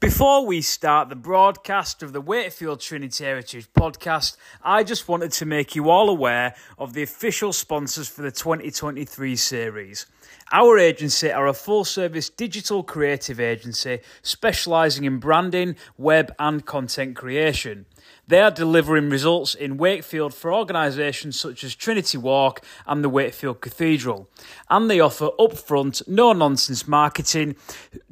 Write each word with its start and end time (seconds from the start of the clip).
Before 0.00 0.46
we 0.46 0.60
start 0.60 1.08
the 1.08 1.16
broadcast 1.16 2.04
of 2.04 2.12
the 2.12 2.20
Wakefield 2.20 2.78
Trinity 2.78 3.24
Heritage 3.24 3.66
podcast, 3.72 4.36
I 4.62 4.84
just 4.84 5.08
wanted 5.08 5.32
to 5.32 5.44
make 5.44 5.74
you 5.74 5.90
all 5.90 6.08
aware 6.08 6.54
of 6.78 6.92
the 6.92 7.02
official 7.02 7.52
sponsors 7.52 8.08
for 8.08 8.22
the 8.22 8.30
2023 8.30 9.34
series. 9.34 10.06
Our 10.52 10.78
agency 10.78 11.32
are 11.32 11.48
a 11.48 11.52
full 11.52 11.84
service 11.84 12.30
digital 12.30 12.84
creative 12.84 13.40
agency 13.40 13.98
specialising 14.22 15.02
in 15.02 15.18
branding, 15.18 15.74
web, 15.96 16.32
and 16.38 16.64
content 16.64 17.16
creation. 17.16 17.84
They 18.28 18.40
are 18.40 18.50
delivering 18.50 19.08
results 19.08 19.54
in 19.54 19.78
Wakefield 19.78 20.34
for 20.34 20.52
organisations 20.52 21.40
such 21.40 21.64
as 21.64 21.74
Trinity 21.74 22.18
Walk 22.18 22.60
and 22.86 23.02
the 23.02 23.08
Wakefield 23.08 23.62
Cathedral. 23.62 24.28
And 24.68 24.90
they 24.90 25.00
offer 25.00 25.30
upfront, 25.38 26.06
no 26.06 26.34
nonsense 26.34 26.86
marketing 26.86 27.56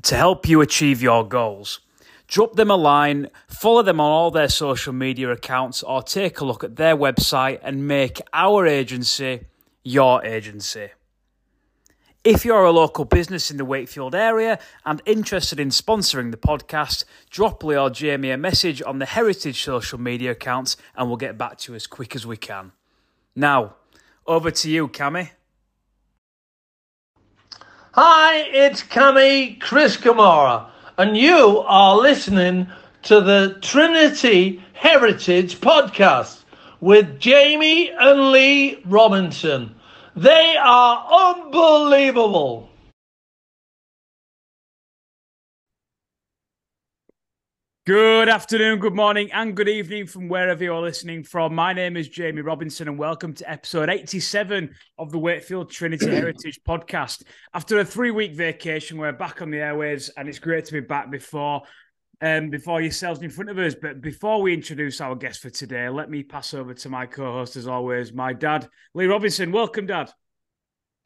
to 0.03 0.17
help 0.17 0.49
you 0.49 0.63
achieve 0.63 1.03
your 1.03 1.29
goals. 1.29 1.81
Drop 2.29 2.57
them 2.57 2.71
a 2.71 2.77
line, 2.77 3.29
follow 3.47 3.83
them 3.83 4.01
on 4.01 4.11
all 4.11 4.31
their 4.31 4.49
social 4.49 4.95
media 4.95 5.31
accounts, 5.31 5.83
or 5.83 6.03
take 6.03 6.41
a 6.41 6.47
look 6.47 6.65
at 6.65 6.77
their 6.77 6.97
website 6.97 7.61
and 7.63 7.87
make 7.87 8.21
our 8.33 8.67
agency 8.67 9.43
your 9.85 10.25
agency. 10.25 10.89
If 12.27 12.45
you're 12.45 12.65
a 12.65 12.73
local 12.73 13.05
business 13.05 13.53
in 13.53 13.57
the 13.57 13.65
Wakefield 13.65 14.13
area 14.13 14.59
and 14.85 15.01
interested 15.07 15.61
in 15.61 15.69
sponsoring 15.69 16.33
the 16.33 16.37
podcast, 16.37 17.05
drop 17.31 17.63
Lee 17.63 17.79
or 17.79 17.89
Jamie 17.89 18.33
a 18.33 18.37
message 18.37 18.83
on 18.83 18.99
the 18.99 19.07
Heritage 19.07 19.63
social 19.63 20.01
media 20.01 20.33
accounts 20.33 20.77
and 20.97 21.07
we'll 21.07 21.19
get 21.19 21.39
back 21.39 21.57
to 21.59 21.71
you 21.71 21.77
as 21.77 21.87
quick 21.87 22.17
as 22.17 22.27
we 22.27 22.37
can. 22.37 22.73
Now, 23.37 23.77
over 24.27 24.51
to 24.51 24.69
you, 24.69 24.89
Cammy. 24.89 25.31
Hi, 27.93 28.39
it's 28.39 28.83
Cammy 28.83 29.61
Chris 29.61 29.97
Kamara, 29.97 30.69
and 30.99 31.17
you 31.17 31.61
are 31.61 31.97
listening 31.97 32.67
to 33.05 33.21
the 33.21 33.57
Trinity 33.63 34.61
Heritage 34.73 35.61
Podcast 35.61 36.43
with 36.81 37.21
Jamie 37.21 37.93
and 37.93 38.33
Lee 38.33 38.83
Robinson. 38.85 39.76
They 40.17 40.57
are 40.59 41.35
unbelievable. 41.37 42.71
Good 47.85 48.31
afternoon, 48.31 48.79
good 48.79 48.95
morning, 48.95 49.31
and 49.33 49.55
good 49.55 49.69
evening 49.69 50.07
from 50.07 50.29
wherever 50.29 50.65
you're 50.65 50.81
listening 50.81 51.23
from. 51.23 51.55
My 51.55 51.75
name 51.75 51.99
is 51.99 52.09
Jamie 52.09 52.41
Robinson, 52.41 52.89
and 52.89 52.99
welcome 52.99 53.35
to 53.35 53.49
episode 53.49 53.91
87 53.91 54.75
of 54.99 55.13
the 55.13 55.19
Wakefield 55.19 55.71
Trinity 55.71 56.11
Heritage 56.11 56.61
podcast. 56.67 57.23
After 57.53 57.79
a 57.79 57.85
three 57.85 58.11
week 58.11 58.33
vacation, 58.33 58.97
we're 58.97 59.13
back 59.13 59.43
on 59.43 59.51
the 59.51 59.59
airways, 59.59 60.09
and 60.17 60.31
it's 60.31 60.39
great 60.39 60.65
to 60.65 60.73
be 60.73 60.81
back 60.81 61.11
before. 61.11 61.63
Um, 62.23 62.49
before 62.49 62.81
yourselves 62.81 63.21
in 63.21 63.29
front 63.29 63.51
of 63.51 63.59
us, 63.59 63.75
but 63.75 64.01
before 64.01 64.41
we 64.41 64.55
introduce 64.55 65.03
our 65.03 65.15
guest 65.15 65.43
for 65.43 65.51
today, 65.51 65.91
let 65.91 66.09
me 66.09 66.23
pass 66.23 66.55
over 66.55 66.73
to 66.73 66.89
my 66.89 67.05
co-host, 67.05 67.57
as 67.57 67.67
always, 67.67 68.11
my 68.11 68.33
dad, 68.33 68.67
Lee 68.95 69.05
Robinson. 69.05 69.53
Welcome, 69.53 69.85
Dad. 69.85 70.11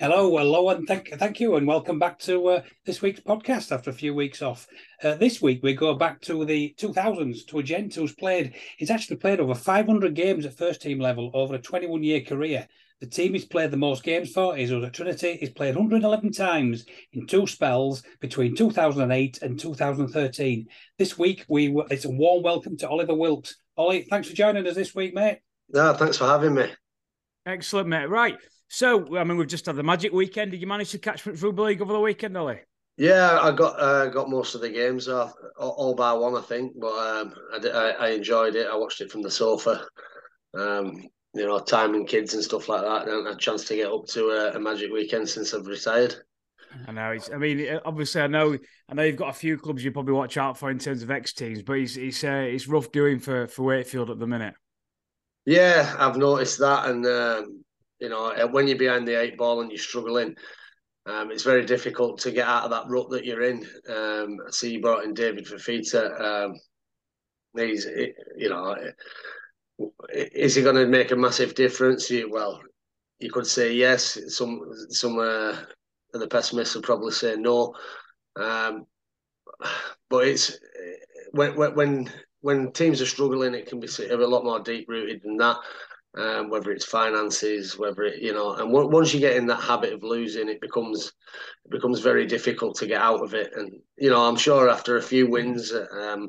Hello, 0.00 0.34
hello, 0.38 0.70
and 0.70 0.88
thank 0.88 1.10
thank 1.18 1.40
you, 1.40 1.56
and 1.56 1.66
welcome 1.66 1.98
back 1.98 2.18
to 2.20 2.46
uh, 2.46 2.62
this 2.86 3.02
week's 3.02 3.20
podcast 3.20 3.70
after 3.70 3.90
a 3.90 3.92
few 3.92 4.14
weeks 4.14 4.40
off. 4.40 4.66
Uh, 5.02 5.14
this 5.16 5.42
week 5.42 5.60
we 5.62 5.74
go 5.74 5.92
back 5.92 6.22
to 6.22 6.42
the 6.46 6.74
2000s 6.78 7.46
to 7.48 7.58
a 7.58 7.62
gent 7.62 7.94
who's 7.94 8.14
played. 8.14 8.54
He's 8.78 8.88
actually 8.90 9.18
played 9.18 9.40
over 9.40 9.54
500 9.54 10.14
games 10.14 10.46
at 10.46 10.56
first 10.56 10.80
team 10.80 11.00
level 11.00 11.30
over 11.34 11.56
a 11.56 11.58
21 11.58 12.02
year 12.02 12.22
career. 12.22 12.66
The 13.02 13.08
team 13.08 13.34
he's 13.34 13.44
played 13.44 13.72
the 13.72 13.76
most 13.76 14.02
games 14.02 14.32
for 14.32 14.56
is 14.56 14.72
at 14.72 14.94
Trinity. 14.94 15.36
He's 15.36 15.50
played 15.50 15.76
111 15.76 16.32
times 16.32 16.86
in 17.12 17.26
two 17.26 17.46
spells 17.46 18.02
between 18.20 18.56
2008 18.56 19.42
and 19.42 19.60
2013. 19.60 20.66
This 20.96 21.18
week 21.18 21.44
we 21.46 21.78
it's 21.90 22.06
a 22.06 22.10
warm 22.10 22.42
welcome 22.42 22.78
to 22.78 22.88
Oliver 22.88 23.14
Wilkes. 23.14 23.58
Ollie, 23.76 24.06
thanks 24.08 24.30
for 24.30 24.34
joining 24.34 24.66
us 24.66 24.76
this 24.76 24.94
week, 24.94 25.12
mate. 25.12 25.40
No, 25.68 25.92
thanks 25.92 26.16
for 26.16 26.24
having 26.24 26.54
me. 26.54 26.70
Excellent, 27.44 27.88
mate. 27.88 28.08
Right. 28.08 28.38
So, 28.72 29.16
I 29.16 29.24
mean, 29.24 29.36
we've 29.36 29.48
just 29.48 29.66
had 29.66 29.74
the 29.74 29.82
Magic 29.82 30.12
weekend. 30.12 30.52
Did 30.52 30.60
you 30.60 30.66
manage 30.68 30.92
to 30.92 30.98
catch 30.98 31.22
Football 31.22 31.66
League 31.66 31.82
over 31.82 31.92
the 31.92 31.98
weekend, 31.98 32.36
Ollie? 32.36 32.60
Yeah, 32.96 33.40
I 33.42 33.50
got 33.50 33.80
uh, 33.80 34.06
got 34.06 34.30
most 34.30 34.54
of 34.54 34.60
the 34.60 34.68
games 34.70 35.08
off, 35.08 35.32
all 35.58 35.94
by 35.96 36.12
one, 36.12 36.36
I 36.36 36.40
think. 36.40 36.74
But 36.78 36.92
um, 36.92 37.34
I, 37.52 37.58
did, 37.58 37.74
I, 37.74 37.90
I 37.90 38.08
enjoyed 38.10 38.54
it. 38.54 38.68
I 38.70 38.76
watched 38.76 39.00
it 39.00 39.10
from 39.10 39.22
the 39.22 39.30
sofa. 39.30 39.84
Um, 40.56 41.02
you 41.34 41.46
know, 41.46 41.58
time 41.58 41.94
and 41.94 42.06
kids 42.06 42.34
and 42.34 42.44
stuff 42.44 42.68
like 42.68 42.82
that. 42.82 43.08
I 43.08 43.10
haven't 43.10 43.26
had 43.26 43.34
a 43.34 43.38
chance 43.38 43.64
to 43.64 43.76
get 43.76 43.90
up 43.90 44.06
to 44.10 44.26
a, 44.26 44.52
a 44.52 44.60
Magic 44.60 44.92
weekend 44.92 45.28
since 45.28 45.52
I've 45.52 45.66
retired. 45.66 46.14
I 46.86 46.92
know. 46.92 47.10
It's, 47.10 47.28
I 47.28 47.38
mean, 47.38 47.80
obviously, 47.84 48.20
I 48.20 48.28
know. 48.28 48.56
I 48.88 48.94
know 48.94 49.02
you've 49.02 49.16
got 49.16 49.30
a 49.30 49.32
few 49.32 49.58
clubs 49.58 49.82
you 49.82 49.90
probably 49.90 50.14
watch 50.14 50.36
out 50.36 50.56
for 50.56 50.70
in 50.70 50.78
terms 50.78 51.02
of 51.02 51.10
ex 51.10 51.32
teams, 51.32 51.62
but 51.62 51.72
it's 51.72 51.96
it's 51.96 52.22
uh, 52.22 52.46
it's 52.46 52.68
rough 52.68 52.92
doing 52.92 53.18
for 53.18 53.48
for 53.48 53.64
Wakefield 53.64 54.10
at 54.10 54.20
the 54.20 54.28
minute. 54.28 54.54
Yeah, 55.44 55.96
I've 55.98 56.16
noticed 56.16 56.60
that, 56.60 56.88
and 56.88 57.04
um, 57.06 57.64
you 58.00 58.08
know, 58.08 58.34
when 58.50 58.66
you're 58.66 58.78
behind 58.78 59.06
the 59.06 59.20
eight 59.20 59.36
ball 59.36 59.60
and 59.60 59.70
you're 59.70 59.78
struggling, 59.78 60.34
um, 61.06 61.30
it's 61.30 61.42
very 61.42 61.64
difficult 61.64 62.18
to 62.20 62.30
get 62.30 62.46
out 62.46 62.64
of 62.64 62.70
that 62.70 62.88
rut 62.88 63.10
that 63.10 63.24
you're 63.24 63.42
in. 63.42 63.66
Um, 63.88 64.38
I 64.46 64.50
see 64.50 64.72
you 64.72 64.80
brought 64.80 65.04
in 65.04 65.14
David 65.14 65.46
Fifita. 65.46 66.20
Um, 66.20 66.54
he's, 67.56 67.86
you 68.36 68.48
know, 68.48 68.76
is 70.12 70.54
he 70.54 70.62
going 70.62 70.76
to 70.76 70.86
make 70.86 71.10
a 71.10 71.16
massive 71.16 71.54
difference? 71.54 72.10
Well, 72.28 72.60
you 73.18 73.30
could 73.30 73.46
say 73.46 73.72
yes. 73.72 74.18
Some 74.28 74.60
some 74.90 75.18
uh, 75.18 75.56
of 76.14 76.20
the 76.20 76.28
pessimists 76.28 76.74
would 76.74 76.84
probably 76.84 77.12
say 77.12 77.36
no. 77.36 77.74
Um, 78.36 78.86
but 80.08 80.26
it's 80.26 80.58
when 81.32 81.54
when 81.56 82.10
when 82.40 82.72
teams 82.72 83.00
are 83.00 83.06
struggling, 83.06 83.54
it 83.54 83.66
can 83.66 83.80
be 83.80 83.88
a 84.10 84.16
lot 84.16 84.44
more 84.44 84.60
deep 84.60 84.88
rooted 84.88 85.22
than 85.22 85.36
that 85.38 85.56
um, 86.16 86.50
whether 86.50 86.72
it's 86.72 86.84
finances, 86.84 87.78
whether 87.78 88.02
it, 88.02 88.20
you 88.20 88.32
know, 88.32 88.54
and 88.54 88.72
once 88.72 89.14
you 89.14 89.20
get 89.20 89.36
in 89.36 89.46
that 89.46 89.62
habit 89.62 89.92
of 89.92 90.02
losing, 90.02 90.48
it 90.48 90.60
becomes 90.60 91.12
it 91.64 91.70
becomes 91.70 92.00
very 92.00 92.26
difficult 92.26 92.76
to 92.76 92.86
get 92.86 93.00
out 93.00 93.22
of 93.22 93.34
it. 93.34 93.52
And 93.54 93.72
you 93.96 94.10
know, 94.10 94.26
I'm 94.26 94.36
sure 94.36 94.68
after 94.68 94.96
a 94.96 95.02
few 95.02 95.30
wins, 95.30 95.72
um, 95.72 96.28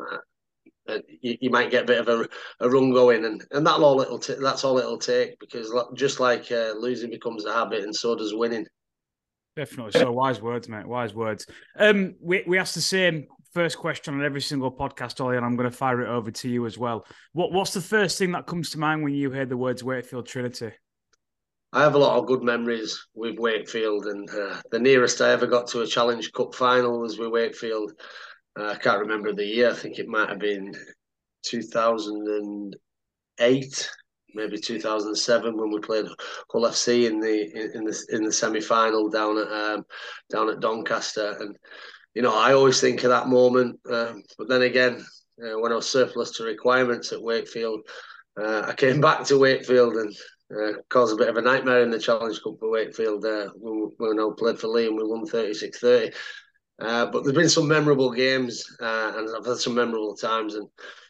uh, 0.88 1.00
you, 1.22 1.38
you, 1.42 1.50
might 1.50 1.72
get 1.72 1.84
a 1.84 1.88
bit 1.88 2.00
of 2.00 2.08
a, 2.08 2.28
a 2.60 2.70
run 2.70 2.92
going, 2.92 3.26
and, 3.26 3.44
and 3.52 3.66
that 3.66 3.80
all 3.80 4.02
it'll 4.02 4.20
t- 4.20 4.36
that's 4.40 4.64
all 4.64 4.78
it'll 4.78 4.98
take 4.98 5.40
because 5.40 5.74
just 5.96 6.20
like 6.20 6.52
uh, 6.52 6.74
losing 6.78 7.10
becomes 7.10 7.46
a 7.46 7.54
habit, 7.54 7.84
and 7.84 7.96
so 7.96 8.16
does 8.16 8.36
winning. 8.36 8.66
Definitely. 9.56 10.00
So 10.00 10.12
wise 10.12 10.42
words, 10.42 10.70
mate. 10.70 10.88
Wise 10.88 11.14
words. 11.14 11.46
Um, 11.78 12.16
we 12.22 12.44
we 12.48 12.58
asked 12.58 12.76
the 12.76 12.82
same 12.82 13.28
first 13.54 13.78
question 13.78 14.14
on 14.14 14.24
every 14.24 14.42
single 14.42 14.72
podcast, 14.72 15.24
Ollie, 15.24 15.38
and 15.38 15.46
I'm 15.46 15.56
going 15.56 15.70
to 15.70 15.76
fire 15.76 16.02
it 16.02 16.10
over 16.10 16.32
to 16.32 16.50
you 16.50 16.66
as 16.66 16.78
well. 16.78 17.06
What 17.34 17.52
What's 17.52 17.74
the 17.74 17.82
first 17.82 18.18
thing 18.18 18.32
that 18.32 18.48
comes 18.48 18.70
to 18.72 18.80
mind 18.80 19.04
when 19.04 19.14
you 19.14 19.32
hear 19.32 19.46
the 19.46 19.58
words 19.58 19.84
Wakefield 19.84 20.28
Trinity? 20.28 20.72
I 21.74 21.84
have 21.84 21.96
a 21.96 22.00
lot 22.00 22.18
of 22.18 22.26
good 22.26 22.44
memories 22.44 23.08
with 23.14 23.40
Wakefield, 23.40 24.08
and 24.08 24.30
uh, 24.30 24.58
the 24.72 24.80
nearest 24.80 25.22
I 25.22 25.32
ever 25.32 25.48
got 25.48 25.68
to 25.68 25.80
a 25.82 25.88
Challenge 25.88 26.30
Cup 26.34 26.54
final 26.54 27.00
was 27.00 27.18
with 27.18 27.30
Wakefield. 27.30 27.94
Uh, 28.60 28.68
I 28.68 28.76
can't 28.76 29.00
remember 29.00 29.32
the 29.32 29.46
year. 29.46 29.72
I 29.72 29.76
think 29.76 29.98
it 29.98 30.10
might 30.10 30.28
have 30.28 30.40
been 30.40 30.76
2008, 31.46 33.90
maybe 34.34 34.58
2007 34.58 35.58
when 35.58 35.72
we 35.72 35.80
played 35.80 36.08
Hull 36.52 36.64
FC 36.64 37.10
in 37.10 37.22
the 37.22 37.72
in, 37.74 37.86
the 37.86 37.98
in 38.10 38.26
the 38.26 38.34
semi 38.34 38.60
final 38.60 39.10
down 39.10 39.38
at 39.38 39.48
um, 39.48 39.86
down 40.30 40.50
at 40.50 40.60
Doncaster, 40.60 41.38
and 41.40 41.56
you 42.14 42.22
know, 42.22 42.38
I 42.38 42.54
always 42.54 42.82
think 42.82 43.04
of 43.04 43.10
that 43.10 43.28
moment. 43.28 43.80
Um, 43.90 44.24
but 44.38 44.48
then 44.48 44.64
again, 44.64 45.06
uh, 45.42 45.60
when 45.60 45.72
I 45.72 45.76
was 45.76 45.90
surplus 45.90 46.32
to 46.32 46.44
requirements 46.44 47.12
at 47.12 47.22
Wakefield, 47.22 47.82
uh, 48.42 48.64
I 48.68 48.74
came 48.74 49.02
back 49.08 49.24
to 49.26 49.40
Wakefield 49.40 49.96
and 49.96 50.16
uh, 50.52 50.74
caused 50.90 51.14
a 51.14 51.18
bit 51.18 51.30
of 51.30 51.38
a 51.38 51.42
nightmare 51.42 51.82
in 51.82 51.92
the 51.92 52.00
Challenge 52.00 52.42
Cup 52.44 52.56
for 52.60 52.70
Wakefield 52.70 53.24
when, 53.24 53.92
when 53.98 54.20
I 54.20 54.30
played 54.38 54.60
for 54.60 54.68
Leigh 54.68 54.88
and 54.88 54.98
we 54.98 55.04
won 55.04 55.26
36 55.26 55.80
30. 55.80 56.12
Uh, 56.80 57.06
but 57.06 57.24
there's 57.24 57.36
been 57.36 57.50
some 57.50 57.68
memorable 57.68 58.12
games 58.12 58.66
uh, 58.82 59.14
and 59.16 59.30
I've 59.38 59.46
had 59.46 59.58
some 59.58 59.76
memorable 59.76 60.16
times. 60.16 60.56
And, 60.56 60.68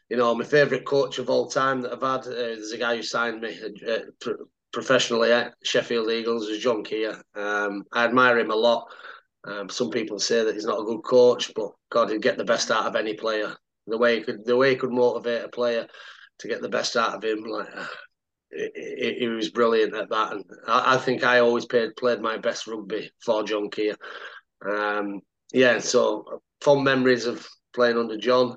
you 0.09 0.18
know, 0.18 0.36
my 0.36 0.44
favourite 0.44 0.86
coach 0.86 1.18
of 1.18 1.30
all 1.30 1.50
time 1.50 1.81
that 1.81 1.94
I've 1.94 2.01
had, 2.01 2.27
uh, 2.27 2.36
there's 2.36 2.74
a 2.74 2.77
guy 2.77 2.97
who 2.97 3.04
signed 3.04 3.42
me 3.42 3.57
professionally 4.74 5.31
at 5.31 5.54
Sheffield 5.63 6.12
Eagles, 6.12 6.47
is 6.47 6.62
John 6.62 6.83
Kear. 6.83 7.21
Um, 7.36 7.83
I 7.92 8.06
admire 8.06 8.39
him 8.39 8.51
a 8.51 8.56
lot. 8.56 8.86
Um, 9.44 9.70
some 9.70 9.90
people 9.90 10.20
say 10.20 10.44
that 10.44 10.54
he's 10.54 10.66
not 10.66 10.82
a 10.82 10.86
good 10.86 11.02
coach, 11.04 11.52
but 11.56 11.72
God, 11.90 12.10
he'd 12.10 12.22
get 12.22 12.38
the 12.38 12.46
best 12.46 12.70
out 12.70 12.86
of 12.86 12.96
any 12.96 13.16
player. 13.16 13.56
The 13.88 13.98
way 13.98 14.18
he 14.18 14.24
could, 14.24 14.46
the 14.46 14.56
way 14.56 14.72
he 14.72 14.76
could 14.76 14.92
motivate 14.92 15.44
a 15.44 15.50
player 15.50 15.88
to 16.40 16.48
get 16.48 16.62
the 16.62 16.70
best 16.70 16.96
out 16.96 17.16
of 17.16 17.24
him, 17.24 17.44
like 17.44 17.68
he, 18.52 19.16
he 19.20 19.28
was 19.28 19.50
brilliant 19.50 19.96
at 19.96 20.10
that. 20.10 20.34
And 20.34 20.46
I, 20.68 20.96
I, 20.96 20.98
think 20.98 21.24
I 21.24 21.40
always 21.40 21.66
played 21.66 21.96
played 21.96 22.22
my 22.22 22.38
best 22.38 22.68
rugby 22.68 23.12
for 23.24 23.44
John 23.44 23.70
Kear. 23.70 23.96
Um, 24.64 25.22
yeah, 25.52 25.80
so 25.80 26.42
fond 26.62 26.84
memories 26.84 27.26
of 27.26 27.48
playing 27.74 27.98
under 27.98 28.18
John, 28.18 28.56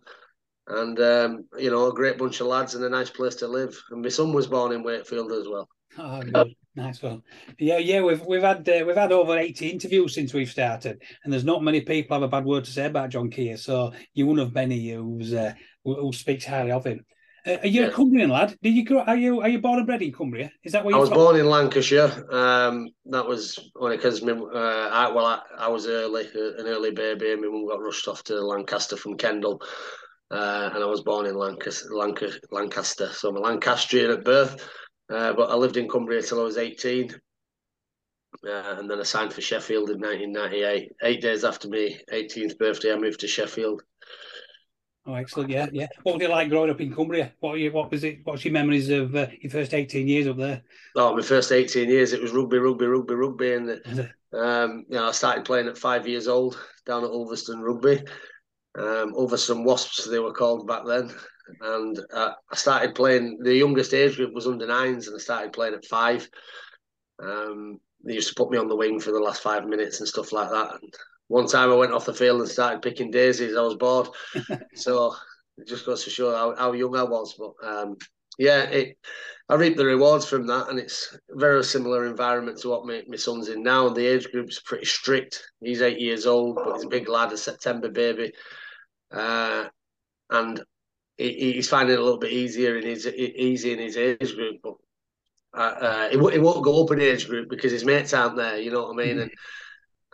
and 0.68 1.00
um, 1.00 1.44
you 1.58 1.70
know, 1.70 1.88
a 1.88 1.94
great 1.94 2.18
bunch 2.18 2.40
of 2.40 2.46
lads 2.46 2.74
and 2.74 2.84
a 2.84 2.90
nice 2.90 3.10
place 3.10 3.36
to 3.36 3.48
live. 3.48 3.80
And 3.90 4.02
my 4.02 4.08
son 4.08 4.32
was 4.32 4.46
born 4.46 4.72
in 4.72 4.82
Wakefield 4.82 5.32
as 5.32 5.48
well. 5.48 5.68
Oh, 5.98 6.20
good. 6.20 6.54
Nice 6.76 7.00
one. 7.02 7.22
Yeah, 7.58 7.78
yeah. 7.78 8.00
We've 8.02 8.24
we've 8.26 8.42
had 8.42 8.68
uh, 8.68 8.84
we've 8.84 8.96
had 8.96 9.12
over 9.12 9.38
eighty 9.38 9.68
interviews 9.68 10.14
since 10.14 10.34
we've 10.34 10.50
started, 10.50 11.00
and 11.22 11.32
there's 11.32 11.44
not 11.44 11.62
many 11.62 11.80
people 11.82 12.16
have 12.16 12.24
a 12.24 12.28
bad 12.28 12.44
word 12.44 12.64
to 12.64 12.72
say 12.72 12.86
about 12.86 13.10
John 13.10 13.30
Kear. 13.30 13.56
So 13.56 13.92
you're 14.12 14.26
one 14.26 14.40
of 14.40 14.52
many 14.52 14.90
who's 14.90 15.32
uh, 15.32 15.52
who, 15.84 16.12
speaks 16.12 16.44
highly 16.44 16.72
of 16.72 16.84
him. 16.84 17.04
Uh, 17.46 17.58
are 17.62 17.66
you 17.68 17.82
yeah. 17.82 17.88
a 17.88 17.92
Cumbrian 17.92 18.30
lad? 18.30 18.56
Did 18.60 18.74
you 18.74 18.84
grow? 18.84 19.02
Are 19.02 19.16
you 19.16 19.40
are 19.40 19.48
you 19.48 19.60
born 19.60 19.78
and 19.78 19.86
bred 19.86 20.02
in 20.02 20.12
Cumbria? 20.12 20.50
Is 20.64 20.72
that 20.72 20.84
where 20.84 20.92
you 20.92 20.96
I 20.96 21.00
was 21.00 21.10
from? 21.10 21.18
born 21.18 21.36
in 21.36 21.46
Lancashire. 21.46 22.26
Um, 22.32 22.88
that 23.06 23.24
was 23.24 23.70
only 23.76 23.96
because 23.96 24.20
uh, 24.24 24.90
I, 24.92 25.12
well, 25.12 25.26
I, 25.26 25.42
I 25.56 25.68
was 25.68 25.86
early, 25.86 26.24
uh, 26.34 26.54
an 26.58 26.66
early 26.66 26.90
baby, 26.90 27.32
and 27.32 27.40
my 27.40 27.48
mum 27.48 27.68
got 27.68 27.82
rushed 27.82 28.08
off 28.08 28.24
to 28.24 28.40
Lancaster 28.40 28.96
from 28.96 29.16
Kendal, 29.16 29.62
uh, 30.32 30.70
and 30.74 30.82
I 30.82 30.86
was 30.86 31.02
born 31.02 31.26
in 31.26 31.36
Lancaster, 31.36 31.94
Lancaster, 31.94 32.40
Lancaster. 32.50 33.10
So 33.12 33.28
I'm 33.28 33.36
a 33.36 33.40
Lancastrian 33.40 34.10
at 34.10 34.24
birth, 34.24 34.68
uh, 35.10 35.32
but 35.32 35.50
I 35.50 35.54
lived 35.54 35.76
in 35.76 35.88
Cumbria 35.88 36.22
till 36.22 36.40
I 36.40 36.44
was 36.44 36.58
18. 36.58 37.14
Uh, 38.46 38.76
and 38.78 38.90
then 38.90 38.98
I 38.98 39.04
signed 39.04 39.32
for 39.32 39.40
Sheffield 39.40 39.90
in 39.90 40.00
1998. 40.00 40.92
Eight 41.02 41.22
days 41.22 41.44
after 41.44 41.68
my 41.68 41.96
18th 42.12 42.58
birthday, 42.58 42.92
I 42.92 42.96
moved 42.96 43.20
to 43.20 43.28
Sheffield. 43.28 43.82
Oh, 45.06 45.14
excellent! 45.14 45.50
Yeah, 45.50 45.66
yeah. 45.70 45.86
What 46.02 46.14
was 46.14 46.24
it 46.24 46.30
like 46.30 46.48
growing 46.48 46.70
up 46.70 46.80
in 46.80 46.94
Cumbria? 46.94 47.32
What 47.40 47.58
you, 47.58 47.70
what 47.72 47.90
was 47.90 48.04
it? 48.04 48.20
What's 48.24 48.42
your 48.42 48.52
memories 48.54 48.88
of 48.88 49.14
uh, 49.14 49.26
your 49.38 49.50
first 49.50 49.74
eighteen 49.74 50.08
years 50.08 50.26
up 50.26 50.38
there? 50.38 50.62
Oh, 50.96 51.14
my 51.14 51.20
first 51.20 51.52
eighteen 51.52 51.90
years, 51.90 52.14
it 52.14 52.22
was 52.22 52.32
rugby, 52.32 52.56
rugby, 52.56 52.86
rugby, 52.86 53.14
rugby, 53.14 53.52
and 53.52 53.70
um, 54.32 54.86
you 54.88 54.96
know, 54.96 55.08
I 55.08 55.12
started 55.12 55.44
playing 55.44 55.68
at 55.68 55.76
five 55.76 56.08
years 56.08 56.26
old 56.26 56.58
down 56.86 57.04
at 57.04 57.10
Ulverston 57.10 57.60
Rugby. 57.60 58.02
Um, 58.78 59.14
some 59.36 59.64
Wasps, 59.64 60.08
they 60.08 60.18
were 60.18 60.32
called 60.32 60.66
back 60.66 60.82
then, 60.86 61.10
and 61.60 61.98
uh, 62.12 62.32
I 62.50 62.56
started 62.56 62.94
playing. 62.94 63.38
The 63.42 63.54
youngest 63.54 63.94
age 63.94 64.16
group 64.16 64.34
was 64.34 64.46
under 64.46 64.66
nines, 64.66 65.06
and 65.06 65.16
I 65.16 65.18
started 65.18 65.52
playing 65.52 65.74
at 65.74 65.84
five. 65.84 66.28
Um, 67.22 67.78
they 68.04 68.14
used 68.14 68.28
to 68.28 68.34
put 68.34 68.50
me 68.50 68.58
on 68.58 68.68
the 68.68 68.76
wing 68.76 69.00
for 69.00 69.12
the 69.12 69.20
last 69.20 69.42
five 69.42 69.66
minutes 69.66 70.00
and 70.00 70.08
stuff 70.08 70.32
like 70.32 70.50
that. 70.50 70.74
And 70.80 70.94
one 71.28 71.46
time 71.46 71.70
I 71.70 71.74
went 71.74 71.92
off 71.92 72.04
the 72.04 72.12
field 72.12 72.40
and 72.40 72.50
started 72.50 72.82
picking 72.82 73.10
daisies. 73.10 73.56
I 73.56 73.62
was 73.62 73.76
bored, 73.76 74.08
so 74.74 75.14
it 75.56 75.66
just 75.66 75.86
goes 75.86 76.04
to 76.04 76.10
show 76.10 76.34
how, 76.34 76.54
how 76.56 76.72
young 76.72 76.96
I 76.96 77.04
was. 77.04 77.34
But 77.38 77.52
um, 77.66 77.96
yeah, 78.38 78.62
it, 78.64 78.98
I 79.48 79.54
reap 79.54 79.76
the 79.76 79.84
rewards 79.84 80.26
from 80.26 80.46
that, 80.46 80.68
and 80.68 80.78
it's 80.78 81.16
very 81.30 81.62
similar 81.64 82.06
environment 82.06 82.58
to 82.60 82.70
what 82.70 82.86
my, 82.86 83.02
my 83.06 83.16
son's 83.16 83.48
in 83.48 83.62
now. 83.62 83.88
The 83.88 84.06
age 84.06 84.30
group's 84.32 84.60
pretty 84.60 84.86
strict. 84.86 85.42
He's 85.60 85.82
eight 85.82 86.00
years 86.00 86.26
old, 86.26 86.56
but 86.56 86.74
he's 86.74 86.84
a 86.84 86.88
big 86.88 87.08
lad, 87.08 87.32
a 87.32 87.36
September 87.36 87.90
baby, 87.90 88.32
uh, 89.14 89.68
and 90.30 90.62
he, 91.16 91.52
he's 91.54 91.68
finding 91.68 91.94
it 91.94 92.00
a 92.00 92.02
little 92.02 92.18
bit 92.18 92.32
easier 92.32 92.76
in 92.76 92.84
his 92.84 93.06
easy 93.06 93.72
in 93.72 93.78
his 93.78 93.96
age 93.96 94.34
group. 94.34 94.56
But 94.62 94.74
uh, 95.54 95.74
uh, 95.80 96.08
it, 96.12 96.18
it 96.34 96.42
won't 96.42 96.64
go 96.64 96.84
up 96.84 96.90
in 96.90 97.00
age 97.00 97.28
group 97.28 97.48
because 97.48 97.72
his 97.72 97.84
mates 97.84 98.12
aren't 98.12 98.36
there. 98.36 98.58
You 98.58 98.70
know 98.70 98.84
what 98.84 99.00
I 99.00 99.06
mean? 99.06 99.16
Mm-hmm. 99.16 99.22
And 99.22 99.30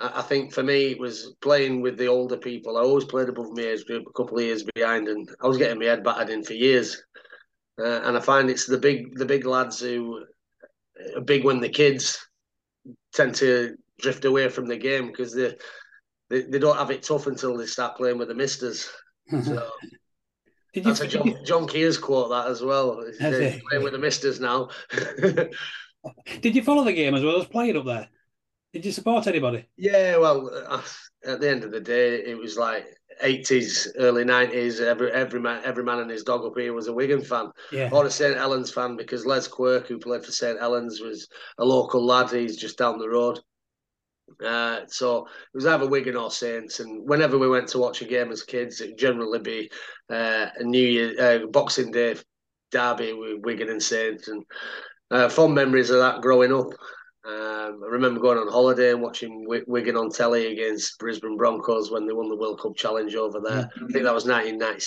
I 0.01 0.23
think 0.23 0.53
for 0.53 0.63
me, 0.63 0.93
it 0.93 0.99
was 0.99 1.35
playing 1.43 1.81
with 1.83 1.99
the 1.99 2.07
older 2.07 2.37
people. 2.37 2.77
I 2.77 2.81
always 2.81 3.05
played 3.05 3.29
above 3.29 3.51
my 3.53 3.63
age 3.63 3.85
group, 3.85 4.05
a 4.07 4.13
couple 4.13 4.39
of 4.39 4.45
years 4.45 4.65
behind, 4.75 5.09
and 5.09 5.29
I 5.43 5.47
was 5.47 5.59
getting 5.59 5.79
my 5.79 5.87
head 5.87 6.05
battered 6.05 6.31
in 6.31 6.43
for 6.43 6.55
years. 6.55 7.03
Uh, 7.79 8.01
and 8.05 8.17
I 8.17 8.21
find 8.21 8.51
it's 8.51 8.67
the 8.67 8.79
big, 8.79 9.17
the 9.17 9.27
big 9.27 9.47
lads 9.47 9.81
who 9.81 10.25
are 11.17 11.23
big 11.23 11.45
when 11.45 11.61
the 11.61 11.69
kids 11.69 12.19
tend 13.13 13.35
to 13.37 13.77
drift 14.01 14.25
away 14.25 14.49
from 14.49 14.67
the 14.67 14.77
game 14.77 15.07
because 15.09 15.35
they, 15.35 15.55
they, 16.31 16.43
they 16.43 16.59
don't 16.59 16.79
have 16.79 16.91
it 16.91 17.03
tough 17.03 17.27
until 17.27 17.57
they 17.57 17.67
start 17.67 17.97
playing 17.97 18.19
with 18.19 18.29
the 18.29 18.35
misters. 18.35 18.91
So. 19.31 19.69
Did 20.73 20.85
That's 20.85 21.01
you, 21.01 21.07
a 21.07 21.45
John, 21.45 21.67
John 21.67 22.01
quote 22.01 22.31
that 22.31 22.47
as 22.47 22.63
well. 22.63 23.05
Playing 23.19 23.83
with 23.83 23.93
the 23.93 23.99
misters 23.99 24.39
now. 24.39 24.69
did 26.41 26.55
you 26.55 26.63
follow 26.63 26.85
the 26.85 26.93
game 26.93 27.15
as 27.17 27.25
well 27.25 27.41
as 27.41 27.49
playing 27.49 27.77
up 27.77 27.87
there? 27.87 28.09
Did 28.73 28.85
you 28.85 28.93
support 28.93 29.27
anybody? 29.27 29.67
Yeah, 29.77 30.19
well, 30.19 30.49
uh, 30.69 30.81
at 31.27 31.41
the 31.41 31.51
end 31.51 31.65
of 31.65 31.73
the 31.73 31.81
day, 31.81 32.23
it 32.25 32.39
was 32.39 32.57
like 32.57 32.87
eighties, 33.21 33.93
early 33.99 34.25
nineties. 34.25 34.81
Every 34.81 35.11
every 35.11 35.41
man, 35.41 35.61
every 35.65 35.83
man 35.83 35.99
and 35.99 36.11
his 36.11 36.23
dog 36.23 36.45
up 36.45 36.57
here 36.57 36.73
was 36.73 36.87
a 36.87 36.93
Wigan 36.93 37.23
fan, 37.23 37.51
yeah. 37.73 37.91
or 37.93 38.07
a 38.07 38.11
St 38.11 38.37
Helens 38.37 38.73
fan 38.73 38.97
because 38.97 39.27
Les 39.27 39.49
Quirk, 39.49 39.89
who 39.89 39.99
played 39.99 40.25
for 40.25 40.31
St 40.31 40.61
Helens, 40.61 41.01
was 41.01 41.27
a 41.59 41.65
local 41.65 42.07
lad. 42.07 42.31
He's 42.31 42.57
just 42.57 42.79
down 42.79 42.99
the 42.99 43.09
road. 43.09 43.41
Uh, 44.45 44.81
so 44.87 45.27
it 45.27 45.55
was 45.55 45.67
either 45.67 45.89
Wigan 45.89 46.17
or 46.17 46.31
Saints, 46.31 46.81
and 46.81 47.09
whenever 47.09 47.39
we 47.39 47.49
went 47.49 47.69
to 47.69 47.79
watch 47.79 48.03
a 48.03 48.07
game 48.07 48.31
as 48.31 48.43
kids, 48.43 48.81
it 48.81 48.99
generally 48.99 49.39
be 49.39 49.71
uh, 50.11 50.47
a 50.57 50.63
New 50.63 50.87
Year, 50.87 51.15
uh, 51.21 51.47
Boxing 51.47 51.91
Day 51.91 52.17
derby 52.71 53.13
with 53.13 53.43
Wigan 53.43 53.69
and 53.69 53.83
Saints, 53.83 54.29
and 54.29 54.45
uh, 55.11 55.29
fond 55.29 55.55
memories 55.55 55.91
of 55.91 55.99
that 55.99 56.23
growing 56.23 56.53
up. 56.53 56.73
Um, 57.23 57.83
I 57.85 57.89
remember 57.91 58.21
going 58.21 58.39
on 58.39 58.49
holiday 58.49 58.93
and 58.93 59.03
watching 59.03 59.45
Wigan 59.47 59.97
on 59.97 60.11
telly 60.11 60.53
against 60.53 60.99
Brisbane 60.99 61.37
Broncos 61.37 61.91
when 61.91 62.07
they 62.07 62.15
won 62.15 62.31
the 62.31 62.37
World 62.37 62.59
Club 62.59 62.77
Challenge 62.77 63.15
over 63.15 63.41
there. 63.41 63.65
Mm-hmm. 63.65 63.85
I 63.85 63.89
think 63.89 64.05
that 64.05 64.15
was 64.15 64.25
1990. 64.25 64.87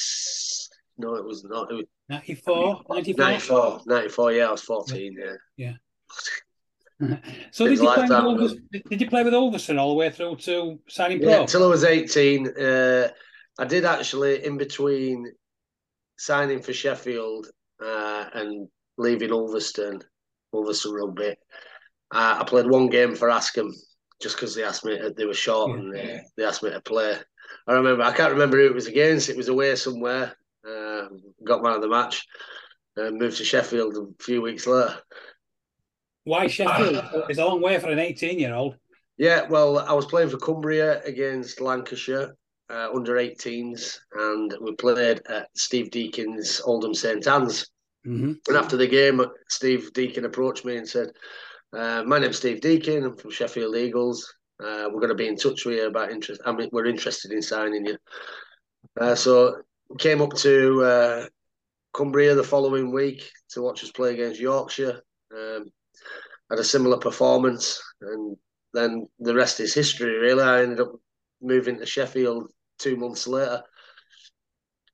No, 0.98 1.16
it 1.16 1.25
was 1.25 1.44
not. 1.44 1.72
It 1.72 1.75
was 1.75 1.86
94, 2.10 2.84
94? 2.89 3.25
94, 3.25 3.81
94, 3.86 4.34
yeah, 4.34 4.48
I 4.48 4.51
was 4.51 4.62
14, 4.62 5.16
yeah. 5.19 5.34
Yeah. 5.57 5.74
so 7.52 7.68
did 7.68 7.80
you, 7.80 7.92
play 7.94 8.08
with 8.08 8.90
did 8.90 9.02
you 9.02 9.10
play 9.10 9.24
with 9.24 9.34
Ulverston 9.34 9.78
all 9.78 9.90
the 9.90 9.96
way 9.96 10.10
through 10.10 10.36
to 10.38 10.80
signing 10.88 11.20
pro? 11.20 11.30
Yeah, 11.30 11.42
until 11.42 11.64
I 11.64 11.68
was 11.68 11.84
18. 11.84 12.48
Uh, 12.48 13.10
I 13.60 13.66
did 13.66 13.86
actually, 13.86 14.44
in 14.44 14.58
between 14.58 15.32
signing 16.18 16.62
for 16.62 16.74
Sheffield 16.74 17.48
uh, 17.84 18.26
and 18.34 18.68
leaving 18.98 19.32
Ulverston, 19.32 20.02
Ulverston 20.54 20.94
Rugby, 20.94 21.36
uh, 22.14 22.38
I 22.40 22.44
played 22.44 22.68
one 22.68 22.88
game 22.88 23.16
for 23.16 23.30
Askam 23.30 23.72
just 24.22 24.36
because 24.36 24.56
they 24.56 24.64
asked 24.64 24.86
me. 24.86 24.98
To, 24.98 25.12
they 25.16 25.26
were 25.26 25.34
short 25.34 25.72
yeah. 25.72 25.76
and 25.76 25.94
they, 25.94 26.22
they, 26.38 26.46
asked 26.46 26.64
me 26.64 26.72
to 26.72 26.82
play. 26.82 27.18
I 27.68 27.74
remember. 27.74 28.04
I 28.04 28.14
can't 28.14 28.34
remember 28.34 28.58
who 28.58 28.68
it 28.68 28.76
was 28.76 28.88
against. 28.88 29.30
It 29.30 29.38
was 29.38 29.50
away 29.50 29.76
somewhere. 29.76 30.36
Uh, 30.68 31.08
got 31.44 31.64
man 31.64 31.74
of 31.74 31.82
the 31.82 31.90
match. 31.90 32.26
and 32.96 33.20
moved 33.20 33.38
to 33.38 33.44
Sheffield 33.44 33.98
a 33.98 34.24
few 34.24 34.42
weeks 34.42 34.68
later. 34.68 34.96
Why 36.24 36.48
Sheffield? 36.48 37.04
it's 37.30 37.40
a 37.40 37.46
long 37.46 37.62
way 37.62 37.80
for 37.80 37.90
an 37.90 38.00
18 38.00 38.40
year 38.40 38.54
old. 38.54 38.75
Yeah, 39.18 39.48
well, 39.48 39.80
I 39.80 39.94
was 39.94 40.06
playing 40.06 40.30
for 40.30 40.38
Cumbria 40.38 41.04
against 41.04 41.62
Lancashire 41.62 42.36
uh, 42.70 42.90
under 42.94 43.16
18s, 43.16 44.00
and 44.14 44.54
we 44.62 44.75
played 44.75 45.22
at 45.30 45.50
Steve 45.56 45.92
Deacon's 45.92 46.62
Oldham 46.66 46.94
St 46.94 47.28
Anne's. 47.28 47.70
Mm-hmm. 48.08 48.34
And 48.48 48.58
after 48.58 48.75
the 48.75 48.88
game, 48.88 49.24
Steve 49.50 49.94
Deacon 49.94 50.25
approached 50.25 50.66
me 50.66 50.78
and 50.78 50.88
said, 50.88 51.10
uh, 51.74 52.04
my 52.06 52.20
name's 52.20 52.38
Steve 52.38 52.62
Deacon. 52.62 53.04
I'm 53.04 53.18
from 53.18 53.31
Sheffield 53.31 53.75
Eagles. 53.75 54.34
Uh, 54.64 54.90
we're 54.92 55.00
going 55.00 55.10
to 55.10 55.16
be 55.16 55.28
in 55.28 55.36
touch 55.36 55.66
with 55.66 55.75
you 55.75 55.88
about 55.88 56.12
interest. 56.12 56.42
I 56.46 56.52
mean, 56.52 56.70
we're 56.72 56.86
interested 56.86 57.31
in 57.31 57.42
signing 57.42 57.86
you. 57.86 57.98
Uh, 59.00 59.16
so 59.16 59.62
came 59.98 60.22
up 60.22 60.34
to 60.34 60.84
uh, 60.84 61.25
Cumbria 61.94 62.36
the 62.36 62.44
following 62.44 62.92
week 62.92 63.30
to 63.50 63.62
watch 63.62 63.84
us 63.84 63.92
play 63.92 64.13
against 64.13 64.39
Yorkshire. 64.39 65.01
Um, 65.36 65.72
had 66.50 66.60
a 66.60 66.64
similar 66.64 66.98
performance, 66.98 67.82
and 68.02 68.38
then 68.74 69.08
the 69.20 69.34
rest 69.34 69.60
is 69.60 69.74
history. 69.74 70.18
Really, 70.18 70.44
I 70.44 70.64
ended 70.64 70.82
up 70.82 70.94
moving 71.42 71.78
to 71.80 71.86
Sheffield 71.86 72.52
two 72.80 72.96
months 72.96 73.28
later, 73.28 73.62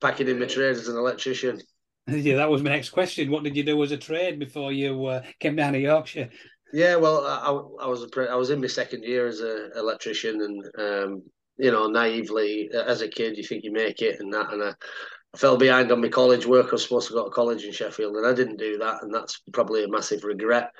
packing 0.01 0.27
in 0.27 0.39
my 0.39 0.45
trade 0.45 0.75
as 0.75 0.87
an 0.87 0.97
electrician. 0.97 1.59
Yeah, 2.07 2.37
that 2.37 2.49
was 2.49 2.63
my 2.63 2.71
next 2.71 2.89
question. 2.89 3.29
What 3.29 3.43
did 3.43 3.55
you 3.55 3.61
do 3.61 3.83
as 3.83 3.91
a 3.91 3.97
trade 3.97 4.39
before 4.39 4.71
you 4.71 5.05
uh, 5.05 5.21
came 5.39 5.55
down 5.55 5.73
to 5.73 5.79
Yorkshire? 5.79 6.29
Yeah, 6.73 6.95
well, 6.95 7.23
I, 7.23 7.83
I 7.83 7.87
was 7.87 8.03
a, 8.03 8.31
I 8.31 8.35
was 8.35 8.49
in 8.49 8.61
my 8.61 8.67
second 8.67 9.03
year 9.03 9.27
as 9.27 9.41
an 9.41 9.71
electrician, 9.75 10.41
and 10.41 10.65
um, 10.79 11.23
you 11.57 11.71
know, 11.71 11.87
naively 11.87 12.69
as 12.73 13.01
a 13.01 13.07
kid, 13.07 13.37
you 13.37 13.43
think 13.43 13.63
you 13.63 13.71
make 13.71 14.01
it 14.01 14.19
and 14.19 14.33
that, 14.33 14.51
and 14.51 14.63
I, 14.63 14.69
I 14.69 15.37
fell 15.37 15.57
behind 15.57 15.91
on 15.91 16.01
my 16.01 16.09
college 16.09 16.45
work. 16.45 16.67
I 16.69 16.71
was 16.71 16.83
supposed 16.83 17.09
to 17.09 17.13
go 17.13 17.25
to 17.25 17.31
college 17.31 17.63
in 17.63 17.71
Sheffield, 17.71 18.15
and 18.15 18.25
I 18.25 18.33
didn't 18.33 18.57
do 18.57 18.77
that, 18.79 19.03
and 19.03 19.13
that's 19.13 19.41
probably 19.53 19.83
a 19.83 19.89
massive 19.89 20.23
regret. 20.23 20.71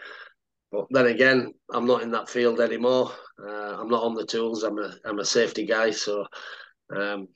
But 0.72 0.86
then 0.92 1.08
again, 1.08 1.54
I'm 1.74 1.88
not 1.88 2.04
in 2.04 2.12
that 2.12 2.30
field 2.30 2.60
anymore. 2.60 3.12
Uh, 3.42 3.78
I'm 3.80 3.90
not 3.90 4.04
on 4.04 4.14
the 4.14 4.26
tools. 4.26 4.64
I'm 4.64 4.78
a 4.78 4.94
I'm 5.06 5.20
a 5.20 5.26
safety 5.26 5.66
guy, 5.66 5.92
so 5.92 6.26
um, 6.96 7.28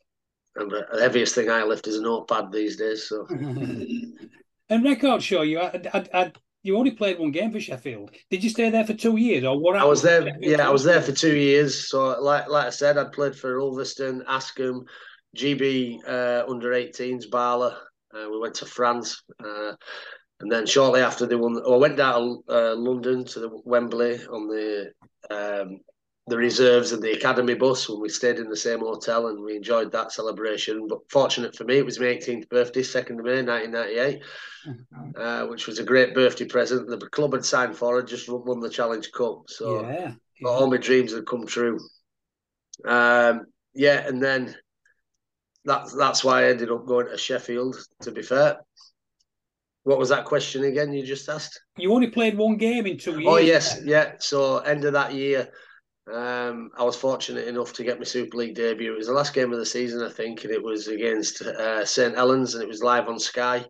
and 0.56 0.70
the 0.70 0.86
heaviest 1.00 1.36
thing 1.36 1.50
I 1.50 1.64
lift 1.64 1.88
is 1.88 1.98
a 1.98 2.02
notepad 2.02 2.52
these 2.52 2.78
days. 2.78 3.10
So. 3.10 3.26
and 4.70 4.84
records 4.84 5.24
show 5.24 5.42
you 5.42 5.60
I, 5.60 5.82
I, 5.94 6.06
I 6.14 6.32
you 6.64 6.78
only 6.78 6.92
played 6.92 7.20
one 7.20 7.32
game 7.32 7.52
for 7.52 7.60
Sheffield. 7.60 8.12
Did 8.30 8.44
you 8.44 8.50
stay 8.50 8.70
there 8.70 8.86
for 8.86 8.94
two 8.94 9.18
years, 9.18 9.44
or 9.44 9.60
what? 9.60 9.76
I 9.76 9.84
was 9.84 10.02
there. 10.02 10.26
Yeah, 10.40 10.66
I 10.66 10.72
was 10.72 10.86
there 10.86 11.02
for 11.02 11.12
two 11.12 11.36
years. 11.36 11.90
So, 11.90 12.22
like 12.22 12.48
like 12.48 12.68
I 12.68 12.70
said, 12.70 12.98
I'd 12.98 13.12
played 13.12 13.36
for 13.36 13.60
Ulverston, 13.60 14.24
Askam, 14.30 14.86
GB 15.36 16.00
uh, 16.08 16.46
under 16.50 16.72
18s, 16.72 17.30
BARLA. 17.30 17.78
Uh, 18.16 18.30
we 18.30 18.40
went 18.40 18.56
to 18.56 18.66
France, 18.66 19.22
uh, 19.44 19.74
and 20.40 20.52
then 20.52 20.66
shortly 20.66 21.02
after 21.02 21.26
they 21.26 21.36
won, 21.36 21.62
I 21.66 21.76
went 21.76 21.98
down 21.98 22.44
to 22.48 22.72
uh, 22.72 22.76
London 22.76 23.26
to 23.26 23.40
the 23.40 23.62
Wembley 23.64 24.20
on 24.26 24.48
the 24.48 24.92
um, 25.30 25.80
the 26.28 26.38
reserves 26.38 26.94
and 26.94 27.04
the 27.04 27.12
academy 27.12 27.54
bus 27.54 27.90
when 27.90 28.00
we 28.00 28.08
stayed 28.08 28.38
in 28.38 28.48
the 28.48 28.56
same 28.56 28.80
hotel 28.80 29.28
and 29.28 29.44
we 29.44 29.58
enjoyed 29.58 29.92
that 29.92 30.12
celebration. 30.12 30.88
But 30.88 31.00
fortunate 31.10 31.56
for 31.56 31.66
me, 31.66 31.78
it 31.78 31.86
was 31.86 32.00
my 32.00 32.06
18th 32.06 32.48
birthday, 32.48 32.82
2nd 32.82 33.20
of 33.20 33.26
May 33.26 33.44
1998, 33.44 34.22
uh, 35.18 35.48
which 35.48 35.68
was 35.68 35.80
a 35.80 35.84
great 35.84 36.16
birthday 36.16 36.46
present. 36.46 36.88
The 36.88 36.98
club 37.10 37.34
had 37.34 37.44
signed 37.44 37.76
for 37.76 38.00
it, 38.00 38.08
just 38.08 38.30
won 38.30 38.62
the 38.62 38.70
Challenge 38.70 39.12
Cup. 39.12 39.44
So 39.48 39.82
yeah, 39.82 40.14
yeah. 40.40 40.48
all 40.48 40.70
my 40.70 40.78
dreams 40.78 41.14
had 41.14 41.28
come 41.28 41.46
true. 41.46 41.78
Um, 42.86 43.46
yeah, 43.74 44.08
and 44.08 44.24
then 44.24 44.56
that's 45.66 45.94
that's 45.94 46.24
why 46.24 46.44
I 46.44 46.50
ended 46.50 46.72
up 46.72 46.86
going 46.86 47.08
to 47.08 47.18
Sheffield. 47.18 47.76
To 48.02 48.12
be 48.12 48.22
fair, 48.22 48.60
what 49.84 50.00
was 50.00 50.10
that 50.10 50.26
question 50.26 50.64
again? 50.64 50.94
You 50.94 51.06
just 51.06 51.30
asked. 51.30 51.62
You 51.78 51.94
only 51.94 52.10
played 52.10 52.38
one 52.38 52.58
game 52.58 52.86
in 52.86 52.98
two 52.98 53.20
years. 53.20 53.28
Oh 53.28 53.38
yes, 53.38 53.82
yeah. 53.84 54.14
So 54.20 54.60
end 54.60 54.86
of 54.86 54.94
that 54.94 55.14
year, 55.14 55.50
um, 56.12 56.70
I 56.78 56.84
was 56.84 56.96
fortunate 56.96 57.48
enough 57.48 57.74
to 57.74 57.84
get 57.84 58.00
my 58.00 58.06
Super 58.06 58.38
League 58.38 58.56
debut. 58.56 58.94
It 58.94 58.98
was 58.98 59.08
the 59.08 59.14
last 59.14 59.34
game 59.34 59.52
of 59.52 59.60
the 59.60 59.66
season, 59.66 60.04
I 60.04 60.10
think, 60.10 60.44
and 60.44 60.54
it 60.54 60.64
was 60.64 60.88
against 60.88 61.42
uh, 61.42 61.86
St 61.86 62.16
Helens, 62.16 62.56
and 62.56 62.64
it 62.64 62.70
was 62.70 62.82
live 62.82 63.08
on 63.08 63.20
Sky. 63.20 63.66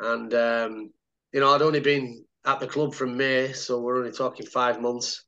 And 0.00 0.34
um, 0.34 0.90
you 1.32 1.40
know, 1.40 1.54
I'd 1.54 1.62
only 1.62 1.80
been 1.80 2.24
at 2.44 2.60
the 2.60 2.66
club 2.66 2.94
from 2.94 3.16
May, 3.16 3.52
so 3.52 3.80
we're 3.80 3.98
only 3.98 4.12
talking 4.12 4.46
five 4.46 4.80
months, 4.80 5.24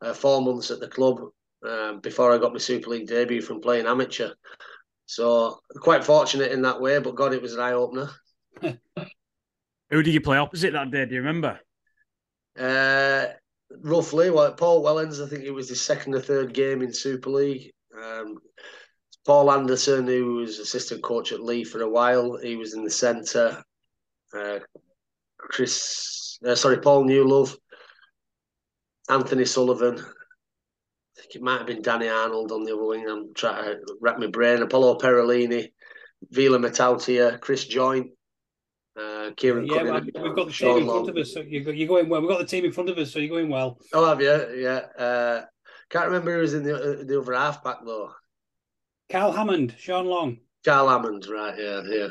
uh, 0.00 0.14
four 0.14 0.40
months 0.40 0.70
at 0.70 0.80
the 0.80 0.88
club 0.88 1.20
um, 1.66 2.00
before 2.00 2.32
I 2.32 2.38
got 2.38 2.52
my 2.52 2.58
Super 2.58 2.90
League 2.90 3.06
debut 3.06 3.42
from 3.42 3.60
playing 3.60 3.86
amateur. 3.86 4.30
So 5.04 5.60
quite 5.80 6.04
fortunate 6.04 6.52
in 6.52 6.62
that 6.62 6.80
way, 6.80 6.98
but 6.98 7.14
God, 7.14 7.32
it 7.32 7.42
was 7.42 7.54
an 7.54 7.60
eye 7.60 7.72
opener. 7.72 8.10
Who 9.90 10.02
did 10.02 10.14
you 10.14 10.20
play 10.20 10.38
opposite 10.38 10.72
that 10.72 10.90
day? 10.90 11.06
Do 11.06 11.14
you 11.14 11.20
remember? 11.20 11.60
Uh, 12.58 13.26
roughly, 13.82 14.30
Paul 14.30 14.82
Wellens. 14.82 15.24
I 15.24 15.28
think 15.28 15.44
it 15.44 15.50
was 15.50 15.68
his 15.68 15.82
second 15.82 16.14
or 16.14 16.20
third 16.20 16.52
game 16.52 16.82
in 16.82 16.92
Super 16.92 17.30
League. 17.30 17.72
Um, 17.96 18.38
Paul 19.24 19.50
Anderson, 19.50 20.06
who 20.06 20.34
was 20.36 20.58
assistant 20.58 21.02
coach 21.02 21.32
at 21.32 21.40
Leigh 21.40 21.64
for 21.64 21.82
a 21.82 21.88
while, 21.88 22.38
he 22.38 22.56
was 22.56 22.74
in 22.74 22.84
the 22.84 22.90
centre. 22.90 23.62
Uh, 24.36 24.58
Chris, 25.38 26.38
uh, 26.46 26.54
sorry, 26.54 26.78
Paul 26.78 27.04
Newlove, 27.04 27.56
Anthony 29.08 29.44
Sullivan, 29.44 29.98
I 29.98 31.20
think 31.20 31.36
it 31.36 31.42
might 31.42 31.58
have 31.58 31.66
been 31.66 31.82
Danny 31.82 32.08
Arnold 32.08 32.52
on 32.52 32.64
the 32.64 32.74
other 32.74 32.84
wing. 32.84 33.08
I'm 33.08 33.32
trying 33.34 33.64
to 33.64 33.96
wrap 34.00 34.18
my 34.18 34.26
brain. 34.26 34.62
Apollo 34.62 34.98
Perelini, 34.98 35.72
Vila 36.30 36.58
Matautia, 36.58 37.38
Chris 37.40 37.66
Joynt, 37.66 38.10
uh, 38.98 39.30
Kieran. 39.36 39.66
Yeah, 39.66 39.82
well, 39.82 40.00
we've 40.00 40.34
got 40.34 40.46
the 40.46 40.52
team 40.52 40.78
in 40.78 40.86
front 40.86 41.08
of 41.08 41.16
us, 41.16 41.34
so 41.34 41.40
you're, 41.40 41.72
you're 41.72 41.88
going 41.88 42.08
well. 42.08 42.20
We've 42.20 42.30
got 42.30 42.38
the 42.38 42.46
team 42.46 42.64
in 42.64 42.72
front 42.72 42.90
of 42.90 42.98
us, 42.98 43.12
so 43.12 43.18
you're 43.18 43.28
going 43.28 43.50
well. 43.50 43.78
Oh, 43.92 44.06
have 44.06 44.20
you? 44.20 44.62
Yeah. 44.62 44.80
Uh, 44.98 45.44
can't 45.90 46.06
remember 46.06 46.34
who 46.34 46.40
was 46.40 46.54
in 46.54 46.64
the 46.64 46.74
uh, 46.74 47.04
the 47.04 47.20
other 47.20 47.34
half 47.34 47.62
back 47.62 47.78
though. 47.84 48.12
Karle 49.08 49.32
Hammond, 49.32 49.74
Sean 49.78 50.06
Long. 50.06 50.38
Karle 50.64 50.88
Hammond, 50.88 51.26
right? 51.28 51.54
Yeah, 51.56 51.82
yeah. 51.86 52.08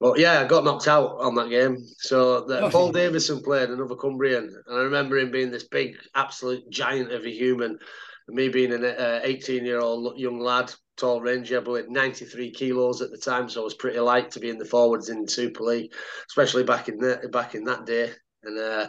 But 0.00 0.18
yeah, 0.18 0.40
I 0.40 0.44
got 0.44 0.64
knocked 0.64 0.88
out 0.88 1.20
on 1.20 1.36
that 1.36 1.50
game. 1.50 1.78
So 1.98 2.44
the, 2.44 2.62
oh, 2.62 2.70
Paul 2.70 2.92
Davidson 2.92 3.42
played 3.42 3.70
another 3.70 3.94
Cumbrian, 3.94 4.52
and 4.66 4.76
I 4.76 4.82
remember 4.82 5.18
him 5.18 5.30
being 5.30 5.50
this 5.50 5.68
big, 5.68 5.96
absolute 6.14 6.68
giant 6.68 7.12
of 7.12 7.24
a 7.24 7.30
human. 7.30 7.78
And 8.26 8.36
me 8.36 8.48
being 8.48 8.72
an 8.72 8.84
18 9.22 9.60
uh, 9.60 9.64
year 9.64 9.80
old 9.80 10.18
young 10.18 10.40
lad, 10.40 10.72
tall 10.96 11.20
ranger, 11.20 11.60
but 11.60 11.90
93 11.90 12.50
kilos 12.50 13.02
at 13.02 13.10
the 13.10 13.18
time, 13.18 13.48
so 13.48 13.60
I 13.60 13.64
was 13.64 13.74
pretty 13.74 13.98
light 13.98 14.30
to 14.32 14.40
be 14.40 14.50
in 14.50 14.58
the 14.58 14.64
forwards 14.64 15.08
in 15.08 15.26
Super 15.28 15.64
League, 15.64 15.92
especially 16.28 16.64
back 16.64 16.88
in 16.88 16.98
the, 16.98 17.28
back 17.32 17.54
in 17.54 17.64
that 17.64 17.86
day. 17.86 18.12
And 18.42 18.58
uh, 18.58 18.88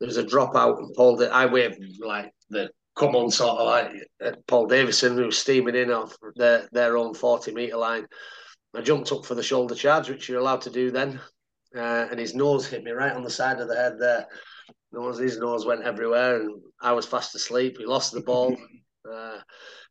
there 0.00 0.06
was 0.06 0.16
a 0.16 0.24
dropout, 0.24 0.78
and 0.78 0.94
Paul, 0.94 1.24
I 1.30 1.46
waved 1.46 1.82
like 2.00 2.32
the 2.50 2.70
come 2.96 3.14
on 3.14 3.30
sort 3.30 3.60
of 3.60 3.66
like 3.66 3.92
uh, 4.24 4.32
Paul 4.48 4.66
Davidson, 4.66 5.16
who 5.16 5.26
was 5.26 5.38
steaming 5.38 5.76
in 5.76 5.90
off 5.90 6.16
their 6.34 6.68
their 6.72 6.96
own 6.96 7.14
40 7.14 7.52
meter 7.52 7.76
line 7.76 8.06
I 8.74 8.82
jumped 8.82 9.12
up 9.12 9.24
for 9.24 9.34
the 9.34 9.42
shoulder 9.42 9.74
charge, 9.74 10.08
which 10.08 10.28
you're 10.28 10.40
allowed 10.40 10.60
to 10.62 10.70
do 10.70 10.90
then, 10.90 11.20
uh, 11.76 12.06
and 12.10 12.20
his 12.20 12.34
nose 12.34 12.66
hit 12.66 12.84
me 12.84 12.90
right 12.90 13.14
on 13.14 13.22
the 13.22 13.30
side 13.30 13.60
of 13.60 13.68
the 13.68 13.76
head 13.76 13.98
there. 13.98 14.26
His 15.18 15.38
nose 15.38 15.66
went 15.66 15.82
everywhere, 15.82 16.40
and 16.40 16.62
I 16.80 16.92
was 16.92 17.06
fast 17.06 17.34
asleep. 17.34 17.78
He 17.78 17.86
lost 17.86 18.12
the 18.12 18.20
ball. 18.20 18.56
Uh, 19.10 19.38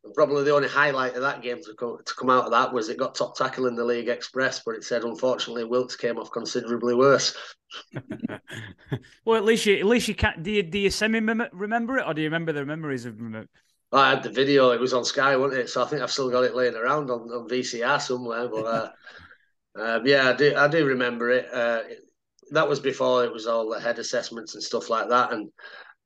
and 0.04 0.14
probably 0.14 0.44
the 0.44 0.54
only 0.54 0.68
highlight 0.68 1.14
of 1.14 1.22
that 1.22 1.42
game 1.42 1.58
to 1.62 1.74
come, 1.74 1.98
to 2.04 2.14
come 2.14 2.30
out 2.30 2.44
of 2.44 2.50
that 2.52 2.72
was 2.72 2.88
it 2.88 2.98
got 2.98 3.14
top 3.14 3.36
tackle 3.36 3.66
in 3.66 3.74
the 3.74 3.84
League 3.84 4.08
Express, 4.08 4.62
but 4.64 4.74
it 4.74 4.84
said 4.84 5.02
unfortunately 5.04 5.64
Wilkes 5.64 5.96
came 5.96 6.18
off 6.18 6.30
considerably 6.30 6.94
worse. 6.94 7.36
well, 9.24 9.36
at 9.36 9.44
least 9.44 9.66
you 9.66 9.76
at 9.76 9.86
least 9.86 10.08
you 10.08 10.14
can't. 10.14 10.42
Do 10.42 10.50
you 10.50 10.62
do 10.62 10.78
you 10.78 10.90
semi 10.90 11.18
remember 11.20 11.98
it, 11.98 12.06
or 12.06 12.14
do 12.14 12.22
you 12.22 12.28
remember 12.28 12.52
the 12.52 12.64
memories 12.64 13.04
of? 13.04 13.18
I 13.90 14.10
had 14.10 14.22
the 14.22 14.30
video. 14.30 14.70
It 14.70 14.80
was 14.80 14.94
on 14.94 15.04
Sky, 15.04 15.36
wasn't 15.36 15.62
it? 15.62 15.68
So 15.68 15.82
I 15.82 15.86
think 15.86 16.02
I've 16.02 16.10
still 16.10 16.30
got 16.30 16.44
it 16.44 16.54
laying 16.54 16.74
around 16.74 17.10
on, 17.10 17.22
on 17.30 17.48
VCR 17.48 18.00
somewhere. 18.00 18.48
But 18.48 18.64
uh, 18.64 18.90
um, 19.80 20.06
yeah, 20.06 20.30
I 20.30 20.32
do. 20.34 20.54
I 20.56 20.68
do 20.68 20.84
remember 20.86 21.30
it. 21.30 21.52
Uh, 21.52 21.80
that 22.50 22.68
was 22.68 22.80
before 22.80 23.24
it 23.24 23.32
was 23.32 23.46
all 23.46 23.68
the 23.68 23.80
head 23.80 23.98
assessments 23.98 24.54
and 24.54 24.62
stuff 24.62 24.90
like 24.90 25.08
that. 25.08 25.32
And 25.32 25.50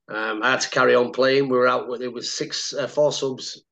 um, 0.08 0.42
I 0.42 0.52
had 0.52 0.61
to 0.62 0.70
carry 0.70 0.94
on 0.94 1.12
playing. 1.12 1.49
We 1.49 1.56
were 1.56 1.68
out 1.68 1.88
with 1.88 2.02
it 2.02 2.12
was 2.12 2.32
six, 2.32 2.75
uh, 2.75 2.87
four 2.87 3.12
subs, 3.12 3.62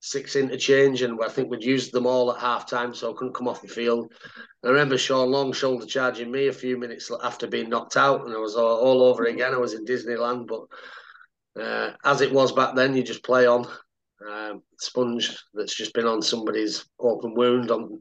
six 0.00 0.34
interchange, 0.34 1.02
and 1.02 1.18
I 1.22 1.28
think 1.28 1.50
we'd 1.50 1.62
used 1.62 1.92
them 1.92 2.06
all 2.06 2.32
at 2.32 2.40
half 2.40 2.68
time, 2.68 2.94
so 2.94 3.10
I 3.10 3.14
couldn't 3.16 3.34
come 3.34 3.48
off 3.48 3.62
the 3.62 3.68
field. 3.68 4.12
I 4.64 4.68
remember 4.68 4.98
Sean 4.98 5.30
Long 5.30 5.52
shoulder 5.52 5.86
charging 5.86 6.30
me 6.30 6.48
a 6.48 6.52
few 6.52 6.78
minutes 6.78 7.10
after 7.22 7.46
being 7.46 7.68
knocked 7.68 7.96
out, 7.96 8.26
and 8.26 8.34
I 8.34 8.38
was 8.38 8.56
all, 8.56 8.78
all 8.78 9.02
over 9.02 9.24
again. 9.24 9.54
I 9.54 9.58
was 9.58 9.74
in 9.74 9.84
Disneyland, 9.84 10.48
but 10.48 11.62
uh, 11.62 11.92
as 12.04 12.22
it 12.22 12.32
was 12.32 12.52
back 12.52 12.74
then, 12.74 12.96
you 12.96 13.02
just 13.02 13.22
play 13.22 13.46
on 13.46 13.66
um, 14.28 14.62
sponge 14.78 15.36
that's 15.54 15.74
just 15.74 15.94
been 15.94 16.06
on 16.06 16.22
somebody's 16.22 16.84
open 16.98 17.34
wound 17.34 17.70
on 17.70 18.00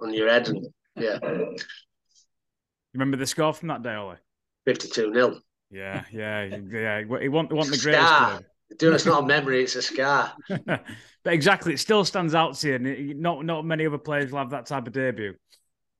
on 0.00 0.12
your 0.12 0.28
head, 0.28 0.48
and 0.48 0.66
yeah. 0.96 1.18
You 1.22 2.98
remember 3.00 3.16
the 3.16 3.26
score 3.26 3.52
from 3.52 3.68
that 3.68 3.82
day, 3.82 3.94
Ollie? 3.94 4.16
Fifty-two 4.64 5.12
0 5.12 5.38
Yeah, 5.70 6.04
yeah, 6.12 6.44
yeah. 6.44 6.98
He 7.20 7.28
want, 7.28 7.52
want 7.52 7.70
the 7.70 7.78
greatest. 7.78 8.42
Dude, 8.78 8.94
it's 8.94 9.06
not 9.06 9.24
a 9.24 9.26
memory; 9.26 9.62
it's 9.62 9.76
a 9.76 9.82
scar. 9.82 10.32
but 10.48 10.84
exactly, 11.24 11.74
it 11.74 11.78
still 11.78 12.04
stands 12.04 12.34
out 12.34 12.54
to 12.56 12.68
you. 12.68 12.74
And 12.74 13.20
not 13.20 13.44
not 13.44 13.64
many 13.64 13.86
other 13.86 13.98
players 13.98 14.30
will 14.30 14.38
have 14.38 14.50
that 14.50 14.66
type 14.66 14.86
of 14.86 14.92
debut. 14.92 15.34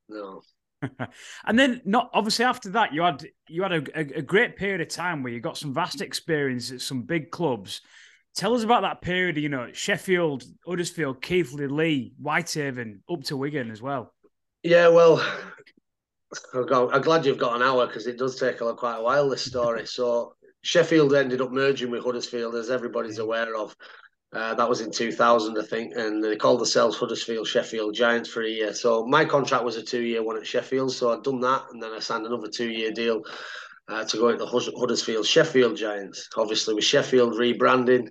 No. 0.08 0.42
and 1.46 1.58
then, 1.58 1.80
not 1.84 2.10
obviously 2.12 2.44
after 2.44 2.70
that, 2.70 2.92
you 2.92 3.02
had 3.02 3.26
you 3.48 3.62
had 3.62 3.72
a, 3.72 3.82
a, 3.94 4.18
a, 4.18 4.22
great 4.22 4.56
period 4.56 4.80
of 4.80 4.88
time 4.88 5.22
where 5.22 5.32
you 5.32 5.40
got 5.40 5.56
some 5.56 5.72
vast 5.72 6.00
experience 6.00 6.70
at 6.70 6.80
some 6.80 7.02
big 7.02 7.30
clubs. 7.30 7.80
Tell 8.34 8.54
us 8.54 8.62
about 8.62 8.82
that 8.82 9.00
period. 9.00 9.38
You 9.38 9.48
know, 9.48 9.70
Sheffield, 9.72 10.44
Huddersfield, 10.66 11.22
Keighley, 11.22 11.68
Leigh, 11.68 12.12
Whitehaven, 12.20 13.02
up 13.10 13.22
to 13.24 13.36
Wigan 13.36 13.70
as 13.70 13.80
well. 13.80 14.12
Yeah, 14.62 14.88
well, 14.88 15.24
I'm 16.54 17.02
glad 17.02 17.24
you've 17.24 17.38
got 17.38 17.56
an 17.56 17.62
hour 17.62 17.86
because 17.86 18.06
it 18.06 18.18
does 18.18 18.38
take 18.38 18.60
a, 18.60 18.74
quite 18.74 18.98
a 18.98 19.02
while. 19.02 19.30
This 19.30 19.44
story. 19.44 19.86
so 19.86 20.34
Sheffield 20.66 21.14
ended 21.14 21.40
up 21.40 21.52
merging 21.52 21.92
with 21.92 22.02
Huddersfield, 22.02 22.56
as 22.56 22.70
everybody's 22.70 23.20
aware 23.20 23.54
of. 23.54 23.76
Uh, 24.32 24.52
that 24.54 24.68
was 24.68 24.80
in 24.80 24.90
2000, 24.90 25.56
I 25.56 25.62
think, 25.62 25.92
and 25.94 26.22
they 26.22 26.34
called 26.34 26.58
themselves 26.58 26.96
Huddersfield 26.96 27.46
Sheffield 27.46 27.94
Giants 27.94 28.28
for 28.28 28.42
a 28.42 28.48
year. 28.48 28.74
So 28.74 29.06
my 29.06 29.24
contract 29.24 29.62
was 29.64 29.76
a 29.76 29.82
two-year 29.82 30.24
one 30.24 30.36
at 30.36 30.44
Sheffield, 30.44 30.92
so 30.92 31.12
I'd 31.12 31.22
done 31.22 31.40
that, 31.42 31.66
and 31.70 31.80
then 31.80 31.92
I 31.92 32.00
signed 32.00 32.26
another 32.26 32.48
two-year 32.48 32.90
deal 32.90 33.22
uh, 33.86 34.04
to 34.06 34.16
go 34.16 34.30
into 34.30 34.44
Huddersfield 34.44 35.24
Sheffield 35.24 35.76
Giants. 35.76 36.28
Obviously, 36.36 36.74
with 36.74 36.82
Sheffield 36.82 37.34
rebranding, 37.34 38.08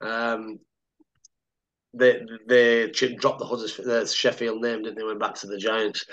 um, 0.00 0.60
they 1.94 2.22
they 2.46 2.90
dropped 2.90 3.40
the 3.40 3.44
Huddersfield 3.44 3.88
the 3.88 4.06
Sheffield 4.06 4.62
name, 4.62 4.84
didn't 4.84 4.98
they? 4.98 5.04
Went 5.04 5.18
back 5.18 5.34
to 5.34 5.48
the 5.48 5.58
Giants, 5.58 6.04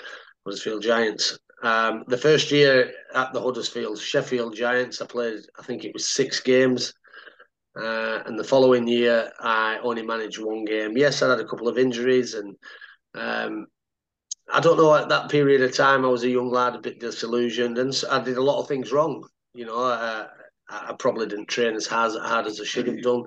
Huddersfield 0.44 0.82
Giants. 0.82 1.38
Um, 1.62 2.04
the 2.08 2.16
first 2.16 2.50
year 2.50 2.92
at 3.14 3.32
the 3.32 3.40
Huddersfield 3.40 3.98
Sheffield 3.98 4.54
Giants, 4.54 5.00
I 5.00 5.06
played. 5.06 5.40
I 5.58 5.62
think 5.62 5.84
it 5.84 5.92
was 5.92 6.08
six 6.08 6.40
games. 6.40 6.94
Uh, 7.78 8.20
and 8.26 8.38
the 8.38 8.44
following 8.44 8.88
year, 8.88 9.30
I 9.38 9.78
only 9.82 10.02
managed 10.02 10.42
one 10.42 10.64
game. 10.64 10.96
Yes, 10.96 11.22
I 11.22 11.30
had 11.30 11.40
a 11.40 11.46
couple 11.46 11.68
of 11.68 11.78
injuries, 11.78 12.34
and 12.34 12.56
um, 13.14 13.66
I 14.52 14.60
don't 14.60 14.76
know. 14.76 14.94
At 14.94 15.08
that 15.10 15.30
period 15.30 15.62
of 15.62 15.74
time, 15.74 16.04
I 16.04 16.08
was 16.08 16.24
a 16.24 16.30
young 16.30 16.50
lad, 16.50 16.74
a 16.74 16.80
bit 16.80 16.98
disillusioned, 16.98 17.78
and 17.78 17.94
I 18.10 18.20
did 18.20 18.38
a 18.38 18.42
lot 18.42 18.60
of 18.60 18.66
things 18.68 18.90
wrong. 18.90 19.24
You 19.54 19.66
know, 19.66 19.84
uh, 19.84 20.26
I 20.68 20.94
probably 20.98 21.26
didn't 21.26 21.48
train 21.48 21.74
as 21.74 21.86
hard, 21.86 22.12
hard 22.20 22.46
as 22.46 22.60
I 22.60 22.64
should 22.64 22.86
have 22.86 23.02
done. 23.02 23.24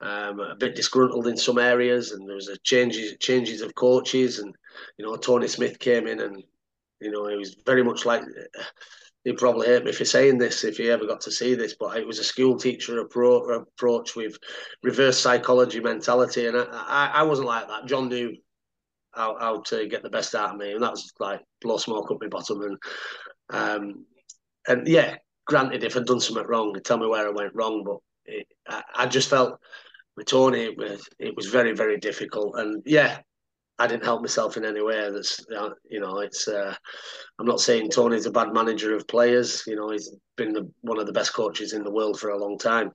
Um, 0.00 0.40
a 0.40 0.54
bit 0.54 0.74
disgruntled 0.76 1.26
in 1.26 1.36
some 1.36 1.58
areas, 1.58 2.12
and 2.12 2.28
there 2.28 2.36
was 2.36 2.48
a 2.48 2.56
changes 2.58 3.16
changes 3.20 3.60
of 3.60 3.74
coaches, 3.74 4.38
and 4.38 4.54
you 4.96 5.04
know, 5.04 5.16
Tony 5.16 5.48
Smith 5.48 5.78
came 5.78 6.06
in, 6.06 6.20
and 6.20 6.42
you 7.00 7.10
know, 7.10 7.28
he 7.28 7.36
was 7.36 7.56
very 7.66 7.82
much 7.82 8.06
like 8.06 8.22
he'd 9.24 9.38
probably 9.38 9.66
hate 9.66 9.84
me 9.84 9.92
for 9.92 10.04
saying 10.04 10.38
this 10.38 10.64
if 10.64 10.76
he 10.76 10.90
ever 10.90 11.06
got 11.06 11.20
to 11.22 11.30
see 11.30 11.54
this, 11.54 11.74
but 11.78 11.96
it 11.96 12.06
was 12.06 12.18
a 12.18 12.24
school 12.24 12.56
teacher 12.56 13.00
approach 13.00 14.16
with 14.16 14.36
reverse 14.82 15.18
psychology 15.18 15.80
mentality, 15.80 16.46
and 16.46 16.56
I, 16.56 17.10
I, 17.14 17.22
wasn't 17.22 17.48
like 17.48 17.66
that. 17.68 17.86
John 17.86 18.08
knew 18.08 18.36
how, 19.12 19.36
how 19.38 19.60
to 19.62 19.86
get 19.88 20.02
the 20.02 20.10
best 20.10 20.34
out 20.34 20.50
of 20.50 20.56
me, 20.56 20.72
and 20.72 20.82
that 20.82 20.92
was 20.92 21.12
like 21.18 21.40
blow 21.60 21.78
smoke 21.78 22.10
up 22.10 22.18
my 22.20 22.28
bottom, 22.28 22.62
and 22.62 22.78
um, 23.50 24.06
and 24.68 24.86
yeah, 24.86 25.16
granted, 25.46 25.84
if 25.84 25.96
I'd 25.96 26.06
done 26.06 26.20
something 26.20 26.46
wrong, 26.46 26.74
tell 26.84 26.98
me 26.98 27.06
where 27.06 27.26
I 27.26 27.30
went 27.30 27.54
wrong, 27.54 27.82
but 27.84 27.98
it, 28.26 28.46
I, 28.68 28.82
I, 28.94 29.06
just 29.06 29.28
felt 29.28 29.58
with 30.16 30.26
Tony, 30.26 30.64
it 30.64 30.78
was, 30.78 31.06
it 31.18 31.36
was 31.36 31.46
very, 31.46 31.72
very 31.72 31.98
difficult. 31.98 32.58
And 32.58 32.82
yeah, 32.86 33.18
I 33.78 33.86
didn't 33.86 34.04
help 34.04 34.20
myself 34.20 34.56
in 34.56 34.64
any 34.64 34.82
way. 34.82 35.10
That's 35.10 35.44
you 35.90 36.00
know, 36.00 36.18
it's. 36.18 36.46
Uh, 36.46 36.74
I'm 37.38 37.46
not 37.46 37.60
saying 37.60 37.90
Tony's 37.90 38.26
a 38.26 38.30
bad 38.30 38.52
manager 38.52 38.94
of 38.94 39.08
players. 39.08 39.64
You 39.66 39.76
know, 39.76 39.90
he's 39.90 40.14
been 40.36 40.52
the, 40.52 40.70
one 40.82 41.00
of 41.00 41.06
the 41.06 41.12
best 41.12 41.34
coaches 41.34 41.72
in 41.72 41.82
the 41.82 41.90
world 41.90 42.20
for 42.20 42.30
a 42.30 42.38
long 42.38 42.56
time. 42.58 42.92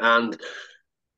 And 0.00 0.40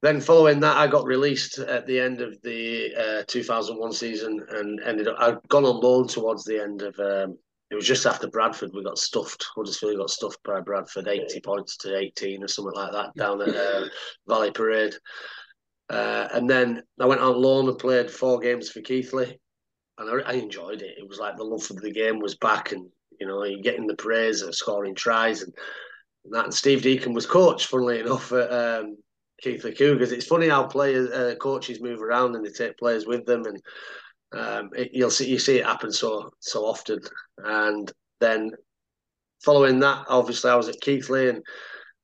then 0.02 0.20
following 0.20 0.60
that, 0.60 0.76
I 0.76 0.88
got 0.88 1.06
released 1.06 1.58
at 1.58 1.86
the 1.86 2.00
end 2.00 2.20
of 2.20 2.40
the 2.42 2.94
uh, 2.94 3.22
2001 3.28 3.92
season 3.92 4.44
and 4.50 4.80
ended 4.82 5.08
up. 5.08 5.16
I'd 5.20 5.48
gone 5.48 5.64
on 5.64 5.80
loan 5.80 6.08
towards 6.08 6.44
the 6.44 6.60
end 6.60 6.82
of. 6.82 6.98
Um, 6.98 7.38
it 7.70 7.74
was 7.74 7.86
just 7.86 8.06
after 8.06 8.28
Bradford. 8.28 8.70
We 8.72 8.84
got 8.84 8.98
stuffed. 8.98 9.44
Huddersfield 9.54 9.98
got 9.98 10.10
stuffed 10.10 10.38
by 10.44 10.60
Bradford, 10.60 11.08
80 11.08 11.40
points 11.40 11.76
to 11.78 11.98
18 11.98 12.44
or 12.44 12.48
something 12.48 12.74
like 12.74 12.92
that 12.92 13.14
down 13.16 13.42
at 13.42 13.56
uh, 13.56 13.86
Valley 14.28 14.52
Parade. 14.52 14.94
Uh, 15.88 16.28
and 16.32 16.50
then 16.50 16.82
I 17.00 17.06
went 17.06 17.20
on 17.20 17.40
loan 17.40 17.68
and 17.68 17.78
played 17.78 18.10
four 18.10 18.40
games 18.40 18.70
for 18.70 18.80
Keighley, 18.80 19.38
and 19.98 20.10
I, 20.10 20.30
I, 20.30 20.32
enjoyed 20.34 20.82
it. 20.82 20.98
It 20.98 21.08
was 21.08 21.18
like 21.18 21.36
the 21.36 21.44
love 21.44 21.62
for 21.62 21.74
the 21.74 21.92
game 21.92 22.18
was 22.18 22.36
back, 22.36 22.72
and 22.72 22.88
you 23.20 23.26
know, 23.26 23.44
you're 23.44 23.60
getting 23.60 23.86
the 23.86 23.94
praise 23.94 24.42
of 24.42 24.54
scoring 24.54 24.94
tries 24.94 25.42
and, 25.42 25.52
and 26.24 26.34
that. 26.34 26.44
And 26.46 26.54
Steve 26.54 26.82
Deacon 26.82 27.12
was 27.12 27.26
coach, 27.26 27.66
funnily 27.66 28.00
enough, 28.00 28.32
at 28.32 28.52
um, 28.52 28.96
Keighley 29.40 29.74
Cougars. 29.74 30.10
It's 30.10 30.26
funny 30.26 30.48
how 30.48 30.64
players, 30.64 31.10
uh, 31.10 31.36
coaches 31.36 31.80
move 31.80 32.02
around 32.02 32.34
and 32.34 32.44
they 32.44 32.50
take 32.50 32.78
players 32.78 33.06
with 33.06 33.24
them, 33.24 33.44
and 33.46 33.62
um, 34.32 34.70
it, 34.74 34.90
you'll 34.92 35.10
see 35.10 35.30
you 35.30 35.38
see 35.38 35.58
it 35.58 35.66
happen 35.66 35.92
so 35.92 36.30
so 36.40 36.64
often. 36.64 37.00
And 37.38 37.90
then 38.20 38.50
following 39.44 39.78
that, 39.80 40.06
obviously, 40.08 40.50
I 40.50 40.56
was 40.56 40.68
at 40.68 40.80
Keighley 40.80 41.28
and 41.28 41.44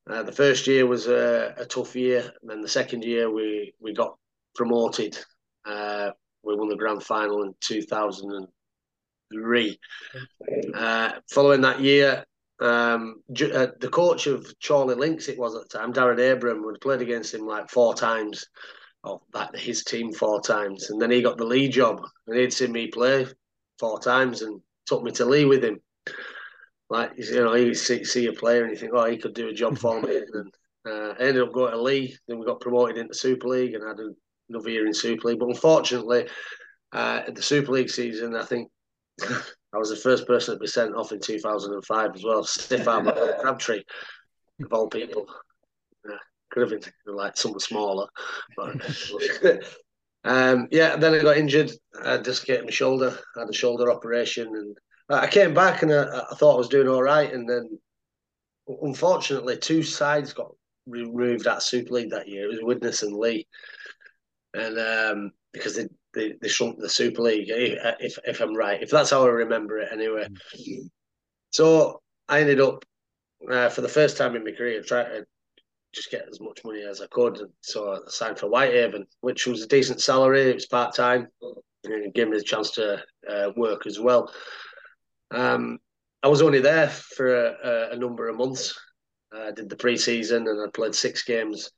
uh, 0.09 0.23
the 0.23 0.33
first 0.33 0.67
year 0.67 0.87
was 0.87 1.07
a, 1.07 1.55
a, 1.59 1.65
tough 1.65 1.95
year, 1.95 2.33
and 2.41 2.51
then 2.51 2.61
the 2.61 2.69
second 2.69 3.05
year 3.05 3.31
we 3.31 3.73
we 3.81 3.95
got 3.95 4.17
promoted. 4.55 5.17
Uh, 5.65 6.11
we 6.43 6.57
won 6.57 6.69
the 6.69 6.77
grand 6.77 7.03
final 7.03 7.45
in 7.45 7.55
2003. 7.61 9.79
Uh, 10.75 11.13
following 11.31 11.61
that 11.61 11.81
year, 11.81 12.25
um, 12.61 13.23
uh, 13.31 13.69
the 13.81 13.89
coach 13.91 14.27
of 14.27 14.53
Chorley 14.67 14.97
Lynx, 14.97 15.29
it 15.29 15.39
was 15.39 15.55
at 15.55 15.69
the 15.69 15.79
time, 15.79 15.93
Darren 15.93 16.33
Abram, 16.33 16.65
had 16.65 16.81
played 16.81 17.01
against 17.01 17.33
him 17.33 17.47
like 17.47 17.71
four 17.71 17.95
times, 17.95 18.45
or 19.05 19.21
that 19.33 19.57
his 19.57 19.85
team 19.85 20.13
four 20.13 20.41
times, 20.41 20.91
and 20.91 21.01
then 21.01 21.13
he 21.13 21.23
got 21.23 21.39
the 21.39 21.45
lead 21.45 21.73
job, 21.73 22.01
and 22.27 22.37
he'd 22.37 22.53
seen 22.53 22.73
me 22.73 22.89
play 22.89 23.29
four 23.79 24.01
times 24.01 24.43
and 24.43 24.61
took 24.87 25.05
me 25.05 25.13
to 25.13 25.25
Leigh 25.25 25.45
with 25.45 25.65
him 25.65 25.81
like 26.93 27.13
you 27.17 27.43
know, 27.43 27.55
you 27.55 27.73
see, 27.73 28.05
see 28.05 28.27
a 28.27 28.33
player 28.33 28.63
and 28.63 28.71
you 28.71 28.77
think, 28.77 28.93
oh, 28.95 29.09
he 29.09 29.17
could 29.17 29.35
do 29.35 29.49
a 29.49 29.55
job 29.55 29.79
for 29.79 30.01
me. 30.01 30.21
And 30.85 30.93
uh, 30.93 31.15
I 31.17 31.29
ended 31.29 31.45
up 31.45 31.53
going 31.53 31.71
to 31.71 31.81
Leigh. 31.81 32.17
Then 32.27 32.41
we 32.41 32.45
got 32.45 32.61
promoted 32.61 32.99
into 32.99 33.15
Super 33.15 33.47
League 33.47 33.75
and 33.75 33.87
had 33.87 34.01
another 34.49 34.69
year 34.69 34.85
in 34.85 34.93
Super 34.93 35.29
League. 35.29 35.39
But 35.39 35.51
unfortunately, 35.51 36.27
uh, 36.93 37.23
at 37.29 37.37
the 37.37 37.43
Super 37.43 37.71
League 37.71 37.89
season, 37.89 38.35
I 38.35 38.45
think 38.45 38.69
I 39.23 39.79
was 39.79 39.91
the 39.91 39.97
first 39.97 40.27
person 40.27 40.55
to 40.55 40.59
be 40.59 40.67
sent 40.67 40.97
off 40.97 41.13
in 41.13 41.21
2005 41.21 42.11
as 42.17 42.25
well. 42.25 42.43
Stiff 42.43 42.89
arm 42.89 43.09
Crabtree, 43.41 43.85
of 44.65 44.73
all 44.73 44.89
people. 44.89 45.27
Uh, 46.05 46.17
could 46.51 46.69
have 46.69 46.81
been 46.81 46.93
like 47.07 47.37
someone 47.37 47.61
smaller, 47.61 48.09
but. 48.57 48.75
um, 50.25 50.67
yeah, 50.73 50.97
then 50.97 51.15
I 51.15 51.23
got 51.23 51.37
injured. 51.37 51.71
I 52.05 52.17
dislocated 52.17 52.65
my 52.65 52.73
shoulder. 52.73 53.17
I 53.37 53.41
had 53.41 53.49
a 53.49 53.53
shoulder 53.53 53.89
operation, 53.89 54.49
and 54.49 54.77
I 55.09 55.27
came 55.27 55.55
back 55.55 55.83
and 55.83 55.93
I, 55.93 56.23
I, 56.31 56.35
thought 56.35 56.55
I 56.55 56.59
was 56.59 56.69
doing 56.69 56.89
all 56.89 57.03
right, 57.03 57.33
and 57.33 57.49
then 57.49 57.79
unfortunately, 58.83 59.57
two 59.57 59.83
sides 59.83 60.33
got 60.33 60.53
removed 60.87 61.47
at 61.47 61.63
Super 61.63 61.95
League 61.95 62.11
that 62.11 62.29
year. 62.29 62.45
It 62.45 62.49
was 62.49 62.63
Widnes 62.63 63.03
and 63.03 63.17
Leigh, 63.17 63.47
and 64.55 64.79
um, 64.79 65.33
because 65.53 65.77
they, 65.77 65.89
they, 66.15 66.35
they 66.41 66.49
shrunk 66.49 66.79
the 66.79 66.89
Super 66.89 67.23
League, 67.23 67.49
if 67.49 68.19
if 68.25 68.41
I'm 68.41 68.55
right, 68.55 68.83
if 68.83 68.91
that's 68.91 69.11
how 69.11 69.25
I 69.25 69.29
remember 69.29 69.79
it, 69.79 69.89
anyway. 69.93 70.29
So 71.51 72.01
I 72.29 72.41
ended 72.41 72.61
up 72.61 72.85
uh, 73.51 73.69
for 73.69 73.81
the 73.81 73.89
first 73.89 74.17
time 74.17 74.37
in 74.37 74.45
my 74.45 74.53
career 74.53 74.83
trying 74.83 75.07
to 75.07 75.27
just 75.93 76.11
get 76.11 76.27
as 76.31 76.41
much 76.41 76.65
money 76.65 76.83
as 76.83 77.01
I 77.01 77.07
could. 77.09 77.39
And 77.39 77.51
so 77.61 77.93
I 77.93 77.99
signed 78.09 78.39
for 78.39 78.49
Whitehaven, 78.49 79.07
which 79.21 79.47
was 79.47 79.63
a 79.63 79.67
decent 79.67 80.01
salary. 80.01 80.51
It 80.51 80.55
was 80.55 80.67
part 80.67 80.95
time, 80.95 81.29
and 81.85 81.93
it 81.93 82.15
gave 82.15 82.29
me 82.29 82.39
the 82.39 82.43
chance 82.43 82.71
to 82.73 83.03
uh, 83.29 83.51
work 83.57 83.87
as 83.87 84.01
well. 84.01 84.33
Um, 85.33 85.79
I 86.23 86.29
was 86.29 86.43
only 86.43 86.61
there 86.61 86.89
for 86.89 87.35
a, 87.35 87.91
a 87.93 87.97
number 87.97 88.29
of 88.29 88.37
months. 88.37 88.79
I 89.33 89.51
did 89.51 89.69
the 89.69 89.77
pre-season 89.77 90.47
and 90.47 90.61
I 90.61 90.71
played 90.73 90.95
six 90.95 91.23
games. 91.25 91.71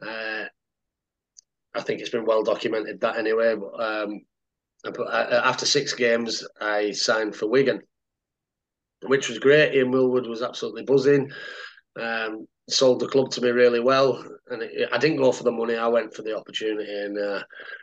Uh, 0.00 0.44
I 1.74 1.82
think 1.82 2.00
it's 2.00 2.10
been 2.10 2.24
well 2.24 2.42
documented 2.42 3.00
that 3.00 3.18
anyway. 3.18 3.56
But 3.56 3.82
um, 3.82 4.20
after 5.16 5.66
six 5.66 5.92
games, 5.92 6.46
I 6.60 6.92
signed 6.92 7.34
for 7.34 7.48
Wigan, 7.48 7.80
which 9.06 9.28
was 9.28 9.38
great. 9.38 9.74
Ian 9.74 9.90
Millward 9.90 10.26
was 10.26 10.42
absolutely 10.42 10.84
buzzing. 10.84 11.30
Um, 12.00 12.46
sold 12.68 13.00
the 13.00 13.08
club 13.08 13.30
to 13.30 13.40
me 13.40 13.50
really 13.50 13.80
well, 13.80 14.24
and 14.48 14.62
it, 14.62 14.88
I 14.92 14.98
didn't 14.98 15.16
go 15.16 15.32
for 15.32 15.42
the 15.42 15.50
money. 15.50 15.76
I 15.76 15.88
went 15.88 16.14
for 16.14 16.22
the 16.22 16.36
opportunity, 16.36 16.90
and 16.90 17.18
uh, 17.18 17.42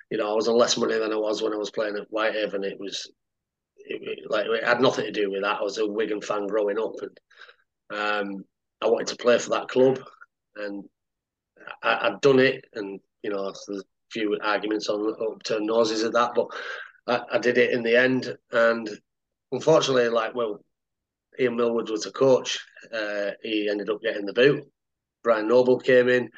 you 0.10 0.18
know 0.18 0.32
I 0.32 0.36
was 0.36 0.48
on 0.48 0.58
less 0.58 0.78
money 0.78 0.98
than 0.98 1.12
I 1.12 1.18
was 1.18 1.42
when 1.42 1.54
I 1.54 1.58
was 1.58 1.72
playing 1.72 1.98
at 1.98 2.08
Whitehaven. 2.10 2.64
It 2.64 2.80
was 2.80 3.12
it, 3.86 4.32
like 4.32 4.46
it 4.48 4.64
had 4.64 4.82
nothing 4.82 5.06
to 5.06 5.12
do 5.12 5.32
with 5.32 5.42
that. 5.42 5.60
I 5.60 5.64
was 5.64 5.78
a 5.78 5.88
Wigan 5.88 6.22
fan 6.22 6.48
growing 6.48 6.80
up, 6.80 6.96
and 7.02 7.20
um, 7.98 8.46
I 8.82 8.88
wanted 8.88 9.08
to 9.08 9.18
play 9.18 9.38
for 9.38 9.52
that 9.52 9.68
club, 9.68 10.00
and 10.56 10.84
I, 11.84 12.10
had 12.10 12.22
done 12.22 12.40
it. 12.40 12.66
And 12.74 13.00
you 13.24 13.30
know, 13.30 13.54
there's 13.68 13.82
a 13.82 13.86
few 14.12 14.38
arguments 14.42 14.90
on 14.90 15.16
upturned 15.22 15.68
noses 15.68 16.04
at 16.04 16.14
that, 16.14 16.32
but 16.36 16.48
I, 17.08 17.36
I, 17.36 17.40
did 17.40 17.58
it 17.58 17.72
in 17.72 17.84
the 17.84 17.96
end. 17.96 18.36
And 18.52 18.90
unfortunately, 19.52 20.10
like 20.10 20.36
well, 20.36 20.60
Ian 21.40 21.58
Millward 21.58 21.90
was 21.90 22.06
a 22.06 22.12
coach. 22.12 22.60
Uh, 22.94 23.32
he 23.42 23.70
ended 23.70 23.90
up 23.90 24.02
getting 24.02 24.26
the 24.26 24.34
boot. 24.34 24.64
Brian 25.24 25.48
Noble 25.48 25.80
came 25.80 26.10
in. 26.10 26.30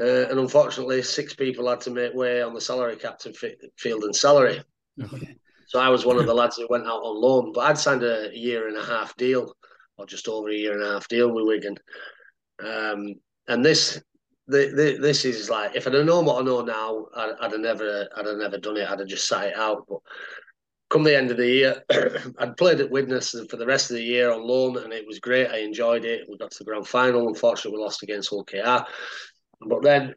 Uh, 0.00 0.26
and 0.30 0.38
unfortunately, 0.38 1.02
six 1.02 1.34
people 1.34 1.68
had 1.68 1.82
to 1.82 1.90
make 1.90 2.14
way 2.14 2.40
on 2.42 2.54
the 2.54 2.60
salary 2.60 2.96
cap 2.96 3.18
to 3.18 3.32
field 3.76 4.04
and 4.04 4.16
salary. 4.16 4.62
Okay. 5.02 5.36
So 5.72 5.80
I 5.80 5.88
was 5.88 6.04
one 6.04 6.18
of 6.18 6.26
the 6.26 6.34
lads 6.42 6.56
that 6.56 6.68
went 6.68 6.86
out 6.86 7.02
on 7.02 7.18
loan, 7.18 7.50
but 7.50 7.62
I'd 7.62 7.78
signed 7.78 8.02
a 8.02 8.28
year 8.34 8.68
and 8.68 8.76
a 8.76 8.84
half 8.84 9.16
deal, 9.16 9.56
or 9.96 10.04
just 10.04 10.28
over 10.28 10.50
a 10.50 10.54
year 10.54 10.74
and 10.74 10.82
a 10.82 10.92
half 10.92 11.08
deal 11.08 11.32
with 11.32 11.46
Wigan. 11.46 11.78
Um, 12.62 13.14
and 13.48 13.64
this, 13.64 13.98
the, 14.48 14.70
the, 14.76 14.98
this 15.00 15.24
is 15.24 15.48
like 15.48 15.74
if 15.74 15.86
I'd 15.86 15.94
have 15.94 16.04
known 16.04 16.26
what 16.26 16.42
I 16.42 16.44
know 16.44 16.60
now, 16.60 17.06
I'd, 17.16 17.36
I'd 17.40 17.52
have 17.52 17.60
never, 17.60 18.06
I'd 18.14 18.26
have 18.26 18.36
never 18.36 18.58
done 18.58 18.76
it. 18.76 18.86
I'd 18.86 18.98
have 18.98 19.08
just 19.08 19.26
sat 19.26 19.46
it 19.46 19.56
out. 19.56 19.86
But 19.88 20.00
come 20.90 21.04
the 21.04 21.16
end 21.16 21.30
of 21.30 21.38
the 21.38 21.48
year, 21.48 21.82
I'd 22.38 22.58
played 22.58 22.80
at 22.82 22.90
Widnes 22.90 23.34
for 23.48 23.56
the 23.56 23.64
rest 23.64 23.90
of 23.90 23.96
the 23.96 24.04
year 24.04 24.30
on 24.30 24.46
loan, 24.46 24.76
and 24.76 24.92
it 24.92 25.06
was 25.06 25.20
great. 25.20 25.48
I 25.48 25.60
enjoyed 25.60 26.04
it. 26.04 26.26
We 26.28 26.36
got 26.36 26.50
to 26.50 26.58
the 26.58 26.64
grand 26.64 26.86
final. 26.86 27.28
Unfortunately, 27.28 27.78
we 27.78 27.82
lost 27.82 28.02
against 28.02 28.28
Hull 28.28 28.44
KR. 28.44 28.84
But 29.66 29.82
then 29.82 30.14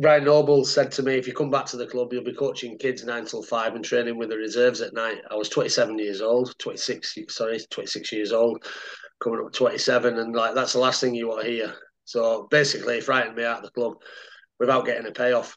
Brian 0.00 0.24
Noble 0.24 0.64
said 0.64 0.92
to 0.92 1.02
me, 1.02 1.14
if 1.14 1.26
you 1.26 1.34
come 1.34 1.50
back 1.50 1.66
to 1.66 1.76
the 1.76 1.86
club, 1.86 2.12
you'll 2.12 2.22
be 2.22 2.32
coaching 2.32 2.78
kids 2.78 3.04
nine 3.04 3.24
till 3.24 3.42
five 3.42 3.74
and 3.74 3.84
training 3.84 4.16
with 4.16 4.28
the 4.28 4.36
reserves 4.36 4.80
at 4.80 4.94
night. 4.94 5.18
I 5.28 5.34
was 5.34 5.48
27 5.48 5.98
years 5.98 6.22
old, 6.22 6.56
26, 6.58 7.16
sorry, 7.28 7.58
26 7.68 8.12
years 8.12 8.32
old, 8.32 8.64
coming 9.20 9.40
up 9.44 9.52
27. 9.52 10.18
And 10.18 10.36
like, 10.36 10.54
that's 10.54 10.74
the 10.74 10.78
last 10.78 11.00
thing 11.00 11.16
you 11.16 11.26
want 11.26 11.42
to 11.42 11.50
hear. 11.50 11.74
So 12.04 12.46
basically, 12.48 13.00
frightened 13.00 13.34
me 13.34 13.44
out 13.44 13.58
of 13.58 13.64
the 13.64 13.70
club 13.72 13.94
without 14.60 14.86
getting 14.86 15.06
a 15.08 15.10
payoff. 15.10 15.56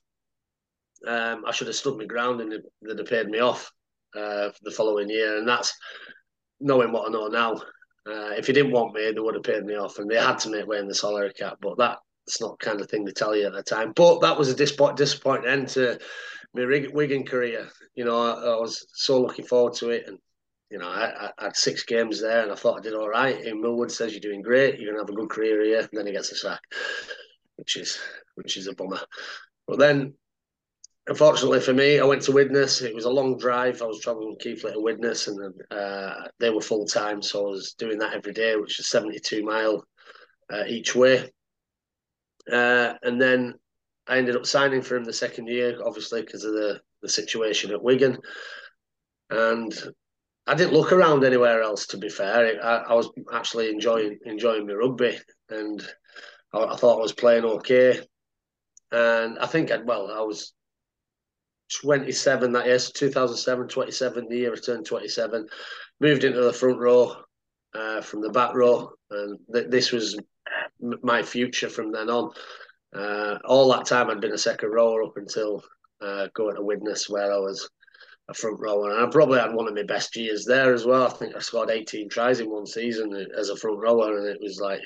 Um, 1.08 1.44
I 1.46 1.52
should 1.52 1.68
have 1.68 1.76
stood 1.76 2.00
my 2.00 2.06
ground 2.06 2.42
and 2.42 2.52
they'd 2.52 2.98
have 2.98 3.08
paid 3.08 3.28
me 3.28 3.40
off 3.40 3.72
uh, 4.18 4.50
the 4.64 4.72
following 4.72 5.10
year. 5.10 5.38
And 5.38 5.48
that's 5.48 5.78
knowing 6.60 6.92
what 6.92 7.08
I 7.08 7.12
know 7.12 7.28
now. 7.28 7.54
Uh, 8.08 8.34
if 8.36 8.48
he 8.48 8.54
didn't 8.54 8.72
want 8.72 8.96
me, 8.96 9.12
they 9.12 9.20
would 9.20 9.36
have 9.36 9.44
paid 9.44 9.64
me 9.64 9.76
off, 9.76 10.00
and 10.00 10.10
they 10.10 10.16
had 10.16 10.40
to 10.40 10.50
make 10.50 10.66
way 10.66 10.80
in 10.80 10.88
the 10.88 10.96
salary 10.96 11.32
cap. 11.38 11.58
But 11.62 11.78
that 11.78 12.00
it's 12.28 12.42
not 12.42 12.60
kind 12.60 12.82
of 12.82 12.90
thing 12.90 13.06
to 13.06 13.12
tell 13.12 13.36
you 13.36 13.48
at 13.48 13.54
the 13.54 13.64
time. 13.64 13.94
But 13.96 14.22
that 14.22 14.38
was 14.38 14.50
a 14.50 14.56
disappoint, 14.56 14.98
disappointing 14.98 15.50
end 15.50 15.68
to 15.70 16.00
my 16.54 16.88
Wigan 16.94 17.26
career. 17.26 17.70
You 17.96 18.06
know, 18.06 18.18
I, 18.18 18.54
I, 18.54 18.60
was 18.60 18.86
so 18.94 19.22
looking 19.22 19.46
forward 19.46 19.74
to 19.76 19.90
it, 19.90 20.08
and 20.08 20.18
you 20.70 20.78
know, 20.78 20.88
I, 20.88 21.32
I, 21.38 21.44
had 21.46 21.56
six 21.56 21.84
games 21.84 22.22
there, 22.22 22.44
and 22.44 22.52
I 22.52 22.56
thought 22.56 22.78
I 22.78 22.82
did 22.82 22.94
all 22.94 23.10
right. 23.10 23.44
And 23.46 23.62
Millward 23.62 23.92
says 23.92 24.12
you're 24.12 24.22
doing 24.22 24.42
great, 24.42 24.80
you're 24.80 24.92
gonna 24.92 25.04
have 25.04 25.10
a 25.10 25.20
good 25.20 25.30
career 25.30 25.64
here, 25.64 25.80
and 25.80 25.90
then 25.92 26.08
he 26.08 26.14
gets 26.14 26.32
a 26.32 26.36
sack, 26.36 26.62
which 27.56 27.76
is 27.76 28.00
which 28.36 28.58
is 28.58 28.68
a 28.68 28.74
bummer. 28.74 29.02
But 29.68 29.80
then. 29.80 30.14
Unfortunately 31.08 31.60
for 31.60 31.74
me, 31.74 32.00
I 32.00 32.06
went 32.06 32.22
to 32.22 32.32
Widnes. 32.32 32.84
It 32.84 32.94
was 32.94 33.06
a 33.06 33.10
long 33.10 33.36
drive. 33.36 33.82
I 33.82 33.86
was 33.86 34.02
traveling 34.02 34.38
Keighley 34.40 34.72
to 34.72 34.80
Widnes, 34.80 35.28
and 35.28 35.52
uh, 35.72 36.28
they 36.40 36.52
were 36.52 36.62
full 36.62 36.86
time, 36.86 37.24
so 37.24 37.48
I 37.48 37.50
was 37.50 37.74
doing 37.74 37.98
that 37.98 38.14
every 38.14 38.34
day, 38.34 38.56
which 38.56 38.80
is 38.80 38.88
72 38.88 39.44
mile 39.44 39.84
uh, 40.54 40.64
each 40.68 40.96
way. 40.96 41.28
Uh, 42.52 42.94
and 43.04 43.20
then 43.20 43.56
I 44.08 44.18
ended 44.18 44.36
up 44.36 44.46
signing 44.46 44.82
for 44.82 44.96
him 44.96 45.04
the 45.04 45.14
second 45.14 45.48
year, 45.48 45.80
obviously 45.84 46.22
because 46.22 46.44
of 46.44 46.54
the 46.54 46.82
the 47.02 47.10
situation 47.10 47.72
at 47.72 47.82
Wigan. 47.82 48.18
And 49.30 49.74
I 50.48 50.56
didn't 50.56 50.74
look 50.74 50.92
around 50.92 51.24
anywhere 51.24 51.62
else. 51.62 51.88
To 51.88 51.98
be 51.98 52.10
fair, 52.10 52.62
I, 52.64 52.78
I 52.78 52.94
was 52.94 53.10
actually 53.34 53.70
enjoying 53.70 54.20
enjoying 54.26 54.68
my 54.68 54.74
rugby, 54.74 55.18
and 55.50 55.82
I, 56.54 56.66
I 56.66 56.76
thought 56.76 56.98
I 56.98 57.02
was 57.02 57.14
playing 57.14 57.46
okay, 57.46 58.02
and 58.92 59.40
I 59.40 59.48
think 59.48 59.72
I'd 59.72 59.86
well, 59.86 60.12
I 60.12 60.22
was 60.22 60.54
27 61.74 62.52
that 62.52 62.66
year, 62.66 62.80
so 62.80 62.92
2007, 62.94 63.68
27, 63.68 64.28
the 64.28 64.38
year 64.38 64.54
I 64.54 64.58
turned 64.58 64.86
27. 64.86 65.48
Moved 66.00 66.24
into 66.24 66.42
the 66.42 66.52
front 66.52 66.80
row 66.80 67.16
uh, 67.74 68.02
from 68.02 68.22
the 68.22 68.30
back 68.30 68.54
row, 68.54 68.92
and 69.10 69.40
th- 69.54 69.70
this 69.70 69.92
was 69.92 70.18
my 71.04 71.22
future 71.22 71.70
from 71.70 71.92
then 71.92 72.10
on. 72.10 72.32
Uh, 72.96 73.38
all 73.46 73.72
that 73.72 73.86
time 73.86 74.10
I'd 74.10 74.20
been 74.22 74.34
a 74.34 74.38
second 74.38 74.70
rower 74.70 75.04
up 75.04 75.16
until 75.16 75.64
uh, 76.02 76.28
going 76.34 76.56
to 76.56 76.62
Widnes, 76.62 77.10
where 77.10 77.32
I 77.32 77.38
was 77.38 77.70
a 78.30 78.34
front 78.34 78.60
rower, 78.60 78.92
and 78.92 79.06
I 79.06 79.10
probably 79.10 79.40
had 79.40 79.54
one 79.54 79.68
of 79.68 79.74
my 79.74 79.84
best 79.84 80.16
years 80.16 80.46
there 80.46 80.74
as 80.74 80.86
well. 80.86 81.06
I 81.06 81.10
think 81.10 81.36
I 81.36 81.40
scored 81.40 81.70
18 81.70 82.10
tries 82.10 82.40
in 82.40 82.50
one 82.50 82.66
season 82.66 83.14
as 83.38 83.50
a 83.50 83.56
front 83.56 83.80
rower, 83.80 84.18
and 84.18 84.28
it 84.28 84.40
was 84.42 84.60
like 84.60 84.82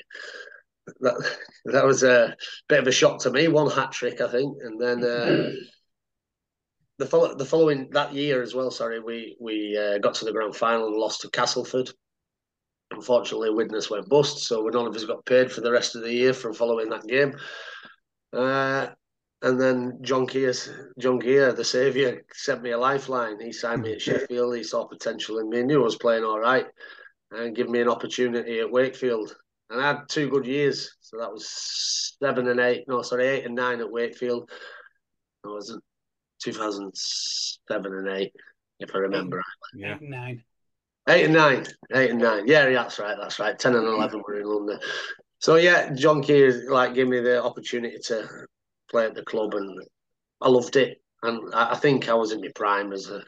that. 1.00 1.36
That 1.66 1.84
was 1.84 2.04
a 2.04 2.36
bit 2.68 2.78
of 2.78 2.86
a 2.86 2.92
shock 2.92 3.18
to 3.22 3.30
me. 3.30 3.48
One 3.48 3.68
hat 3.68 3.90
trick, 3.90 4.20
I 4.20 4.28
think, 4.28 4.56
and 4.62 4.80
then. 4.80 5.02
Uh, 5.02 5.50
the, 6.98 7.06
follow, 7.06 7.34
the 7.34 7.44
following 7.44 7.90
that 7.90 8.14
year 8.14 8.40
as 8.40 8.54
well, 8.54 8.70
sorry, 8.70 9.00
we 9.00 9.36
we 9.40 9.76
uh, 9.76 9.98
got 9.98 10.14
to 10.14 10.24
the 10.24 10.32
grand 10.32 10.54
final 10.54 10.86
and 10.86 10.96
lost 10.96 11.22
to 11.22 11.30
Castleford. 11.30 11.90
Unfortunately, 12.92 13.50
Widnes 13.50 13.90
went 13.90 14.08
bust, 14.08 14.38
so 14.38 14.62
none 14.62 14.86
of 14.86 14.94
us 14.94 15.04
got 15.04 15.24
paid 15.26 15.50
for 15.50 15.60
the 15.60 15.72
rest 15.72 15.96
of 15.96 16.02
the 16.02 16.12
year 16.12 16.32
from 16.32 16.54
following 16.54 16.88
that 16.90 17.06
game. 17.06 17.36
Uh, 18.32 18.88
and 19.42 19.60
then 19.60 19.98
John 20.02 20.26
Kear's, 20.26 20.70
John 20.98 21.20
Kear, 21.20 21.52
the 21.52 21.64
saviour, 21.64 22.22
sent 22.32 22.62
me 22.62 22.70
a 22.70 22.78
lifeline. 22.78 23.40
He 23.40 23.52
signed 23.52 23.82
me 23.82 23.92
at 23.92 24.02
Sheffield. 24.02 24.56
He 24.56 24.62
saw 24.62 24.86
potential 24.86 25.38
in 25.38 25.48
me, 25.48 25.62
knew 25.62 25.80
I 25.80 25.84
was 25.84 25.96
playing 25.96 26.24
all 26.24 26.40
right, 26.40 26.66
and 27.32 27.54
gave 27.54 27.68
me 27.68 27.80
an 27.80 27.88
opportunity 27.88 28.60
at 28.60 28.70
Wakefield. 28.70 29.36
And 29.68 29.80
I 29.80 29.88
had 29.88 30.08
two 30.08 30.30
good 30.30 30.46
years. 30.46 30.96
So 31.00 31.18
that 31.18 31.32
was 31.32 31.48
seven 32.20 32.48
and 32.48 32.60
eight, 32.60 32.84
no, 32.88 33.02
sorry, 33.02 33.26
eight 33.26 33.44
and 33.44 33.54
nine 33.54 33.80
at 33.80 33.90
Wakefield. 33.90 34.50
I 35.44 35.48
was 35.48 35.78
2007 36.42 37.92
and 37.92 38.08
eight, 38.08 38.32
if 38.80 38.94
I 38.94 38.98
remember. 38.98 39.42
Yeah, 39.74 39.96
eight 39.96 40.02
nine. 40.02 40.44
Eight 41.08 41.24
and 41.24 41.34
nine, 41.34 41.64
eight 41.94 42.10
and 42.10 42.20
nine. 42.20 42.46
Yeah, 42.46 42.68
that's 42.70 42.98
right. 42.98 43.16
That's 43.20 43.38
right. 43.38 43.58
Ten 43.58 43.76
and 43.76 43.86
eleven 43.86 44.22
were 44.26 44.40
in 44.40 44.46
London. 44.46 44.80
So 45.38 45.56
yeah, 45.56 45.92
John 45.94 46.22
Kear 46.22 46.70
like 46.70 46.94
gave 46.94 47.06
me 47.08 47.20
the 47.20 47.42
opportunity 47.42 47.98
to 48.06 48.28
play 48.90 49.06
at 49.06 49.14
the 49.14 49.22
club, 49.22 49.54
and 49.54 49.80
I 50.40 50.48
loved 50.48 50.76
it. 50.76 51.00
And 51.22 51.54
I 51.54 51.76
think 51.76 52.08
I 52.08 52.14
was 52.14 52.32
in 52.32 52.40
my 52.40 52.50
prime 52.54 52.92
as 52.92 53.08
a 53.08 53.22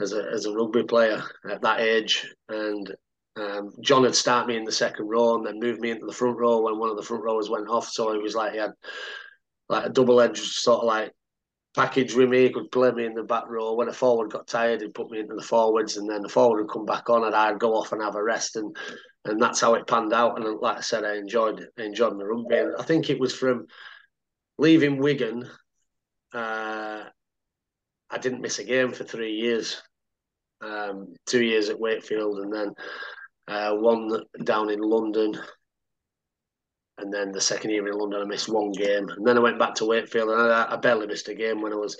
as 0.00 0.12
a 0.12 0.24
as 0.32 0.44
a 0.44 0.52
rugby 0.52 0.82
player 0.84 1.22
at 1.50 1.62
that 1.62 1.80
age. 1.80 2.26
And 2.48 2.94
um, 3.36 3.70
John 3.82 4.04
had 4.04 4.14
started 4.14 4.48
me 4.48 4.56
in 4.56 4.64
the 4.64 4.72
second 4.72 5.08
row 5.08 5.36
and 5.36 5.46
then 5.46 5.60
moved 5.60 5.80
me 5.80 5.90
into 5.90 6.06
the 6.06 6.12
front 6.12 6.36
row 6.36 6.60
when 6.60 6.78
one 6.78 6.90
of 6.90 6.96
the 6.96 7.02
front 7.02 7.24
rowers 7.24 7.48
went 7.48 7.68
off. 7.68 7.88
So 7.88 8.12
it 8.12 8.22
was 8.22 8.34
like 8.34 8.52
he 8.52 8.58
had 8.58 8.72
like 9.68 9.86
a 9.86 9.90
double 9.90 10.20
edged 10.20 10.44
sort 10.44 10.80
of 10.80 10.86
like 10.86 11.12
package 11.78 12.14
with 12.14 12.28
me. 12.28 12.42
He 12.42 12.50
could 12.50 12.72
play 12.72 12.90
me 12.90 13.04
in 13.04 13.14
the 13.14 13.22
back 13.22 13.48
row. 13.48 13.74
When 13.74 13.88
a 13.88 13.92
forward 13.92 14.32
got 14.32 14.48
tired, 14.48 14.80
he'd 14.80 14.94
put 14.94 15.12
me 15.12 15.20
into 15.20 15.36
the 15.36 15.42
forwards, 15.42 15.96
and 15.96 16.10
then 16.10 16.22
the 16.22 16.28
forward 16.28 16.62
would 16.62 16.70
come 16.70 16.84
back 16.84 17.08
on, 17.08 17.24
and 17.24 17.34
I'd 17.34 17.60
go 17.60 17.74
off 17.74 17.92
and 17.92 18.02
have 18.02 18.16
a 18.16 18.22
rest. 18.22 18.56
And 18.56 18.76
and 19.24 19.40
that's 19.40 19.60
how 19.60 19.74
it 19.74 19.86
panned 19.86 20.12
out. 20.12 20.36
And 20.36 20.58
like 20.60 20.78
I 20.78 20.80
said, 20.80 21.04
I 21.04 21.16
enjoyed 21.16 21.64
I 21.78 21.82
enjoyed 21.82 22.16
my 22.16 22.24
rugby. 22.24 22.56
And 22.56 22.74
I 22.76 22.82
think 22.82 23.10
it 23.10 23.20
was 23.20 23.32
from 23.32 23.66
leaving 24.58 24.98
Wigan. 24.98 25.48
Uh, 26.34 27.04
I 28.10 28.18
didn't 28.18 28.40
miss 28.40 28.58
a 28.58 28.64
game 28.64 28.92
for 28.92 29.04
three 29.04 29.34
years. 29.34 29.80
Um, 30.60 31.14
two 31.26 31.44
years 31.44 31.68
at 31.68 31.78
Wakefield, 31.78 32.40
and 32.40 32.52
then 32.52 32.74
uh, 33.46 33.74
one 33.76 34.20
down 34.42 34.70
in 34.70 34.80
London, 34.80 35.38
and 36.98 37.12
then 37.12 37.32
the 37.32 37.40
second 37.40 37.70
year 37.70 37.86
in 37.86 37.96
London, 37.96 38.20
I 38.20 38.24
missed 38.24 38.48
one 38.48 38.72
game, 38.72 39.08
and 39.08 39.26
then 39.26 39.36
I 39.36 39.40
went 39.40 39.58
back 39.58 39.74
to 39.76 39.86
Wakefield, 39.86 40.30
and 40.30 40.52
I, 40.52 40.72
I 40.72 40.76
barely 40.76 41.06
missed 41.06 41.28
a 41.28 41.34
game 41.34 41.62
when 41.62 41.72
I 41.72 41.76
was 41.76 41.96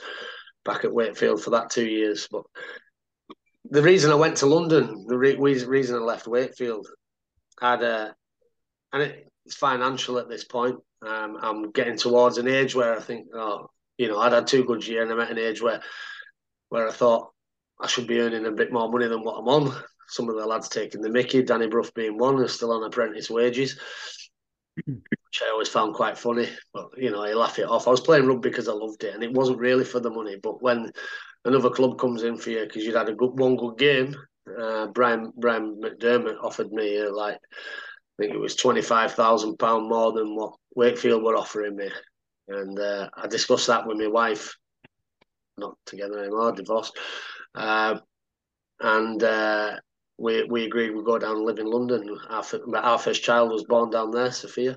back 0.64 0.84
at 0.84 0.92
Wakefield 0.92 1.42
for 1.42 1.50
that 1.50 1.70
two 1.70 1.87
years. 1.87 2.28
But 2.30 2.42
the 3.70 3.82
reason 3.82 4.11
I 4.11 4.16
went 4.16 4.38
to 4.38 4.46
London, 4.46 5.06
the 5.06 5.16
re- 5.16 5.37
reason 5.37 5.96
I 5.96 6.00
left 6.00 6.26
Wakefield, 6.26 6.87
had 7.61 7.82
a, 7.82 8.14
and 8.92 9.02
it, 9.02 9.28
it's 9.46 9.54
financial 9.54 10.18
at 10.18 10.28
this 10.28 10.44
point. 10.44 10.76
Um, 11.06 11.38
I'm 11.40 11.70
getting 11.70 11.96
towards 11.96 12.38
an 12.38 12.48
age 12.48 12.74
where 12.74 12.96
I 12.96 13.00
think, 13.00 13.28
oh, 13.34 13.70
you 13.98 14.08
know, 14.08 14.18
I'd 14.18 14.32
had 14.32 14.48
two 14.48 14.64
good 14.64 14.87
years, 14.87 15.02
and 15.02 15.12
I'm 15.12 15.20
at 15.20 15.30
an 15.30 15.38
age 15.38 15.62
where, 15.62 15.80
where 16.70 16.88
I 16.88 16.92
thought 16.92 17.30
I 17.80 17.87
should 17.87 18.08
be 18.08 18.18
earning 18.18 18.46
a 18.46 18.50
bit 18.52 18.72
more 18.72 18.90
money 18.90 19.06
than 19.06 19.22
what 19.22 19.38
I'm 19.38 19.48
on. 19.48 19.82
Some 20.08 20.28
of 20.28 20.37
the 20.37 20.46
lads 20.46 20.68
taking 20.68 21.02
the 21.02 21.11
Mickey, 21.11 21.42
Danny 21.42 21.68
Brough 21.68 21.90
being 21.94 22.18
one, 22.18 22.40
are 22.40 22.48
still 22.48 22.72
on 22.72 22.82
apprentice 22.82 23.30
wages 23.30 23.78
which 24.86 25.42
I 25.42 25.50
always 25.50 25.68
found 25.68 25.94
quite 25.94 26.18
funny. 26.18 26.48
But 26.72 26.90
you 26.96 27.10
know, 27.10 27.22
I 27.22 27.32
laugh 27.32 27.58
it 27.58 27.68
off. 27.68 27.86
I 27.86 27.90
was 27.90 28.00
playing 28.00 28.26
rugby 28.26 28.48
because 28.48 28.68
I 28.68 28.72
loved 28.72 29.04
it, 29.04 29.14
and 29.14 29.22
it 29.22 29.32
wasn't 29.32 29.58
really 29.58 29.84
for 29.84 30.00
the 30.00 30.10
money. 30.10 30.36
But 30.42 30.62
when 30.62 30.92
another 31.44 31.70
club 31.70 31.98
comes 31.98 32.22
in 32.22 32.36
for 32.36 32.50
you 32.50 32.64
because 32.64 32.84
you'd 32.84 32.96
had 32.96 33.08
a 33.08 33.14
good 33.14 33.38
one 33.38 33.56
good 33.56 33.78
game, 33.78 34.14
uh, 34.58 34.86
Brian 34.88 35.32
Brian 35.36 35.80
McDermott 35.80 36.42
offered 36.42 36.72
me 36.72 37.00
uh, 37.00 37.14
like 37.14 37.36
I 37.36 38.22
think 38.22 38.34
it 38.34 38.38
was 38.40 38.56
twenty 38.56 38.82
five 38.82 39.14
thousand 39.14 39.58
pound 39.58 39.88
more 39.88 40.12
than 40.12 40.34
what 40.34 40.54
Wakefield 40.74 41.22
were 41.22 41.36
offering 41.36 41.76
me, 41.76 41.90
and 42.48 42.78
uh, 42.78 43.08
I 43.16 43.26
discussed 43.26 43.66
that 43.68 43.86
with 43.86 43.98
my 43.98 44.08
wife. 44.08 44.56
Not 45.56 45.76
together 45.86 46.20
anymore, 46.20 46.52
divorced. 46.52 46.96
Uh, 47.54 47.98
and 48.80 49.22
uh, 49.22 49.76
we 50.18 50.42
we 50.44 50.64
agreed 50.64 50.90
we'd 50.90 51.04
go 51.04 51.18
down 51.18 51.37
and 51.37 51.44
live 51.44 51.59
in 51.59 51.70
London. 51.70 52.18
Our, 52.28 52.44
our 52.76 52.98
first 52.98 53.22
child 53.22 53.50
was 53.50 53.64
born 53.64 53.90
down 53.90 54.11
there, 54.11 54.33
Sophia. 54.33 54.76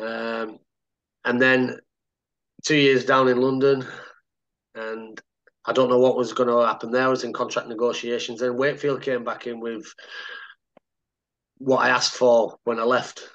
Um, 0.00 0.58
and 1.24 1.42
then 1.42 1.78
two 2.64 2.76
years 2.76 3.04
down 3.04 3.28
in 3.28 3.40
London, 3.40 3.84
and 4.74 5.20
I 5.64 5.72
don't 5.72 5.90
know 5.90 5.98
what 5.98 6.16
was 6.16 6.32
going 6.32 6.48
to 6.48 6.66
happen 6.66 6.92
there. 6.92 7.04
I 7.04 7.08
was 7.08 7.24
in 7.24 7.32
contract 7.32 7.68
negotiations. 7.68 8.40
Then 8.40 8.56
Wakefield 8.56 9.02
came 9.02 9.24
back 9.24 9.46
in 9.48 9.58
with 9.58 9.84
what 11.58 11.78
I 11.78 11.88
asked 11.88 12.14
for 12.14 12.56
when 12.64 12.78
I 12.78 12.84
left. 12.84 13.28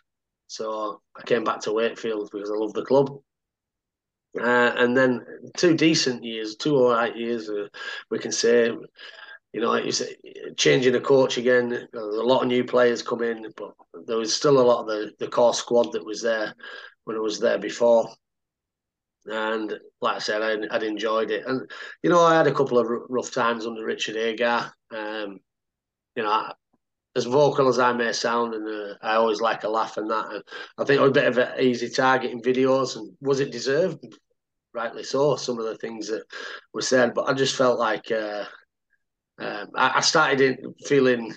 So 0.48 1.02
I 1.16 1.24
came 1.24 1.44
back 1.44 1.62
to 1.62 1.74
Wakefield 1.74 2.30
because 2.32 2.50
I 2.50 2.56
love 2.56 2.74
the 2.74 2.86
club. 2.86 3.20
Uh, 4.40 4.72
and 4.78 4.96
then 4.96 5.26
two 5.58 5.76
decent 5.76 6.24
years, 6.24 6.56
two 6.56 6.76
all 6.76 6.94
right 6.94 7.16
years, 7.16 7.50
uh, 7.50 7.68
we 8.10 8.18
can 8.18 8.32
say 8.32 8.72
you 9.54 9.60
know, 9.60 9.74
it's 9.74 10.02
changing 10.56 10.94
the 10.94 11.02
coach 11.02 11.38
again. 11.38 11.88
A 11.94 12.00
lot 12.00 12.42
of 12.42 12.48
new 12.48 12.64
players 12.64 13.02
come 13.02 13.22
in, 13.22 13.52
but 13.58 13.74
there 14.06 14.18
was 14.18 14.34
still 14.34 14.62
a 14.62 14.64
lot 14.64 14.82
of 14.82 14.88
the, 14.88 15.12
the 15.20 15.28
core 15.28 15.54
squad 15.54 15.92
that 15.92 16.06
was 16.06 16.22
there 16.22 16.54
when 17.04 17.18
I 17.18 17.20
was 17.20 17.40
there 17.40 17.58
before. 17.58 18.10
And 19.26 19.78
like 20.00 20.16
I 20.16 20.20
said, 20.20 20.42
I, 20.42 20.56
would 20.56 20.84
enjoyed 20.84 21.32
it. 21.32 21.46
And, 21.46 21.70
you 22.02 22.10
know, 22.10 22.22
I 22.22 22.36
had 22.36 22.48
a 22.48 22.54
couple 22.54 22.80
of 22.80 22.88
rough 23.10 23.32
times 23.32 23.66
under 23.66 23.86
Richard 23.86 24.16
Agar. 24.16 24.72
Um, 24.90 25.40
you 26.16 26.24
know, 26.24 26.52
as 27.16 27.26
vocal 27.26 27.68
as 27.68 27.78
I 27.78 27.92
may 27.92 28.14
sound, 28.14 28.54
and 28.54 28.68
uh, 28.68 28.96
I 29.02 29.16
always 29.16 29.42
like 29.42 29.64
a 29.64 29.70
laugh 29.70 29.98
and 29.98 30.10
that. 30.10 30.32
And 30.32 30.44
I 30.78 30.86
think 30.86 31.02
I 31.02 31.06
a 31.06 31.12
bit 31.12 31.28
of 31.28 31.38
an 31.38 31.60
easy 31.60 31.90
target 31.90 32.32
in 32.32 32.42
videos. 32.42 32.96
And 32.96 33.12
was 33.20 33.42
it 33.42 33.52
deserved? 33.52 34.18
Rightly 34.74 35.04
so, 35.04 35.36
some 35.36 35.60
of 35.60 35.66
the 35.66 35.76
things 35.76 36.08
that 36.08 36.24
were 36.74 36.82
said. 36.82 37.14
But 37.14 37.28
I 37.28 37.34
just 37.34 37.58
felt 37.58 37.78
like. 37.78 38.10
Uh, 38.10 38.46
um, 39.42 39.68
I, 39.76 39.94
I, 39.96 40.02
started 40.02 40.42
in 40.42 40.74
feeling 40.86 41.34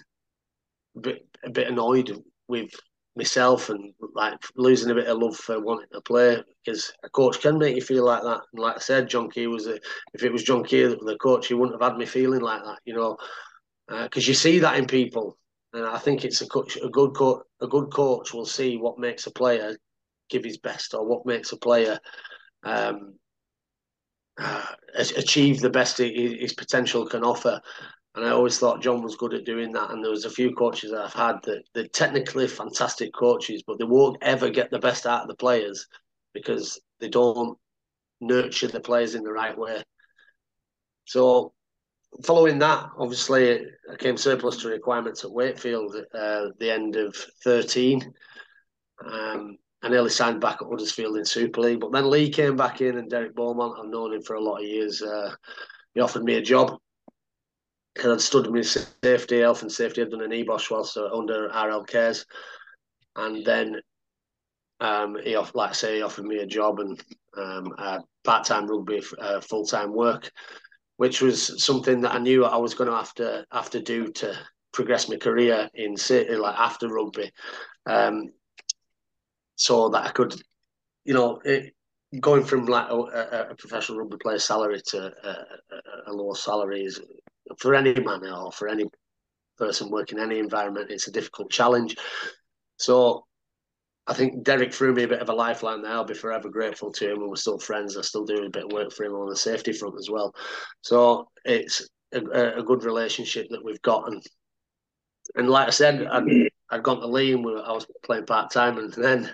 a 0.96 1.00
bit, 1.00 1.26
a 1.44 1.50
bit 1.50 1.68
annoyed 1.68 2.22
with 2.48 2.70
myself 3.16 3.70
and 3.70 3.94
like 4.14 4.38
losing 4.56 4.90
a 4.90 4.94
bit 4.94 5.06
of 5.06 5.18
love 5.18 5.36
for 5.36 5.60
wanting 5.60 5.88
to 5.92 6.00
play 6.00 6.42
because 6.64 6.92
a 7.04 7.08
coach 7.08 7.40
can 7.40 7.58
make 7.58 7.76
you 7.76 7.82
feel 7.82 8.04
like 8.04 8.22
that. 8.22 8.40
And 8.52 8.62
like 8.62 8.76
I 8.76 8.80
said, 8.80 9.08
John 9.08 9.30
Kear 9.30 9.48
was 9.48 9.66
a, 9.66 9.78
if 10.12 10.22
it 10.22 10.32
was 10.32 10.42
John 10.42 10.64
Kear 10.64 10.90
the 10.90 11.16
coach, 11.20 11.46
he 11.46 11.54
wouldn't 11.54 11.80
have 11.80 11.92
had 11.92 11.98
me 11.98 12.06
feeling 12.06 12.40
like 12.40 12.62
that, 12.64 12.78
you 12.84 12.94
know, 12.94 13.16
because 13.88 14.26
uh, 14.26 14.28
you 14.28 14.34
see 14.34 14.58
that 14.58 14.76
in 14.76 14.86
people. 14.86 15.38
And 15.72 15.86
I 15.86 15.98
think 15.98 16.24
it's 16.24 16.40
a 16.40 16.46
coach, 16.46 16.76
a 16.76 16.88
good 16.88 17.14
coach, 17.14 17.42
a 17.60 17.66
good 17.66 17.92
coach 17.92 18.34
will 18.34 18.46
see 18.46 18.76
what 18.76 18.98
makes 18.98 19.26
a 19.26 19.30
player 19.30 19.76
give 20.28 20.44
his 20.44 20.58
best 20.58 20.94
or 20.94 21.06
what 21.06 21.26
makes 21.26 21.52
a 21.52 21.56
player 21.56 21.98
um, 22.64 23.14
uh, 24.38 24.64
achieve 24.96 25.60
the 25.60 25.70
best 25.70 25.98
his 25.98 26.52
potential 26.54 27.06
can 27.06 27.24
offer. 27.24 27.60
And 28.14 28.24
I 28.24 28.30
always 28.30 28.58
thought 28.58 28.82
John 28.82 29.02
was 29.02 29.16
good 29.16 29.34
at 29.34 29.44
doing 29.44 29.72
that. 29.72 29.90
And 29.90 30.02
there 30.02 30.10
was 30.10 30.24
a 30.24 30.30
few 30.30 30.54
coaches 30.54 30.92
I've 30.92 31.12
had 31.12 31.36
that 31.44 31.64
they're 31.74 31.88
technically 31.88 32.46
fantastic 32.46 33.12
coaches, 33.12 33.64
but 33.66 33.78
they 33.78 33.84
won't 33.84 34.18
ever 34.22 34.50
get 34.50 34.70
the 34.70 34.78
best 34.78 35.04
out 35.04 35.22
of 35.22 35.28
the 35.28 35.34
players 35.34 35.88
because 36.32 36.80
they 37.00 37.08
don't 37.08 37.58
nurture 38.20 38.68
the 38.68 38.80
players 38.80 39.16
in 39.16 39.24
the 39.24 39.32
right 39.32 39.58
way. 39.58 39.82
So 41.06 41.52
following 42.22 42.58
that, 42.60 42.90
obviously, 42.96 43.66
I 43.90 43.96
came 43.98 44.16
surplus 44.16 44.58
to 44.58 44.68
requirements 44.68 45.24
at 45.24 45.32
Wakefield 45.32 45.96
at 45.96 46.18
uh, 46.18 46.50
the 46.58 46.70
end 46.70 46.96
of 46.96 47.16
13. 47.42 48.12
Um, 49.04 49.56
I 49.84 49.88
nearly 49.88 50.08
signed 50.08 50.40
back 50.40 50.62
at 50.62 50.68
Huddersfield 50.68 51.18
in 51.18 51.26
Super 51.26 51.60
League, 51.60 51.80
but 51.80 51.92
then 51.92 52.08
Leigh 52.08 52.30
came 52.30 52.56
back 52.56 52.80
in 52.80 52.96
and 52.96 53.10
Derek 53.10 53.34
Beaumont, 53.34 53.78
I've 53.78 53.90
known 53.90 54.14
him 54.14 54.22
for 54.22 54.34
a 54.34 54.40
lot 54.40 54.62
of 54.62 54.66
years. 54.66 55.02
Uh, 55.02 55.34
he 55.92 56.00
offered 56.00 56.24
me 56.24 56.36
a 56.36 56.42
job 56.42 56.78
because 57.94 58.12
I'd 58.12 58.20
stood 58.22 58.46
with 58.46 58.66
safety, 59.04 59.40
health 59.40 59.60
and 59.60 59.70
safety. 59.70 60.00
I'd 60.00 60.10
done 60.10 60.22
a 60.22 60.26
NEBOSH 60.26 60.70
whilst 60.70 60.96
under 60.96 61.48
RL 61.48 61.84
Cares. 61.84 62.24
And 63.14 63.44
then 63.44 63.76
um, 64.80 65.18
he 65.22 65.36
off, 65.36 65.54
like 65.54 65.70
I 65.70 65.74
say, 65.74 65.96
he 65.96 66.02
offered 66.02 66.24
me 66.24 66.38
a 66.38 66.46
job 66.46 66.80
and 66.80 67.02
um, 67.36 67.74
part 68.24 68.46
time 68.46 68.66
rugby, 68.66 69.02
uh, 69.20 69.42
full 69.42 69.66
time 69.66 69.92
work, 69.92 70.30
which 70.96 71.20
was 71.20 71.62
something 71.62 72.00
that 72.00 72.14
I 72.14 72.18
knew 72.18 72.46
I 72.46 72.56
was 72.56 72.72
going 72.72 72.88
to 72.88 72.96
have 72.96 73.12
to 73.14 73.44
have 73.52 73.68
to 73.70 73.80
do 73.80 74.10
to 74.12 74.34
progress 74.72 75.10
my 75.10 75.16
career 75.16 75.68
in 75.74 75.94
city, 75.94 76.34
like 76.36 76.58
after 76.58 76.88
rugby, 76.88 77.30
um, 77.86 78.30
so 79.56 79.88
that 79.90 80.06
I 80.06 80.10
could, 80.10 80.34
you 81.04 81.14
know, 81.14 81.40
it, 81.44 81.74
going 82.20 82.44
from 82.44 82.66
like 82.66 82.88
a, 82.90 83.48
a, 83.50 83.54
professional 83.56 83.98
rugby 83.98 84.16
player 84.18 84.38
salary 84.38 84.80
to 84.86 85.12
a, 85.24 85.28
a, 85.28 86.10
a 86.10 86.12
lower 86.12 86.36
salary 86.36 86.84
is 86.84 87.00
for 87.58 87.74
any 87.74 87.92
man 87.94 88.24
or 88.26 88.52
for 88.52 88.68
any 88.68 88.84
person 89.58 89.90
working 89.90 90.18
in 90.18 90.24
any 90.24 90.38
environment, 90.38 90.90
it's 90.90 91.08
a 91.08 91.12
difficult 91.12 91.50
challenge. 91.50 91.96
So 92.76 93.24
I 94.06 94.14
think 94.14 94.44
Derek 94.44 94.72
threw 94.72 94.92
me 94.92 95.04
a 95.04 95.08
bit 95.08 95.20
of 95.20 95.28
a 95.28 95.34
lifeline 95.34 95.82
there. 95.82 95.92
I'll 95.92 96.04
be 96.04 96.14
forever 96.14 96.48
grateful 96.48 96.92
to 96.92 97.12
him, 97.12 97.20
and 97.20 97.28
we're 97.28 97.36
still 97.36 97.58
friends. 97.58 97.96
I 97.96 98.02
still 98.02 98.24
do 98.24 98.44
a 98.44 98.50
bit 98.50 98.64
of 98.64 98.72
work 98.72 98.92
for 98.92 99.04
him 99.04 99.14
on 99.14 99.28
the 99.28 99.36
safety 99.36 99.72
front 99.72 99.94
as 99.98 100.10
well. 100.10 100.34
So 100.82 101.28
it's 101.44 101.88
a, 102.12 102.58
a 102.58 102.62
good 102.62 102.84
relationship 102.84 103.46
that 103.50 103.64
we've 103.64 103.80
got, 103.82 104.08
and 104.10 104.22
and 105.36 105.48
like 105.48 105.68
I 105.68 105.70
said, 105.70 106.06
I'd, 106.06 106.24
I'd 106.74 106.82
gone 106.82 107.00
to 107.00 107.06
Leigh 107.06 107.32
and 107.32 107.46
I 107.46 107.72
was 107.72 107.87
playing 108.02 108.26
part 108.26 108.50
time, 108.50 108.78
and 108.78 108.92
then 108.92 109.30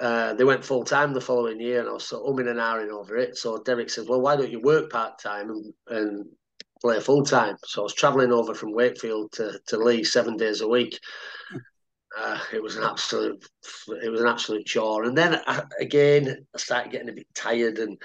uh, 0.00 0.32
they 0.34 0.44
went 0.44 0.64
full 0.64 0.82
time 0.82 1.12
the 1.12 1.20
following 1.20 1.60
year, 1.60 1.80
and 1.80 1.88
I 1.88 1.92
was 1.92 2.08
sort 2.08 2.26
of 2.26 2.34
umming 2.34 2.48
and 2.48 2.58
ahhing 2.58 2.90
over 2.90 3.16
it. 3.16 3.36
So 3.36 3.58
Derek 3.58 3.90
said, 3.90 4.08
"Well, 4.08 4.22
why 4.22 4.34
don't 4.34 4.50
you 4.50 4.60
work 4.60 4.90
part 4.90 5.18
time 5.18 5.50
and, 5.50 5.74
and 5.88 6.26
play 6.80 6.98
full 7.00 7.24
time?" 7.24 7.56
So 7.66 7.82
I 7.82 7.84
was 7.84 7.94
travelling 7.94 8.32
over 8.32 8.54
from 8.54 8.72
Wakefield 8.72 9.32
to 9.32 9.60
to 9.66 9.76
Leigh 9.76 10.02
seven 10.04 10.36
days 10.38 10.62
a 10.62 10.68
week 10.68 10.98
uh, 12.18 12.38
it 12.52 12.62
was 12.62 12.76
an 12.76 12.84
absolute, 12.84 13.44
it 14.02 14.10
was 14.10 14.20
an 14.20 14.28
absolute 14.28 14.66
chore. 14.66 15.04
And 15.04 15.16
then 15.16 15.40
I, 15.46 15.62
again, 15.80 16.46
I 16.54 16.58
started 16.58 16.92
getting 16.92 17.10
a 17.10 17.14
bit 17.14 17.26
tired, 17.34 17.78
and 17.78 18.00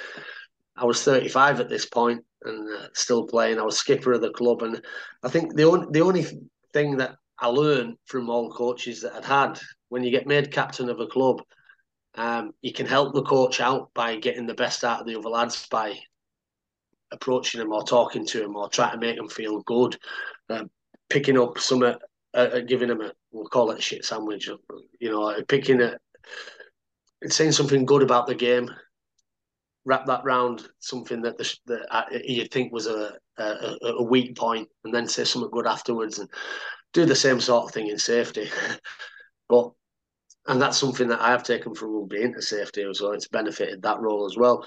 I 0.76 0.86
was 0.86 1.04
35 1.04 1.62
at 1.62 1.70
this 1.70 1.86
point 1.86 2.24
and 2.44 2.70
uh, 2.74 2.88
still 2.94 3.26
playing. 3.26 3.60
I 3.60 3.64
was 3.64 3.78
skipper 3.78 4.14
of 4.14 4.22
the 4.22 4.32
club, 4.32 4.62
and 4.64 4.84
I 5.24 5.30
think 5.30 5.56
the 5.56 5.64
only 5.64 5.88
the 5.92 6.02
only 6.02 6.26
thing 6.74 6.98
that 6.98 7.16
I 7.42 7.48
learned 7.48 7.98
from 8.06 8.30
all 8.30 8.52
coaches 8.52 9.02
that 9.02 9.16
I'd 9.16 9.26
had 9.26 9.60
when 9.90 10.04
you 10.04 10.12
get 10.12 10.28
made 10.28 10.52
captain 10.52 10.90
of 10.90 11.00
a 11.00 11.08
club, 11.08 11.42
um, 12.16 12.52
you 12.62 12.74
can 12.74 12.86
help 12.86 13.14
the 13.14 13.24
coach 13.24 13.60
out 13.60 13.92
by 13.94 14.16
getting 14.16 14.46
the 14.46 14.54
best 14.54 14.84
out 14.84 15.02
of 15.02 15.08
the 15.08 15.18
other 15.18 15.30
lads 15.30 15.68
by 15.68 15.98
approaching 17.12 17.60
them 17.60 17.72
or 17.72 17.84
talking 17.84 18.26
to 18.26 18.40
them 18.40 18.56
or 18.56 18.70
trying 18.70 18.92
to 18.92 18.98
make 18.98 19.16
them 19.16 19.30
feel 19.30 19.62
good, 19.62 19.98
uh, 20.50 20.66
picking 21.10 21.40
up 21.40 21.60
some 21.60 21.84
uh, 22.34 22.60
giving 22.68 22.90
them 22.90 23.02
a 23.02 23.12
we'll 23.32 23.48
call 23.48 23.72
it 23.72 23.80
a 23.80 23.82
shit 23.82 24.06
sandwich. 24.06 24.50
You 25.00 25.12
know, 25.12 25.36
picking 25.48 25.82
it, 25.82 26.00
saying 27.28 27.54
something 27.54 27.86
good 27.86 28.04
about 28.04 28.28
the 28.28 28.36
game, 28.36 28.70
wrap 29.86 30.06
that 30.06 30.24
round 30.24 30.68
something 30.80 31.22
that 31.22 31.38
the, 31.38 31.56
that 31.66 32.26
you 32.26 32.46
think 32.46 32.72
was 32.72 32.88
a, 32.88 33.14
a, 33.38 33.78
a 33.84 34.04
weak 34.04 34.36
point, 34.38 34.68
and 34.84 34.94
then 34.94 35.08
say 35.08 35.24
something 35.24 35.52
good 35.52 35.68
afterwards, 35.68 36.20
and 36.20 36.30
do 36.94 37.06
the 37.06 37.16
same 37.16 37.40
sort 37.40 37.66
of 37.66 37.72
thing 37.72 37.88
in 37.88 37.98
safety. 37.98 38.50
but 39.50 39.72
and 40.48 40.62
that's 40.62 40.78
something 40.78 41.08
that 41.10 41.22
I 41.22 41.30
have 41.30 41.44
taken 41.44 41.76
from 41.76 41.94
rugby 41.94 42.24
into 42.24 42.42
safety 42.42 42.84
as 42.84 43.02
well. 43.02 43.12
It's 43.12 43.28
benefited 43.28 43.84
that 43.84 44.00
role 44.00 44.26
as 44.26 44.36
well. 44.36 44.66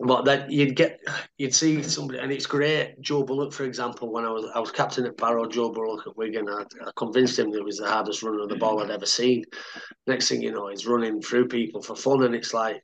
But 0.00 0.24
then 0.24 0.48
you'd 0.48 0.76
get, 0.76 1.00
you'd 1.38 1.54
see 1.54 1.82
somebody, 1.82 2.20
and 2.20 2.30
it's 2.30 2.46
great. 2.46 3.00
Joe 3.00 3.24
Bullock, 3.24 3.52
for 3.52 3.64
example, 3.64 4.12
when 4.12 4.24
I 4.24 4.30
was 4.30 4.48
I 4.54 4.60
was 4.60 4.70
captain 4.70 5.04
at 5.06 5.16
Barrow, 5.16 5.48
Joe 5.48 5.72
Bullock 5.72 6.06
at 6.06 6.16
Wigan, 6.16 6.48
I, 6.48 6.62
I 6.86 6.90
convinced 6.94 7.36
him 7.36 7.50
that 7.50 7.58
he 7.58 7.64
was 7.64 7.78
the 7.78 7.88
hardest 7.88 8.22
runner 8.22 8.44
of 8.44 8.48
the 8.48 8.54
ball 8.54 8.80
I'd 8.80 8.92
ever 8.92 9.06
seen. 9.06 9.44
Next 10.06 10.28
thing 10.28 10.40
you 10.40 10.52
know, 10.52 10.68
he's 10.68 10.86
running 10.86 11.20
through 11.20 11.48
people 11.48 11.82
for 11.82 11.96
fun, 11.96 12.22
and 12.22 12.32
it's 12.32 12.54
like 12.54 12.80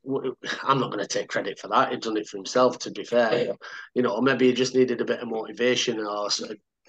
I'm 0.65 0.81
not 0.81 0.91
going 0.91 0.99
to 0.99 1.07
take 1.07 1.29
credit 1.29 1.61
for 1.61 1.69
that. 1.69 1.93
He'd 1.93 2.01
done 2.01 2.17
it 2.17 2.27
for 2.27 2.39
himself, 2.39 2.81
to 2.81 2.91
be 2.91 3.05
fair. 3.05 3.55
You 3.95 4.03
know, 4.03 4.17
or 4.17 4.23
maybe 4.23 4.49
he 4.49 4.53
just 4.53 4.75
needed 4.75 5.01
a 5.01 5.05
bit 5.05 5.21
of 5.21 5.29
motivation 5.29 6.01
or 6.01 6.29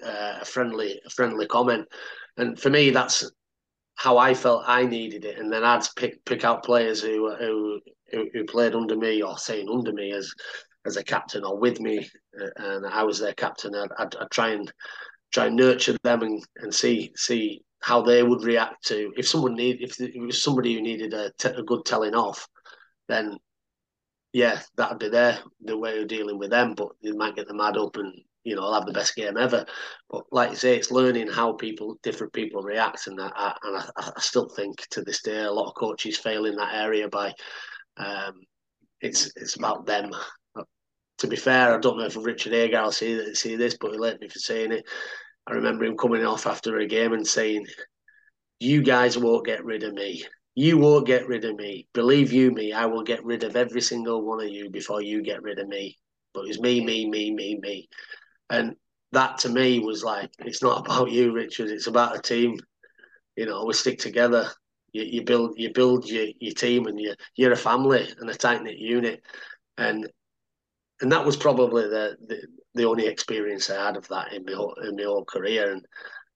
uh, 0.04 0.38
a 0.40 0.44
friendly, 0.44 1.00
a 1.04 1.10
friendly 1.10 1.46
comment. 1.46 1.86
And 2.36 2.58
for 2.58 2.70
me, 2.70 2.90
that's 2.90 3.30
how 3.96 4.18
I 4.18 4.34
felt 4.34 4.64
I 4.66 4.84
needed 4.84 5.24
it, 5.24 5.38
and 5.38 5.50
then 5.52 5.64
I'd 5.64 5.82
pick 5.96 6.24
pick 6.24 6.44
out 6.44 6.64
players 6.64 7.02
who 7.02 7.34
who 7.36 7.80
who, 8.12 8.44
played 8.44 8.74
under 8.74 8.96
me 8.96 9.22
or 9.22 9.36
saying 9.38 9.68
under 9.68 9.92
me 9.92 10.12
as 10.12 10.32
as 10.84 10.96
a 10.96 11.02
captain 11.02 11.44
or 11.44 11.58
with 11.58 11.80
me, 11.80 12.08
uh, 12.40 12.50
and 12.56 12.86
I 12.86 13.02
was 13.02 13.18
their 13.18 13.34
captain. 13.34 13.74
I'd, 13.74 13.90
I'd, 13.98 14.16
I'd, 14.16 14.30
try 14.30 14.50
and 14.50 14.72
try 15.32 15.46
and 15.46 15.56
nurture 15.56 15.96
them 16.04 16.22
and, 16.22 16.44
and 16.56 16.72
see 16.72 17.12
see 17.16 17.62
how 17.80 18.02
they 18.02 18.22
would 18.22 18.44
react 18.44 18.84
to 18.86 19.12
if 19.16 19.26
someone 19.26 19.54
need 19.54 19.78
if 19.80 19.98
it 20.00 20.20
was 20.20 20.42
somebody 20.42 20.74
who 20.74 20.82
needed 20.82 21.14
a, 21.14 21.32
a 21.56 21.62
good 21.62 21.84
telling 21.86 22.14
off, 22.14 22.46
then 23.08 23.38
yeah, 24.32 24.60
that'd 24.76 24.98
be 24.98 25.08
their 25.08 25.38
the 25.62 25.78
way 25.78 26.00
of 26.00 26.08
dealing 26.08 26.38
with 26.38 26.50
them. 26.50 26.74
But 26.74 26.88
you 27.00 27.16
might 27.16 27.36
get 27.36 27.48
them 27.48 27.56
mad 27.56 27.78
up 27.78 27.96
and 27.96 28.12
you 28.46 28.54
know, 28.54 28.62
I'll 28.62 28.74
have 28.74 28.86
the 28.86 28.92
best 28.92 29.16
game 29.16 29.36
ever. 29.36 29.66
But 30.08 30.22
like 30.30 30.50
you 30.50 30.56
say, 30.56 30.76
it's 30.76 30.92
learning 30.92 31.26
how 31.26 31.54
people, 31.54 31.98
different 32.04 32.32
people 32.32 32.62
react, 32.62 33.08
and 33.08 33.20
I, 33.20 33.54
and 33.64 33.76
I, 33.76 34.12
I 34.16 34.20
still 34.20 34.48
think 34.48 34.86
to 34.90 35.02
this 35.02 35.20
day 35.20 35.42
a 35.42 35.52
lot 35.52 35.66
of 35.68 35.74
coaches 35.74 36.16
fail 36.16 36.46
in 36.46 36.54
that 36.56 36.74
area 36.74 37.08
by 37.08 37.32
um, 37.96 38.34
it's 39.00 39.32
it's 39.34 39.56
about 39.56 39.84
them. 39.84 40.12
To 41.18 41.26
be 41.26 41.36
fair, 41.36 41.74
I 41.74 41.78
don't 41.78 41.98
know 41.98 42.04
if 42.04 42.16
Richard 42.16 42.52
Agar 42.52 42.84
will 42.84 42.92
see 42.92 43.34
see 43.34 43.56
this, 43.56 43.76
but 43.80 43.90
he 43.90 43.98
let 43.98 44.20
me 44.20 44.28
for 44.28 44.38
saying 44.38 44.70
it. 44.70 44.84
I 45.48 45.54
remember 45.54 45.84
him 45.84 45.96
coming 45.96 46.24
off 46.24 46.46
after 46.46 46.78
a 46.78 46.86
game 46.86 47.14
and 47.14 47.26
saying, 47.26 47.66
"You 48.60 48.82
guys 48.82 49.18
won't 49.18 49.46
get 49.46 49.64
rid 49.64 49.82
of 49.82 49.92
me. 49.92 50.24
You 50.54 50.78
won't 50.78 51.06
get 51.06 51.26
rid 51.26 51.44
of 51.44 51.56
me. 51.56 51.88
Believe 51.94 52.32
you 52.32 52.52
me, 52.52 52.72
I 52.72 52.86
will 52.86 53.02
get 53.02 53.24
rid 53.24 53.42
of 53.42 53.56
every 53.56 53.80
single 53.80 54.22
one 54.22 54.40
of 54.40 54.50
you 54.50 54.70
before 54.70 55.02
you 55.02 55.20
get 55.22 55.42
rid 55.42 55.58
of 55.58 55.66
me." 55.66 55.98
But 56.36 56.48
it's 56.48 56.60
me, 56.60 56.84
me, 56.84 57.08
me, 57.08 57.30
me, 57.30 57.58
me, 57.58 57.88
and 58.50 58.76
that 59.12 59.38
to 59.38 59.48
me 59.48 59.78
was 59.78 60.04
like, 60.04 60.30
it's 60.40 60.62
not 60.62 60.84
about 60.84 61.10
you, 61.10 61.32
Richard. 61.32 61.70
It's 61.70 61.86
about 61.86 62.16
a 62.16 62.20
team. 62.20 62.58
You 63.36 63.46
know, 63.46 63.64
we 63.64 63.74
stick 63.74 63.98
together 63.98 64.50
you, 64.96 65.04
you 65.04 65.22
build 65.22 65.54
you 65.56 65.72
build 65.72 66.08
your, 66.08 66.26
your 66.40 66.54
team 66.54 66.86
and 66.86 66.98
you 66.98 67.14
you're 67.36 67.52
a 67.52 67.56
family 67.56 68.08
and 68.18 68.30
a 68.30 68.34
tight 68.34 68.62
knit 68.62 68.78
unit, 68.78 69.22
and 69.76 70.08
and 71.02 71.12
that 71.12 71.26
was 71.26 71.36
probably 71.36 71.82
the, 71.82 72.16
the, 72.26 72.42
the 72.74 72.84
only 72.86 73.06
experience 73.06 73.68
I 73.68 73.84
had 73.84 73.98
of 73.98 74.08
that 74.08 74.32
in 74.32 74.44
my 74.46 74.52
whole, 74.52 74.74
in 74.82 74.96
my 74.96 75.02
whole 75.02 75.26
career. 75.26 75.72
And 75.72 75.86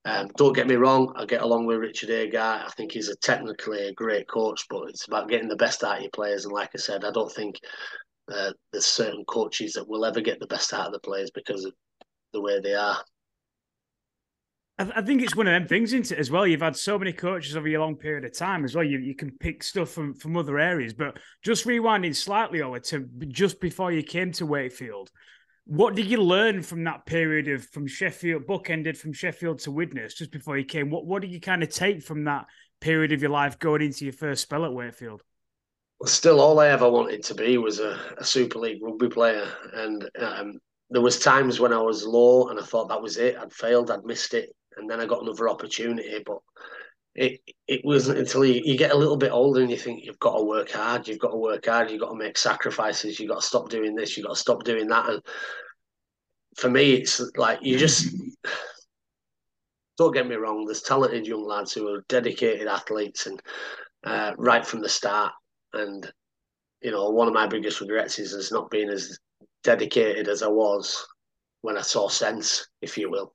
um, 0.05 0.31
don't 0.37 0.55
get 0.55 0.67
me 0.67 0.75
wrong, 0.75 1.11
I 1.15 1.25
get 1.25 1.41
along 1.41 1.65
with 1.65 1.79
Richard 1.79 2.11
Agar. 2.11 2.63
I 2.67 2.69
think 2.77 2.91
he's 2.91 3.09
a 3.09 3.15
technically 3.15 3.87
a 3.87 3.93
great 3.93 4.29
coach, 4.29 4.67
but 4.69 4.89
it's 4.89 5.07
about 5.07 5.29
getting 5.29 5.47
the 5.47 5.55
best 5.55 5.83
out 5.83 5.97
of 5.97 6.01
your 6.03 6.11
players. 6.11 6.45
And 6.45 6.53
like 6.53 6.69
I 6.75 6.77
said, 6.77 7.03
I 7.03 7.11
don't 7.11 7.31
think 7.31 7.59
uh, 8.31 8.51
there's 8.71 8.85
certain 8.85 9.25
coaches 9.25 9.73
that 9.73 9.87
will 9.87 10.05
ever 10.05 10.21
get 10.21 10.39
the 10.39 10.45
best 10.45 10.71
out 10.71 10.85
of 10.85 10.93
the 10.93 10.99
players 10.99 11.31
because 11.31 11.65
of 11.65 11.73
the 12.33 12.41
way 12.41 12.59
they 12.59 12.73
are. 12.73 13.03
I, 14.79 15.01
think 15.01 15.21
it's 15.21 15.35
one 15.35 15.47
of 15.47 15.53
them 15.53 15.67
things, 15.67 15.93
isn't 15.93 16.11
it, 16.11 16.19
as 16.19 16.31
well? 16.31 16.47
You've 16.47 16.61
had 16.61 16.75
so 16.75 16.97
many 16.97 17.13
coaches 17.13 17.55
over 17.55 17.67
a 17.67 17.77
long 17.77 17.95
period 17.95 18.25
of 18.25 18.35
time 18.35 18.63
as 18.63 18.75
well. 18.75 18.83
You, 18.83 18.97
you 18.99 19.15
can 19.15 19.31
pick 19.39 19.63
stuff 19.63 19.89
from, 19.89 20.13
from 20.15 20.35
other 20.37 20.57
areas. 20.57 20.93
But 20.93 21.19
just 21.43 21.65
rewinding 21.65 22.15
slightly 22.15 22.61
over 22.61 22.79
to 22.79 23.07
just 23.27 23.59
before 23.59 23.91
you 23.91 24.01
came 24.01 24.31
to 24.33 24.45
Wakefield, 24.45 25.11
what 25.65 25.95
did 25.95 26.07
you 26.07 26.21
learn 26.21 26.63
from 26.63 26.83
that 26.85 27.05
period 27.05 27.47
of 27.47 27.65
from 27.69 27.85
Sheffield, 27.85 28.47
bookended 28.47 28.97
from 28.97 29.13
Sheffield 29.13 29.59
to 29.59 29.71
Widnes, 29.71 30.15
just 30.15 30.31
before 30.31 30.57
you 30.57 30.65
came? 30.65 30.89
What 30.89 31.05
what 31.05 31.21
did 31.21 31.31
you 31.31 31.39
kind 31.39 31.61
of 31.61 31.69
take 31.69 32.01
from 32.01 32.23
that 32.23 32.45
period 32.79 33.11
of 33.11 33.21
your 33.21 33.31
life 33.31 33.59
going 33.59 33.83
into 33.83 34.05
your 34.05 34.13
first 34.13 34.41
spell 34.41 34.65
at 34.65 34.73
Wakefield? 34.73 35.21
Well, 35.99 36.07
still, 36.07 36.41
all 36.41 36.59
I 36.59 36.69
ever 36.69 36.89
wanted 36.89 37.23
to 37.25 37.35
be 37.35 37.59
was 37.59 37.79
a, 37.79 37.99
a 38.17 38.25
Super 38.25 38.57
League 38.57 38.81
rugby 38.81 39.07
player, 39.07 39.47
and 39.73 40.09
um, 40.17 40.59
there 40.91 41.01
was 41.01 41.19
times 41.19 41.59
when 41.59 41.73
I 41.73 41.81
was 41.81 42.05
low 42.05 42.49
and 42.49 42.59
I 42.59 42.63
thought 42.63 42.89
that 42.89 43.01
was 43.01 43.17
it. 43.17 43.37
I'd 43.37 43.53
failed, 43.53 43.89
I'd 43.89 44.03
missed 44.03 44.33
it, 44.33 44.53
and 44.77 44.89
then 44.89 44.99
I 44.99 45.05
got 45.05 45.23
another 45.23 45.49
opportunity. 45.49 46.21
But 46.25 46.39
it 47.15 47.39
it 47.67 47.81
wasn't 47.83 48.19
until 48.19 48.45
you, 48.45 48.61
you 48.63 48.77
get 48.77 48.91
a 48.91 48.97
little 48.97 49.17
bit 49.17 49.31
older 49.31 49.61
and 49.61 49.71
you 49.71 49.77
think 49.77 50.03
you've 50.03 50.19
got 50.19 50.37
to 50.37 50.43
work 50.43 50.69
hard, 50.71 51.07
you've 51.07 51.19
got 51.19 51.31
to 51.31 51.37
work 51.37 51.65
hard, 51.65 51.89
you've 51.89 52.01
got 52.01 52.09
to 52.09 52.17
make 52.17 52.37
sacrifices, 52.37 53.19
you've 53.19 53.29
got 53.29 53.39
to 53.39 53.47
stop 53.47 53.69
doing 53.69 53.95
this, 53.95 54.15
you've 54.15 54.25
got 54.25 54.33
to 54.33 54.39
stop 54.39 54.63
doing 54.63 54.87
that. 54.89 55.09
And 55.09 55.21
for 56.57 56.69
me, 56.69 56.93
it's 56.93 57.21
like 57.37 57.59
you 57.61 57.77
just 57.77 58.13
don't 59.97 60.13
get 60.13 60.27
me 60.27 60.35
wrong. 60.35 60.65
There's 60.65 60.81
talented 60.81 61.25
young 61.25 61.45
lads 61.45 61.73
who 61.73 61.87
are 61.87 62.03
dedicated 62.09 62.67
athletes 62.67 63.27
and 63.27 63.41
uh, 64.03 64.33
right 64.37 64.65
from 64.65 64.81
the 64.81 64.89
start. 64.89 65.31
And 65.73 66.11
you 66.81 66.91
know, 66.91 67.09
one 67.11 67.29
of 67.29 67.33
my 67.33 67.47
biggest 67.47 67.79
regrets 67.79 68.19
is 68.19 68.33
as 68.33 68.51
not 68.51 68.69
being 68.69 68.89
as 68.89 69.17
dedicated 69.63 70.27
as 70.27 70.43
I 70.43 70.47
was 70.47 71.05
when 71.61 71.77
I 71.77 71.81
saw 71.81 72.07
sense, 72.07 72.67
if 72.81 72.97
you 72.97 73.09
will. 73.09 73.33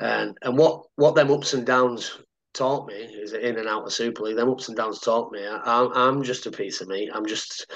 And 0.00 0.36
and 0.42 0.56
what 0.56 0.84
what 0.96 1.14
them 1.14 1.30
ups 1.30 1.54
and 1.54 1.66
downs 1.66 2.18
taught 2.54 2.88
me 2.88 2.94
is 2.94 3.32
in 3.32 3.58
and 3.58 3.68
out 3.68 3.84
of 3.84 3.92
Super 3.92 4.22
League. 4.22 4.36
Them 4.36 4.50
ups 4.50 4.68
and 4.68 4.76
downs 4.76 5.00
taught 5.00 5.32
me. 5.32 5.44
I, 5.46 5.88
I'm 5.94 6.22
just 6.22 6.46
a 6.46 6.50
piece 6.50 6.80
of 6.80 6.88
meat. 6.88 7.10
I'm 7.12 7.26
just 7.26 7.66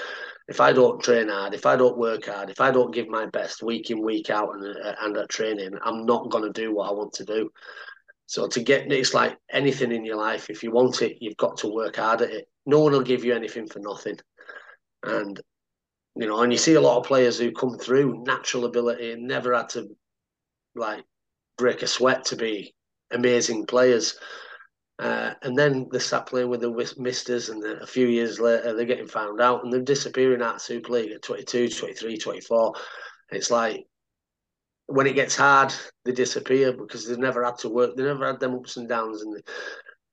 if 0.47 0.59
I 0.59 0.73
don't 0.73 1.01
train 1.01 1.29
hard, 1.29 1.53
if 1.53 1.65
I 1.65 1.75
don't 1.75 1.97
work 1.97 2.25
hard, 2.25 2.49
if 2.49 2.59
I 2.59 2.71
don't 2.71 2.93
give 2.93 3.07
my 3.07 3.25
best 3.27 3.63
week 3.63 3.91
in 3.91 4.01
week 4.01 4.29
out 4.29 4.53
and 4.55 4.63
and 5.01 5.17
at 5.17 5.29
training, 5.29 5.71
I'm 5.83 6.05
not 6.05 6.29
going 6.29 6.43
to 6.43 6.61
do 6.61 6.73
what 6.73 6.89
I 6.89 6.93
want 6.93 7.13
to 7.13 7.25
do. 7.25 7.49
So 8.25 8.47
to 8.47 8.61
get 8.61 8.91
it's 8.91 9.13
like 9.13 9.37
anything 9.51 9.91
in 9.91 10.05
your 10.05 10.17
life. 10.17 10.49
If 10.49 10.63
you 10.63 10.71
want 10.71 11.01
it, 11.01 11.17
you've 11.19 11.37
got 11.37 11.57
to 11.57 11.67
work 11.67 11.97
hard 11.97 12.21
at 12.21 12.31
it. 12.31 12.47
No 12.65 12.79
one 12.79 12.93
will 12.93 13.01
give 13.01 13.25
you 13.25 13.35
anything 13.35 13.67
for 13.67 13.79
nothing. 13.79 14.17
And 15.03 15.39
you 16.15 16.27
know, 16.27 16.41
and 16.41 16.51
you 16.51 16.57
see 16.57 16.75
a 16.75 16.81
lot 16.81 16.97
of 16.97 17.05
players 17.05 17.39
who 17.39 17.51
come 17.51 17.77
through 17.77 18.23
natural 18.23 18.65
ability 18.65 19.11
and 19.11 19.27
never 19.27 19.53
had 19.53 19.69
to 19.69 19.87
like 20.75 21.03
break 21.57 21.81
a 21.81 21.87
sweat 21.87 22.25
to 22.25 22.35
be 22.35 22.73
amazing 23.11 23.65
players. 23.65 24.17
Uh, 24.99 25.33
and 25.41 25.57
then 25.57 25.87
they 25.91 25.99
start 25.99 26.27
playing 26.27 26.49
with 26.49 26.61
the 26.61 26.93
misters, 26.97 27.49
and 27.49 27.63
a 27.63 27.87
few 27.87 28.07
years 28.07 28.39
later, 28.39 28.73
they're 28.73 28.85
getting 28.85 29.07
found 29.07 29.41
out 29.41 29.63
and 29.63 29.73
they're 29.73 29.81
disappearing 29.81 30.41
out 30.41 30.55
of 30.55 30.61
Super 30.61 30.93
League 30.93 31.11
at 31.11 31.23
22, 31.23 31.69
23, 31.69 32.17
24. 32.17 32.73
It's 33.31 33.49
like 33.49 33.87
when 34.85 35.07
it 35.07 35.15
gets 35.15 35.35
hard, 35.35 35.73
they 36.05 36.11
disappear 36.11 36.73
because 36.73 37.07
they've 37.07 37.17
never 37.17 37.43
had 37.43 37.57
to 37.59 37.69
work, 37.69 37.95
they 37.95 38.03
never 38.03 38.27
had 38.27 38.39
them 38.39 38.53
ups 38.53 38.77
and 38.77 38.87
downs. 38.87 39.23
And, 39.23 39.41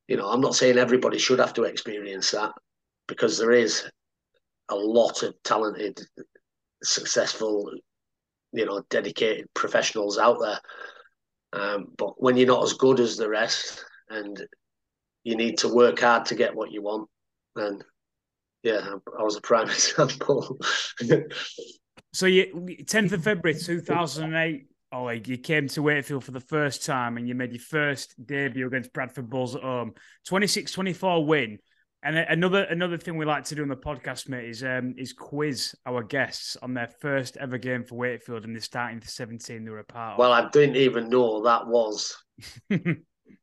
you 0.08 0.16
know, 0.16 0.28
I'm 0.28 0.40
not 0.40 0.54
saying 0.54 0.78
everybody 0.78 1.18
should 1.18 1.40
have 1.40 1.54
to 1.54 1.64
experience 1.64 2.30
that 2.30 2.52
because 3.06 3.38
there 3.38 3.52
is 3.52 3.84
a 4.70 4.76
lot 4.76 5.22
of 5.22 5.34
talented, 5.42 6.00
successful, 6.82 7.70
you 8.52 8.64
know, 8.64 8.82
dedicated 8.88 9.46
professionals 9.54 10.18
out 10.18 10.38
there. 10.40 10.60
Um, 11.52 11.88
but 11.98 12.20
when 12.22 12.36
you're 12.36 12.46
not 12.46 12.62
as 12.62 12.74
good 12.74 13.00
as 13.00 13.16
the 13.16 13.28
rest 13.28 13.84
and 14.08 14.40
you 15.24 15.36
need 15.36 15.58
to 15.58 15.68
work 15.68 16.00
hard 16.00 16.24
to 16.26 16.34
get 16.34 16.54
what 16.54 16.70
you 16.70 16.82
want, 16.82 17.08
then 17.56 17.82
yeah, 18.62 18.94
I 19.18 19.22
was 19.22 19.36
a 19.36 19.40
prime 19.40 19.68
example. 19.70 20.58
so 22.12 22.26
you 22.26 22.46
10th 22.84 23.12
of 23.12 23.24
February 23.24 23.58
2008, 23.58 24.66
Ollie, 24.92 25.22
you 25.24 25.38
came 25.38 25.68
to 25.68 25.82
Wakefield 25.82 26.24
for 26.24 26.32
the 26.32 26.40
first 26.40 26.84
time 26.84 27.16
and 27.16 27.28
you 27.28 27.34
made 27.34 27.52
your 27.52 27.60
first 27.60 28.14
debut 28.24 28.66
against 28.66 28.92
Bradford 28.92 29.30
Bulls 29.30 29.54
at 29.54 29.62
home. 29.62 29.94
26-24 30.28 31.26
win. 31.26 31.58
And 32.02 32.16
another 32.16 32.62
another 32.64 32.96
thing 32.96 33.18
we 33.18 33.26
like 33.26 33.44
to 33.44 33.54
do 33.54 33.62
on 33.62 33.68
the 33.68 33.76
podcast, 33.76 34.28
mate, 34.28 34.48
is 34.48 34.64
um, 34.64 34.94
is 34.96 35.12
quiz 35.12 35.74
our 35.84 36.02
guests 36.02 36.56
on 36.62 36.72
their 36.72 36.88
first 37.00 37.36
ever 37.36 37.58
game 37.58 37.84
for 37.84 37.96
Wakefield 37.96 38.44
and 38.44 38.54
they're 38.54 38.62
starting 38.62 39.00
the 39.00 39.06
17 39.06 39.64
they 39.64 39.70
were 39.70 39.80
a 39.80 39.84
part 39.84 40.14
of. 40.14 40.18
Well, 40.18 40.32
I 40.32 40.48
didn't 40.48 40.76
even 40.76 41.10
know 41.10 41.42
that 41.42 41.66
was 41.66 42.16
the 42.70 42.96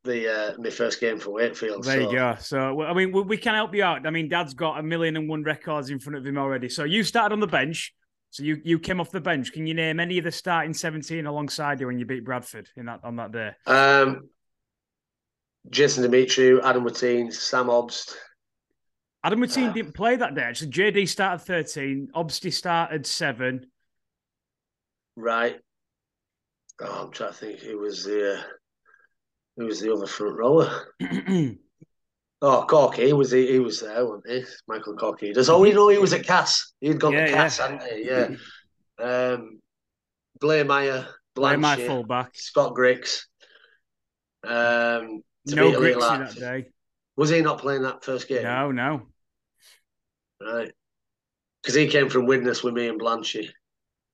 uh, 0.04 0.54
my 0.58 0.70
first 0.70 1.00
game 1.00 1.20
for 1.20 1.30
Wakefield. 1.30 1.84
There 1.84 2.02
so. 2.02 2.10
you 2.10 2.16
go. 2.16 2.36
So 2.40 2.82
I 2.82 2.94
mean, 2.94 3.12
we, 3.12 3.22
we, 3.22 3.36
can 3.36 3.54
help 3.54 3.76
you 3.76 3.84
out. 3.84 4.04
I 4.04 4.10
mean, 4.10 4.28
Dad's 4.28 4.54
got 4.54 4.80
a 4.80 4.82
million 4.82 5.16
and 5.16 5.28
one 5.28 5.44
records 5.44 5.90
in 5.90 6.00
front 6.00 6.16
of 6.16 6.26
him 6.26 6.36
already. 6.36 6.68
So 6.68 6.82
you 6.82 7.04
started 7.04 7.32
on 7.32 7.40
the 7.40 7.46
bench. 7.46 7.94
So 8.30 8.42
you 8.42 8.60
you 8.64 8.80
came 8.80 9.00
off 9.00 9.12
the 9.12 9.20
bench. 9.20 9.52
Can 9.52 9.68
you 9.68 9.74
name 9.74 10.00
any 10.00 10.18
of 10.18 10.24
the 10.24 10.32
starting 10.32 10.74
17 10.74 11.26
alongside 11.26 11.80
you 11.80 11.86
when 11.86 11.98
you 11.98 12.06
beat 12.06 12.24
Bradford 12.24 12.68
in 12.76 12.86
that 12.86 13.00
on 13.04 13.16
that 13.16 13.30
day? 13.30 13.52
Um, 13.66 14.28
Jason 15.70 16.04
Demetriou, 16.04 16.60
Adam 16.62 16.84
Watene, 16.84 17.32
Sam 17.32 17.66
Obst. 17.66 18.16
Adam 19.28 19.40
Watene 19.40 19.74
didn't 19.74 19.92
play 19.92 20.16
that 20.16 20.34
day. 20.34 20.40
Actually, 20.40 20.70
JD 20.70 21.06
started 21.06 21.44
13. 21.44 22.08
Obsty 22.14 22.50
started 22.50 23.04
seven. 23.04 23.66
Right. 25.16 25.56
Oh, 26.80 27.04
I'm 27.04 27.12
trying 27.12 27.32
to 27.32 27.36
think 27.36 27.60
who 27.60 27.78
was 27.78 28.04
the 28.04 28.36
uh, 28.36 28.42
who 29.58 29.66
was 29.66 29.80
the 29.82 29.92
other 29.92 30.06
front 30.06 30.38
rower. 30.38 30.94
oh, 32.40 32.64
Corky, 32.66 33.04
he 33.04 33.12
was 33.12 33.30
he, 33.30 33.52
he 33.52 33.58
was 33.58 33.80
there, 33.82 34.06
wasn't 34.06 34.30
he? 34.30 34.44
Michael 34.66 34.96
Corky. 34.96 35.34
Does 35.34 35.50
oh, 35.50 35.62
you 35.64 35.74
know 35.74 35.88
he 35.90 35.98
was 35.98 36.14
at 36.14 36.24
Cass. 36.24 36.72
He'd 36.80 36.98
gone 36.98 37.12
yeah, 37.12 37.26
to 37.26 37.32
Cass, 37.32 37.58
yeah. 37.58 37.68
hadn't 37.68 37.92
he? 37.92 38.06
Yeah. 38.06 39.04
um, 39.04 39.60
Blaymire, 40.40 41.06
Blair 41.34 41.58
Meyer 41.58 41.86
fullback, 41.86 42.30
Scott 42.34 42.72
Grix. 42.72 43.24
Um, 44.42 45.20
no 45.44 45.70
Grix 45.72 46.00
that 46.00 46.34
day. 46.34 46.70
Was 47.14 47.28
he 47.28 47.42
not 47.42 47.58
playing 47.58 47.82
that 47.82 48.04
first 48.04 48.26
game? 48.26 48.44
No, 48.44 48.72
no. 48.72 49.08
Right. 50.40 50.72
Because 51.62 51.74
he 51.74 51.88
came 51.88 52.08
from 52.08 52.26
Widnes 52.26 52.62
with 52.62 52.74
me 52.74 52.88
and 52.88 53.00
Blanchy. 53.00 53.48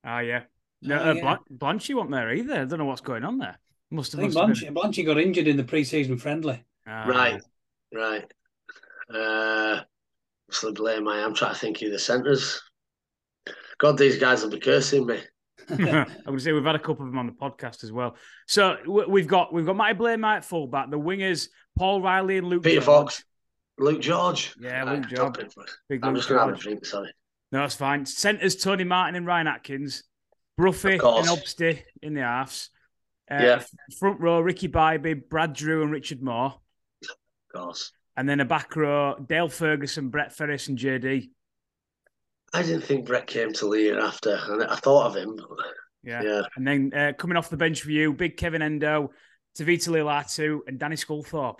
Ah, 0.05 0.21
yeah. 0.21 0.45
No, 0.83 0.99
oh, 0.99 1.11
uh, 1.11 1.15
yeah. 1.15 1.37
Blanchy 1.53 1.95
wasn't 1.95 2.13
there 2.13 2.33
either. 2.33 2.55
I 2.55 2.65
don't 2.65 2.79
know 2.79 2.85
what's 2.85 3.01
going 3.01 3.25
on 3.25 3.39
there. 3.39 3.59
Must 3.91 4.13
have. 4.13 4.21
I 4.21 4.25
think 4.25 4.35
Blanchy, 4.35 4.65
been... 4.65 4.75
Blanchy 4.75 5.07
got 5.07 5.19
injured 5.19 5.47
in 5.47 5.57
the 5.57 5.65
pre-season 5.65 6.19
friendly. 6.19 6.63
Ah. 6.87 7.05
Right, 7.07 7.43
right. 7.93 8.33
Uh, 9.13 9.81
so 10.51 10.73
blame 10.73 11.09
I. 11.09 11.23
I'm 11.23 11.35
trying 11.35 11.55
to 11.55 11.59
think 11.59 11.81
of 11.83 11.91
the 11.91 11.99
centres. 11.99 12.61
God, 13.79 13.99
these 13.99 14.19
guys 14.19 14.43
will 14.43 14.51
be 14.51 14.61
cursing 14.61 15.07
me. 15.07 15.21
I'm 15.69 15.79
going 15.79 16.07
to 16.37 16.41
say 16.41 16.53
we've 16.53 16.65
had 16.65 16.75
a 16.75 16.79
couple 16.79 17.07
of 17.07 17.11
them 17.11 17.19
on 17.19 17.27
the 17.27 17.33
podcast 17.33 17.85
as 17.85 17.93
well. 17.93 18.17
So 18.47 18.77
we've 19.09 19.27
got 19.27 19.53
we've 19.53 19.67
got 19.67 19.77
Matty 19.77 19.99
Blaymire 19.99 20.45
fullback, 20.45 20.91
the 20.91 20.99
wingers 20.99 21.49
Paul 21.77 22.03
Riley 22.03 22.39
and 22.39 22.47
Luke 22.47 22.63
Peter 22.63 22.81
George. 22.81 22.85
Fox, 22.85 23.25
Luke 23.79 24.01
George. 24.01 24.55
Yeah, 24.61 24.85
Luke 24.85 25.07
George. 25.09 25.37
Big 25.89 26.05
I'm 26.05 26.13
Luke 26.13 26.19
just 26.19 26.29
going 26.29 26.41
to 26.41 26.47
have 26.47 26.55
a 26.55 26.59
drink. 26.59 26.85
Sorry. 26.87 27.13
No, 27.53 27.61
that's 27.61 27.75
fine. 27.75 28.07
Centres 28.07 28.57
Tony 28.57 28.85
Martin 28.85 29.15
and 29.15 29.27
Ryan 29.27 29.47
Atkins, 29.47 30.05
Bruffy 30.59 30.95
and 30.95 31.29
Obsty 31.29 31.85
in 32.03 32.15
the 32.15 32.23
halves. 32.23 32.71
Uh, 33.31 33.39
yeah. 33.41 33.63
Front 33.99 34.21
row 34.21 34.41
Ricky 34.41 34.69
Bibey, 34.69 35.29
Brad 35.29 35.55
Drew, 35.55 35.83
and 35.83 35.93
Richard 35.93 36.23
Moore. 36.23 36.55
Of 37.03 37.11
course. 37.55 37.93
And 38.17 38.29
then 38.29 38.41
a 38.41 38.45
back 38.45 38.75
row 38.77 39.17
Dale 39.17 39.49
Ferguson, 39.49 40.09
Brett 40.09 40.33
Ferres, 40.33 40.69
and 40.69 40.79
JD. 40.79 41.31
I 42.53 42.63
didn't 42.63 42.83
think 42.83 43.07
Brett 43.07 43.27
came 43.27 43.53
to 43.55 43.71
the 43.71 43.81
year 43.81 43.99
after, 43.99 44.39
I 44.69 44.77
thought 44.77 45.07
of 45.07 45.17
him. 45.17 45.41
Yeah. 46.05 46.23
yeah. 46.23 46.43
And 46.57 46.67
then 46.67 46.93
uh, 46.95 47.13
coming 47.19 47.37
off 47.37 47.51
the 47.51 47.57
bench 47.57 47.83
for 47.83 47.91
you, 47.91 48.13
big 48.13 48.37
Kevin 48.37 48.63
Endo, 48.63 49.11
Tevita 49.59 49.89
Leo-Latu, 49.89 50.61
and 50.69 50.79
Danny 50.79 50.95
Sculthorpe. 50.95 51.59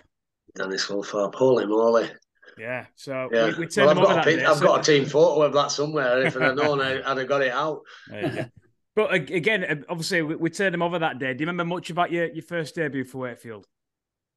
Danny 0.55 0.75
Sculthorpe, 0.75 1.35
holy 1.35 1.65
moly. 1.65 2.09
Yeah, 2.57 2.85
so 2.95 3.29
yeah. 3.31 3.47
we, 3.47 3.59
we 3.59 3.67
turned 3.67 3.99
well, 3.99 4.07
I've, 4.07 4.25
got 4.25 4.27
a, 4.27 4.49
I've 4.49 4.61
got 4.61 4.79
a 4.79 4.83
team 4.83 5.05
photo 5.05 5.41
of 5.41 5.53
that 5.53 5.71
somewhere. 5.71 6.25
If 6.25 6.37
I'd 6.37 6.55
known, 6.55 6.81
I'd 6.81 7.17
have 7.17 7.27
got 7.27 7.41
it 7.41 7.51
out. 7.51 7.81
but 8.95 9.13
again, 9.13 9.83
obviously, 9.89 10.21
we, 10.21 10.35
we, 10.35 10.49
turned 10.49 10.73
him 10.73 10.81
over 10.81 10.99
that 10.99 11.19
day. 11.19 11.33
Do 11.33 11.41
you 11.41 11.47
remember 11.47 11.65
much 11.65 11.89
about 11.89 12.11
your, 12.11 12.27
your 12.27 12.43
first 12.43 12.75
debut 12.75 13.03
for 13.03 13.19
Wakefield? 13.19 13.65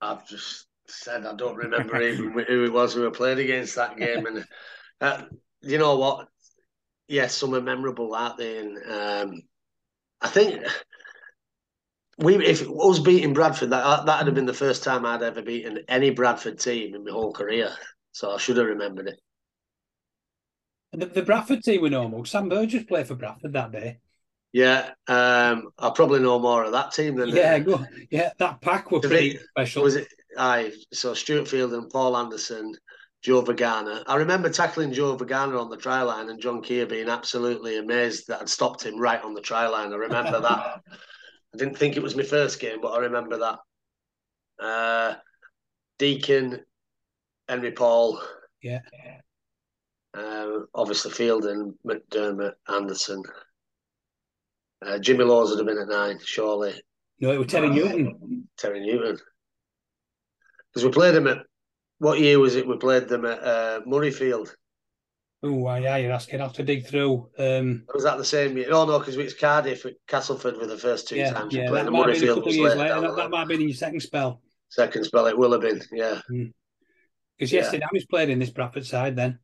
I've 0.01 0.27
just 0.27 0.67
said 0.89 1.27
I 1.27 1.35
don't 1.35 1.57
remember 1.57 2.01
even 2.01 2.33
who 2.33 2.65
it 2.65 2.73
was 2.73 2.97
we 2.97 3.03
were 3.03 3.11
playing 3.11 3.39
against 3.39 3.77
that 3.77 3.97
game. 3.97 4.27
And 4.27 4.45
uh, 5.01 5.23
you 5.63 5.79
know 5.79 5.97
what? 5.97 6.29
Yes, 7.07 7.35
some 7.35 7.55
are 7.55 7.61
memorable, 7.61 8.15
aren't 8.15 8.37
they? 8.37 8.59
And 8.59 8.79
um, 8.91 9.43
I 10.21 10.29
think 10.29 10.63
we 12.19 12.45
if 12.45 12.63
it 12.63 12.71
was 12.71 12.99
beating 12.99 13.33
Bradford, 13.33 13.71
that 13.71 14.07
that'd 14.07 14.27
have 14.27 14.35
been 14.35 14.47
the 14.47 14.53
first 14.53 14.83
time 14.83 15.07
I'd 15.07 15.23
ever 15.23 15.41
beaten 15.41 15.81
any 15.89 16.11
Bradford 16.11 16.59
team 16.59 16.95
in 16.95 17.05
my 17.05 17.13
whole 17.13 17.33
career. 17.33 17.71
So 18.13 18.33
I 18.33 18.39
should 18.39 18.57
have 18.57 18.67
remembered 18.67 19.09
it. 19.09 19.21
The, 20.93 21.07
the 21.07 21.23
Bradford 21.23 21.63
team 21.63 21.83
were 21.83 21.91
normal. 21.91 22.25
Sam 22.25 22.49
Burgess 22.49 22.85
played 22.85 23.07
for 23.07 23.15
Bradford 23.15 23.53
that 23.53 23.71
day. 23.71 23.99
Yeah, 24.53 24.91
um, 25.07 25.69
I 25.79 25.91
probably 25.91 26.21
know 26.21 26.39
more 26.39 26.65
of 26.65 26.73
that 26.73 26.93
team 26.93 27.17
than 27.17 27.29
yeah, 27.29 27.59
go, 27.59 27.85
yeah. 28.11 28.31
That 28.39 28.61
pack 28.63 28.91
were 28.91 29.01
pretty 29.01 29.33
it, 29.33 29.43
special. 29.51 29.83
Was 29.85 29.97
it? 29.97 30.09
Aye, 30.39 30.73
so 30.93 31.15
Stuart 31.15 31.45
Fielden 31.45 31.79
and 31.79 31.91
Paul 31.91 32.17
Anderson, 32.17 32.75
Joe 33.23 33.43
Vagana. 33.43 34.03
I 34.07 34.17
remember 34.17 34.49
tackling 34.49 34.93
Joe 34.93 35.17
Vagana 35.17 35.61
on 35.61 35.69
the 35.69 35.77
try 35.77 36.03
line 36.03 36.31
and 36.31 36.41
John 36.41 36.63
Kear 36.63 36.87
being 36.87 37.09
absolutely 37.09 37.77
amazed 37.77 38.29
that 38.29 38.41
I'd 38.41 38.49
stopped 38.49 38.85
him 38.85 38.99
right 38.99 39.23
on 39.23 39.35
the 39.35 39.43
try 39.43 39.69
line. 39.69 39.93
I 39.93 39.97
remember 39.97 40.41
that. 40.41 40.81
I 41.55 41.57
didn't 41.57 41.79
think 41.79 41.97
it 41.97 42.03
was 42.03 42.17
my 42.17 42.23
first 42.23 42.61
game, 42.61 42.81
but 42.81 42.93
I 42.93 42.99
remember 42.99 43.39
that. 43.39 43.59
Uh, 44.63 45.15
Deacon, 45.99 46.61
Henry 47.49 47.73
Paul. 47.73 48.21
Yeah. 48.63 48.81
Uh, 50.15 50.61
obviously, 50.75 51.11
Fielding, 51.11 51.75
McDermott, 51.87 52.55
Anderson. 52.69 53.23
Uh, 54.85 54.99
Jimmy 54.99 55.25
Laws 55.25 55.51
would 55.51 55.59
have 55.59 55.67
been 55.67 55.79
at 55.83 55.89
nine, 55.89 56.19
surely. 56.25 56.75
No, 57.21 57.33
it 57.33 57.39
was 57.39 57.49
Terry 57.49 57.71
Newton. 57.71 58.49
Terry 58.57 58.81
Newton. 58.81 59.19
Because 60.73 60.85
we 60.85 60.93
played 60.93 61.15
them 61.15 61.27
at, 61.27 61.39
what 61.99 62.21
year 62.21 62.39
was 62.39 62.55
it? 62.55 62.67
We 62.67 62.77
played 62.77 63.09
them 63.09 63.25
at 63.25 63.43
uh, 63.43 63.81
Murrayfield. 63.87 64.51
Oh, 65.43 65.75
yeah, 65.77 65.97
you're 65.97 66.13
asking. 66.13 66.41
I 66.41 66.45
have 66.45 66.53
to 66.55 66.65
dig 66.65 66.87
through. 66.87 67.29
Um, 67.39 67.85
was 67.95 68.03
that 68.03 68.19
the 68.19 68.25
same 68.25 68.57
year? 68.57 68.69
Oh, 68.73 68.85
no, 68.85 68.99
because 68.99 69.17
it's 69.17 69.35
Cardiff, 69.35 69.87
Castleford 70.09 70.57
were 70.57 70.67
the 70.67 70.77
first 70.77 71.07
two 71.07 71.17
yeah, 71.17 71.33
times 71.33 71.55
yeah. 71.55 71.71
That, 71.71 71.93
might 71.93 72.09
have 72.09 72.21
been 72.21 72.31
a 72.31 72.35
couple 72.35 72.49
of 72.49 72.55
years 72.55 72.75
later. 72.75 73.01
That, 73.01 73.17
that, 73.17 73.31
might 73.31 73.39
have 73.41 73.49
been 73.49 73.61
in 73.61 73.69
your 73.69 73.77
second 73.77 74.01
spell. 74.01 74.41
Second 74.69 75.05
spell, 75.05 75.27
it 75.27 75.39
will 75.39 75.53
have 75.53 75.61
been, 75.61 75.81
yeah. 75.93 76.21
Because 76.29 77.51
mm. 77.51 77.53
yesterday 77.53 77.85
I 77.85 77.89
was 77.93 78.05
played 78.07 78.31
in 78.31 78.41
this 78.41 78.51
Bradford 78.51 78.85
side 78.85 79.15
then. 79.15 79.39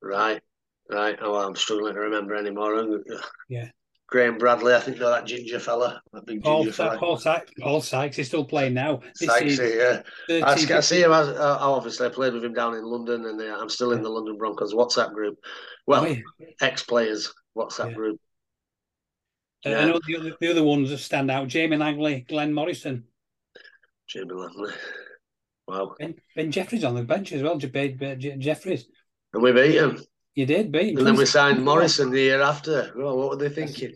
Right, 0.00 0.40
right. 0.88 1.18
Oh, 1.20 1.34
I'm 1.34 1.56
struggling 1.56 1.94
to 1.94 2.00
remember 2.00 2.36
anymore. 2.36 3.00
Yeah. 3.48 3.70
Graham 4.08 4.38
Bradley, 4.38 4.74
I 4.74 4.80
think 4.80 4.98
you 4.98 5.02
know 5.02 5.10
that 5.10 5.26
ginger 5.26 5.58
fella, 5.58 6.00
that 6.12 6.26
big 6.26 6.42
Paul, 6.42 6.64
ginger 6.64 6.72
fella. 6.72 6.98
Paul, 6.98 7.16
Sykes, 7.16 7.52
Paul 7.60 7.80
Sykes 7.80 8.18
is 8.18 8.28
still 8.28 8.44
playing 8.44 8.74
now. 8.74 9.00
Sykes, 9.16 9.58
yeah. 9.58 10.02
I, 10.28 10.52
I, 10.52 10.80
see 10.80 11.02
him. 11.02 11.12
As, 11.12 11.28
uh, 11.28 11.58
obviously, 11.60 12.06
I 12.06 12.10
played 12.10 12.34
with 12.34 12.44
him 12.44 12.52
down 12.52 12.74
in 12.74 12.84
London, 12.84 13.26
and 13.26 13.40
uh, 13.40 13.58
I'm 13.58 13.70
still 13.70 13.92
in 13.92 14.02
the 14.02 14.10
London 14.10 14.36
Broncos 14.36 14.74
WhatsApp 14.74 15.14
group. 15.14 15.38
Well, 15.86 16.04
oh, 16.04 16.06
yeah. 16.06 16.46
ex-players 16.60 17.32
WhatsApp 17.56 17.90
yeah. 17.90 17.94
group. 17.94 18.20
Uh, 19.66 19.70
yeah. 19.70 19.78
I 19.78 19.84
know 19.86 20.00
the 20.06 20.16
other, 20.16 20.36
the 20.40 20.50
other 20.50 20.62
ones 20.62 20.90
that 20.90 20.98
stand 20.98 21.30
out: 21.30 21.48
Jamie 21.48 21.78
Langley, 21.78 22.26
Glenn 22.28 22.52
Morrison. 22.52 23.04
Jamie 24.06 24.34
Langley. 24.34 24.72
Wow. 25.66 25.94
Ben, 25.98 26.14
ben 26.36 26.52
Jeffries 26.52 26.84
on 26.84 26.94
the 26.94 27.02
bench 27.02 27.32
as 27.32 27.42
well. 27.42 27.58
Ben, 27.58 27.96
ben 27.96 28.40
Jeffries. 28.40 28.86
And 29.32 29.42
we 29.42 29.52
beat 29.52 29.74
him. 29.74 29.98
You 30.34 30.46
did 30.46 30.72
beat. 30.72 30.98
And 30.98 31.06
then 31.06 31.14
we 31.14 31.26
signed 31.26 31.64
Morrison 31.64 32.10
the 32.10 32.20
year 32.20 32.42
after. 32.42 32.92
Well, 32.96 33.16
what 33.16 33.30
were 33.30 33.36
they 33.36 33.48
thinking? 33.48 33.94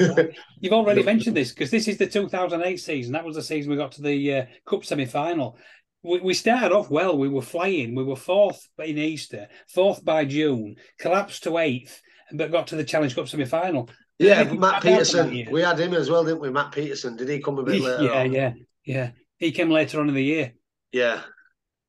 Right. 0.00 0.34
You've 0.58 0.72
already 0.72 1.02
mentioned 1.04 1.36
this 1.36 1.52
because 1.52 1.70
this 1.70 1.86
is 1.86 1.98
the 1.98 2.06
2008 2.06 2.76
season. 2.78 3.12
That 3.12 3.24
was 3.24 3.36
the 3.36 3.42
season 3.42 3.70
we 3.70 3.76
got 3.76 3.92
to 3.92 4.02
the 4.02 4.34
uh, 4.34 4.46
Cup 4.66 4.86
semi 4.86 5.04
final. 5.04 5.58
We, 6.02 6.20
we 6.20 6.34
started 6.34 6.72
off 6.72 6.90
well. 6.90 7.18
We 7.18 7.28
were 7.28 7.42
flying. 7.42 7.94
We 7.94 8.04
were 8.04 8.16
fourth 8.16 8.66
in 8.78 8.96
Easter, 8.96 9.48
fourth 9.68 10.02
by 10.02 10.24
June, 10.24 10.76
collapsed 10.98 11.42
to 11.42 11.58
eighth, 11.58 12.00
but 12.32 12.52
got 12.52 12.68
to 12.68 12.76
the 12.76 12.84
Challenge 12.84 13.14
Cup 13.14 13.28
semi 13.28 13.44
final. 13.44 13.90
Yeah, 14.18 14.44
Matt 14.54 14.82
Petersen. 14.82 15.48
We 15.50 15.60
had 15.60 15.78
him 15.78 15.92
as 15.92 16.08
well, 16.08 16.24
didn't 16.24 16.40
we? 16.40 16.48
Matt 16.48 16.72
Petersen. 16.72 17.16
Did 17.16 17.28
he 17.28 17.40
come 17.40 17.58
a 17.58 17.62
bit 17.62 17.80
later? 17.82 18.02
yeah, 18.02 18.20
on? 18.20 18.32
yeah, 18.32 18.52
yeah. 18.86 19.10
He 19.36 19.52
came 19.52 19.70
later 19.70 20.00
on 20.00 20.08
in 20.08 20.14
the 20.14 20.24
year. 20.24 20.54
Yeah, 20.90 21.20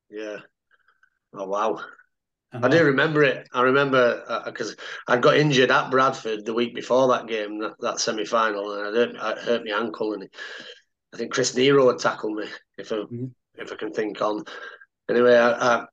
yeah. 0.09 0.39
Oh 1.33 1.47
wow. 1.47 1.79
I 2.63 2.69
do 2.69 2.83
remember 2.83 3.23
it. 3.23 3.47
I 3.53 3.61
remember 3.61 4.43
because 4.45 4.71
uh, 4.71 4.75
I 5.07 5.17
got 5.17 5.37
injured 5.37 5.71
at 5.71 5.91
Bradford 5.91 6.45
the 6.45 6.53
week 6.53 6.75
before 6.75 7.07
that 7.09 7.27
game, 7.27 7.59
that, 7.59 7.73
that 7.79 7.99
semi 7.99 8.25
final, 8.25 8.73
and 8.73 8.87
I 8.87 8.99
hurt, 8.99 9.15
I 9.19 9.41
hurt 9.41 9.65
my 9.65 9.77
ankle. 9.77 10.13
And 10.13 10.29
I 11.13 11.17
think 11.17 11.33
Chris 11.33 11.55
Nero 11.55 11.87
had 11.89 11.99
tackled 11.99 12.37
me, 12.37 12.45
if 12.77 12.91
I, 12.91 12.95
mm-hmm. 12.95 13.25
if 13.55 13.71
I 13.71 13.75
can 13.75 13.91
think 13.91 14.21
on. 14.21 14.43
Anyway, 15.09 15.35
I, 15.35 15.51
I, 15.51 15.85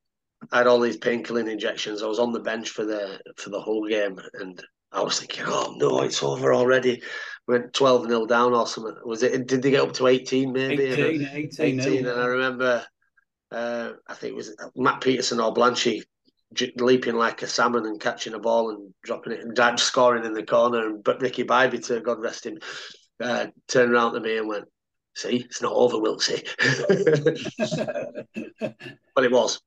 I 0.52 0.58
had 0.58 0.66
all 0.66 0.80
these 0.80 0.98
painkilling 0.98 1.50
injections. 1.50 2.02
I 2.02 2.06
was 2.06 2.18
on 2.18 2.32
the 2.32 2.40
bench 2.40 2.70
for 2.70 2.84
the 2.84 3.20
for 3.36 3.50
the 3.50 3.60
whole 3.60 3.86
game, 3.88 4.18
and 4.34 4.62
I 4.92 5.02
was 5.02 5.20
thinking, 5.20 5.44
oh 5.46 5.74
no, 5.78 6.02
it's 6.02 6.22
over 6.22 6.54
already. 6.54 7.02
Went 7.46 7.74
12 7.74 8.08
0 8.08 8.26
down 8.26 8.54
or 8.54 8.66
something. 8.66 8.96
Was 9.04 9.22
it? 9.22 9.46
Did 9.46 9.62
they 9.62 9.70
get 9.70 9.82
up 9.82 9.92
to 9.94 10.06
18 10.06 10.52
maybe? 10.52 10.84
18, 10.84 11.28
18, 11.32 11.80
18 11.80 12.06
and 12.06 12.20
I 12.20 12.26
remember, 12.26 12.84
uh, 13.50 13.92
I 14.06 14.14
think 14.14 14.32
it 14.32 14.36
was 14.36 14.56
Matt 14.76 15.00
Petersen 15.00 15.40
or 15.40 15.52
Blanchy 15.52 16.02
leaping 16.78 17.16
like 17.16 17.42
a 17.42 17.46
salmon 17.46 17.86
and 17.86 18.00
catching 18.00 18.34
a 18.34 18.38
ball 18.38 18.70
and 18.70 18.92
dropping 19.02 19.32
it 19.32 19.40
and 19.40 19.54
dad 19.54 19.78
scoring 19.78 20.24
in 20.24 20.32
the 20.32 20.44
corner. 20.44 20.86
And 20.86 21.04
but 21.04 21.20
Ricky 21.20 21.44
Bibey, 21.44 22.02
God 22.02 22.20
rest 22.20 22.46
him, 22.46 22.58
uh, 23.20 23.46
turned 23.68 23.92
around 23.92 24.14
to 24.14 24.20
me 24.20 24.38
and 24.38 24.48
went, 24.48 24.66
"See, 25.14 25.36
it's 25.38 25.62
not 25.62 25.72
over, 25.72 25.96
Wiltsy." 25.96 26.44
but 29.14 29.24
it 29.24 29.32
was. 29.32 29.60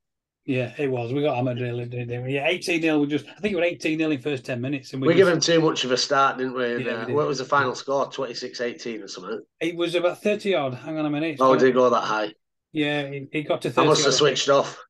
Yeah, 0.47 0.73
it 0.77 0.89
was. 0.89 1.11
We 1.11 1.23
got 1.23 1.35
hammered 1.35 1.59
really, 1.59 1.85
didn't 1.85 2.23
we? 2.23 2.35
Yeah, 2.35 2.47
18 2.47 2.81
0. 2.81 2.99
We 2.99 3.07
just, 3.07 3.25
I 3.27 3.33
think 3.41 3.51
it 3.51 3.57
was 3.57 3.65
18 3.65 3.99
0 3.99 4.11
in 4.11 4.21
first 4.21 4.45
10 4.45 4.61
minutes. 4.61 4.93
And 4.93 5.01
we, 5.01 5.09
we 5.09 5.13
just... 5.13 5.25
gave 5.25 5.27
them 5.27 5.41
too 5.41 5.59
much 5.59 5.83
of 5.83 5.91
a 5.91 5.97
start, 5.97 6.37
didn't 6.37 6.55
we? 6.55 6.75
And, 6.75 6.85
yeah, 6.85 7.05
we 7.05 7.11
uh, 7.11 7.15
what 7.17 7.27
was 7.27 7.39
the 7.39 7.45
final 7.45 7.75
score? 7.75 8.09
26 8.09 8.61
18 8.61 9.03
or 9.03 9.07
something? 9.09 9.41
It 9.59 9.75
was 9.75 9.93
about 9.95 10.23
30 10.23 10.55
odd. 10.55 10.73
Hang 10.73 10.97
on 10.97 11.05
a 11.05 11.09
minute. 11.09 11.37
Oh, 11.41 11.57
did 11.57 11.67
it 11.67 11.73
go 11.73 11.89
that 11.89 11.99
high? 11.99 12.33
Yeah, 12.71 13.01
it, 13.01 13.27
it 13.33 13.41
got 13.41 13.61
to 13.63 13.71
30. 13.71 13.85
I 13.85 13.89
must 13.89 14.05
have 14.05 14.13
switched 14.13 14.47
off. 14.47 14.81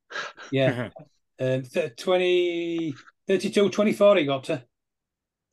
Yeah. 0.52 0.89
Um, 1.40 1.64
20, 1.98 2.96
32 3.28 3.70
24 3.70 4.16
he 4.18 4.26
got 4.26 4.44
to. 4.46 4.64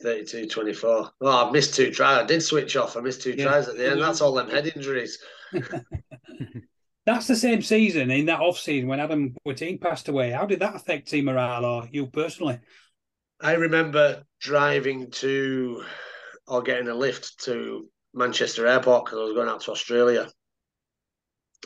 32 0.03 0.49
24. 0.49 1.11
Oh, 1.20 1.49
I 1.49 1.51
missed 1.51 1.74
two 1.74 1.91
tries. 1.91 2.18
I 2.22 2.26
did 2.26 2.43
switch 2.43 2.76
off. 2.76 2.97
I 2.97 3.01
missed 3.01 3.22
two 3.22 3.35
yeah. 3.37 3.45
tries 3.45 3.68
at 3.68 3.76
the 3.76 3.91
end. 3.91 4.03
That's 4.03 4.20
all 4.20 4.32
them 4.32 4.51
head 4.51 4.66
injuries. 4.76 5.18
That's 7.07 7.26
the 7.26 7.37
same 7.37 7.61
season 7.61 8.11
in 8.11 8.26
that 8.26 8.41
off 8.41 8.59
season 8.59 8.89
when 8.89 9.01
Adam 9.01 9.37
Watene 9.47 9.80
passed 9.80 10.09
away. 10.09 10.30
How 10.30 10.47
did 10.47 10.61
that 10.61 10.74
affect 10.74 11.09
team 11.09 11.26
morale 11.26 11.64
or 11.64 11.89
you 11.91 12.07
personally? 12.07 12.59
I 13.41 13.53
remember 13.55 14.24
driving 14.41 15.11
to 15.12 15.85
or 16.47 16.62
getting 16.62 16.89
a 16.89 16.95
lift 16.95 17.45
to 17.45 17.89
Manchester 18.14 18.66
Airport 18.66 19.05
because 19.05 19.18
I 19.18 19.24
was 19.24 19.35
going 19.35 19.49
out 19.49 19.61
to 19.62 19.72
Australia 19.72 20.28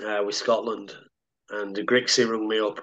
uh, 0.05 0.23
with 0.25 0.35
Scotland. 0.35 0.93
And 1.51 1.75
Grixie 1.77 2.29
rung 2.29 2.49
me 2.49 2.59
up 2.61 2.81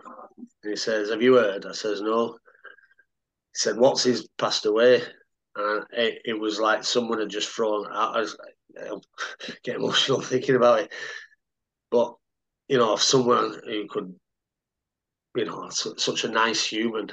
and 0.65 0.71
he 0.71 0.77
says, 0.77 1.09
Have 1.11 1.21
you 1.21 1.35
heard? 1.35 1.65
I 1.65 1.71
says, 1.71 2.01
No. 2.01 2.33
He 2.33 3.57
said, 3.59 3.77
What's 3.77 4.03
his 4.03 4.27
passed 4.37 4.65
away? 4.65 5.01
And 5.55 5.85
it, 5.91 6.21
it 6.25 6.39
was 6.39 6.59
like 6.59 6.83
someone 6.83 7.19
had 7.19 7.29
just 7.29 7.49
thrown 7.49 7.85
I 7.91 8.19
was 8.19 8.35
I 8.77 8.89
get 9.63 9.75
emotional 9.75 10.21
thinking 10.21 10.55
about 10.55 10.79
it. 10.81 10.93
But, 11.91 12.15
you 12.67 12.77
know, 12.77 12.95
someone 12.95 13.55
who 13.63 13.87
could, 13.87 14.15
you 15.35 15.45
know, 15.45 15.69
such 15.69 16.23
a 16.23 16.29
nice 16.29 16.65
human, 16.65 17.11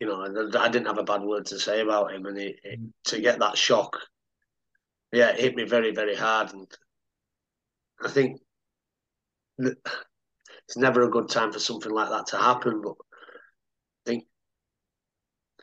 you 0.00 0.06
know, 0.06 0.22
I 0.58 0.68
didn't 0.68 0.86
have 0.86 0.98
a 0.98 1.04
bad 1.04 1.22
word 1.22 1.44
to 1.46 1.58
say 1.58 1.82
about 1.82 2.12
him. 2.12 2.24
And 2.26 2.38
it, 2.38 2.56
it, 2.64 2.80
mm. 2.80 2.90
to 3.04 3.20
get 3.20 3.38
that 3.40 3.58
shock, 3.58 3.98
yeah, 5.12 5.28
it 5.28 5.40
hit 5.40 5.54
me 5.54 5.64
very, 5.64 5.92
very 5.92 6.16
hard. 6.16 6.52
And 6.54 6.66
I 8.02 8.08
think 8.08 8.40
it's 10.70 10.76
never 10.76 11.02
a 11.02 11.10
good 11.10 11.28
time 11.28 11.50
for 11.50 11.58
something 11.58 11.90
like 11.90 12.10
that 12.10 12.28
to 12.28 12.36
happen. 12.36 12.80
But 12.80 12.92
I 12.92 14.06
think 14.06 14.24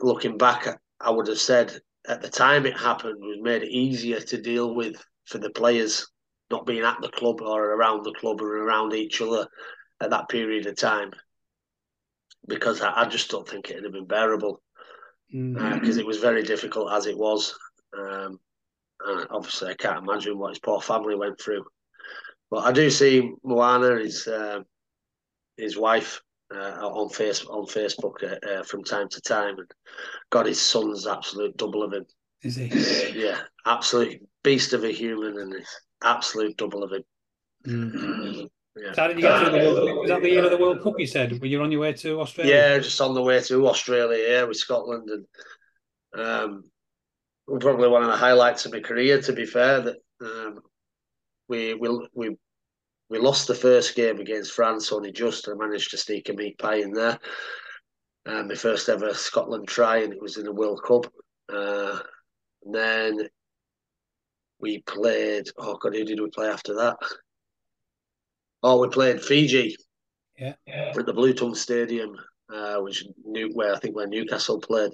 looking 0.01 0.37
back, 0.37 0.67
I 0.99 1.09
would 1.11 1.27
have 1.27 1.39
said 1.39 1.79
at 2.05 2.21
the 2.21 2.27
time 2.27 2.65
it 2.65 2.77
happened 2.77 3.21
was 3.21 3.37
made 3.41 3.63
it 3.63 3.71
easier 3.71 4.19
to 4.19 4.41
deal 4.41 4.75
with 4.75 5.01
for 5.23 5.37
the 5.37 5.49
players 5.49 6.07
not 6.51 6.65
being 6.65 6.83
at 6.83 6.99
the 7.01 7.07
club 7.07 7.41
or 7.41 7.71
around 7.71 8.03
the 8.03 8.15
club 8.19 8.41
or 8.41 8.57
around 8.57 8.93
each 8.93 9.21
other 9.21 9.47
at 10.01 10.09
that 10.09 10.27
period 10.27 10.65
of 10.65 10.75
time 10.75 11.11
because 12.45 12.81
I, 12.81 13.03
I 13.03 13.07
just 13.07 13.29
don't 13.29 13.47
think 13.47 13.69
it'd 13.69 13.85
have 13.85 13.93
been 13.93 14.07
bearable 14.07 14.61
because 15.31 15.41
mm-hmm. 15.41 15.89
uh, 15.89 16.01
it 16.01 16.05
was 16.05 16.17
very 16.17 16.43
difficult 16.43 16.91
as 16.91 17.05
it 17.05 17.17
was. 17.17 17.57
Um, 17.97 18.41
and 19.05 19.27
obviously, 19.29 19.69
I 19.69 19.75
can't 19.75 20.05
imagine 20.05 20.37
what 20.37 20.49
his 20.49 20.59
poor 20.59 20.81
family 20.81 21.15
went 21.15 21.39
through. 21.39 21.63
But 22.51 22.65
I 22.65 22.73
do 22.73 22.89
see 22.89 23.31
Moana 23.45 23.95
is 23.95 24.27
uh, 24.27 24.63
his 25.57 25.77
wife 25.77 26.21
uh, 26.53 26.79
on 26.81 27.09
face 27.09 27.45
on 27.45 27.65
Facebook 27.65 28.23
uh, 28.23 28.47
uh, 28.47 28.63
from 28.63 28.83
time 28.83 29.09
to 29.09 29.21
time, 29.21 29.57
and 29.57 29.69
God, 30.29 30.45
his 30.45 30.61
son's 30.61 31.05
absolute 31.05 31.57
double 31.57 31.83
of 31.83 31.93
him. 31.93 32.05
Is 32.43 32.55
he? 32.55 32.67
Yeah, 33.13 33.39
absolute 33.65 34.21
beast 34.43 34.73
of 34.73 34.83
a 34.83 34.91
human, 34.91 35.37
and 35.39 35.55
absolute 36.03 36.57
double 36.57 36.83
of 36.83 36.91
him. 36.91 37.03
Mm-hmm. 37.65 38.45
Yeah. 38.77 38.93
So 38.93 39.01
how 39.01 39.07
did 39.07 39.17
you 39.17 39.23
get 39.23 39.39
through 39.39 39.59
the 39.59 39.65
World 39.65 39.87
Cup? 39.87 39.97
Was 39.97 40.09
that 40.09 40.21
the 40.21 40.29
year 40.29 40.45
of 40.45 40.51
the 40.51 40.57
World 40.57 40.83
Cup? 40.83 40.93
You 40.97 41.07
said 41.07 41.39
were 41.41 41.47
you 41.47 41.61
on 41.61 41.71
your 41.71 41.81
way 41.81 41.93
to 41.93 42.21
Australia? 42.21 42.53
Yeah, 42.53 42.77
just 42.77 43.01
on 43.01 43.13
the 43.13 43.21
way 43.21 43.41
to 43.41 43.67
Australia. 43.67 44.23
Yeah, 44.27 44.43
with 44.43 44.57
Scotland, 44.57 45.09
and 45.09 46.21
um, 46.21 46.63
probably 47.59 47.87
one 47.87 48.03
of 48.03 48.09
the 48.09 48.17
highlights 48.17 48.65
of 48.65 48.71
my 48.71 48.79
career. 48.79 49.21
To 49.21 49.33
be 49.33 49.45
fair, 49.45 49.81
that 49.81 49.97
um, 50.21 50.59
we 51.49 51.73
we 51.73 52.07
we 52.13 52.37
we 53.09 53.19
lost 53.19 53.47
the 53.47 53.55
first 53.55 53.95
game 53.95 54.19
against 54.19 54.51
France 54.51 54.91
only 54.91 55.11
just. 55.11 55.47
I 55.47 55.53
managed 55.53 55.91
to 55.91 55.97
sneak 55.97 56.29
a 56.29 56.33
meat 56.33 56.57
pie 56.57 56.77
in 56.77 56.91
there. 56.91 57.19
Uh, 58.25 58.43
my 58.43 58.55
first 58.55 58.89
ever 58.89 59.13
Scotland 59.13 59.67
try, 59.67 59.99
and 59.99 60.11
it 60.11 60.21
was 60.21 60.37
in 60.37 60.43
the 60.43 60.51
World 60.51 60.81
Cup. 60.85 61.07
Uh, 61.51 61.99
and 62.65 62.75
then 62.75 63.29
we 64.59 64.81
played. 64.81 65.47
Oh 65.57 65.77
God, 65.77 65.95
who 65.95 66.03
did 66.03 66.19
we 66.19 66.29
play 66.29 66.47
after 66.47 66.75
that? 66.75 66.97
Oh, 68.61 68.81
we 68.81 68.89
played 68.89 69.21
Fiji. 69.21 69.77
Yeah, 70.37 70.53
at 70.67 70.93
the 70.93 71.13
Bluetongue 71.13 71.55
Stadium, 71.55 72.15
uh, 72.53 72.77
which 72.77 73.03
New, 73.25 73.49
where 73.53 73.73
I 73.73 73.79
think 73.79 73.95
where 73.95 74.05
Newcastle 74.05 74.59
played, 74.59 74.91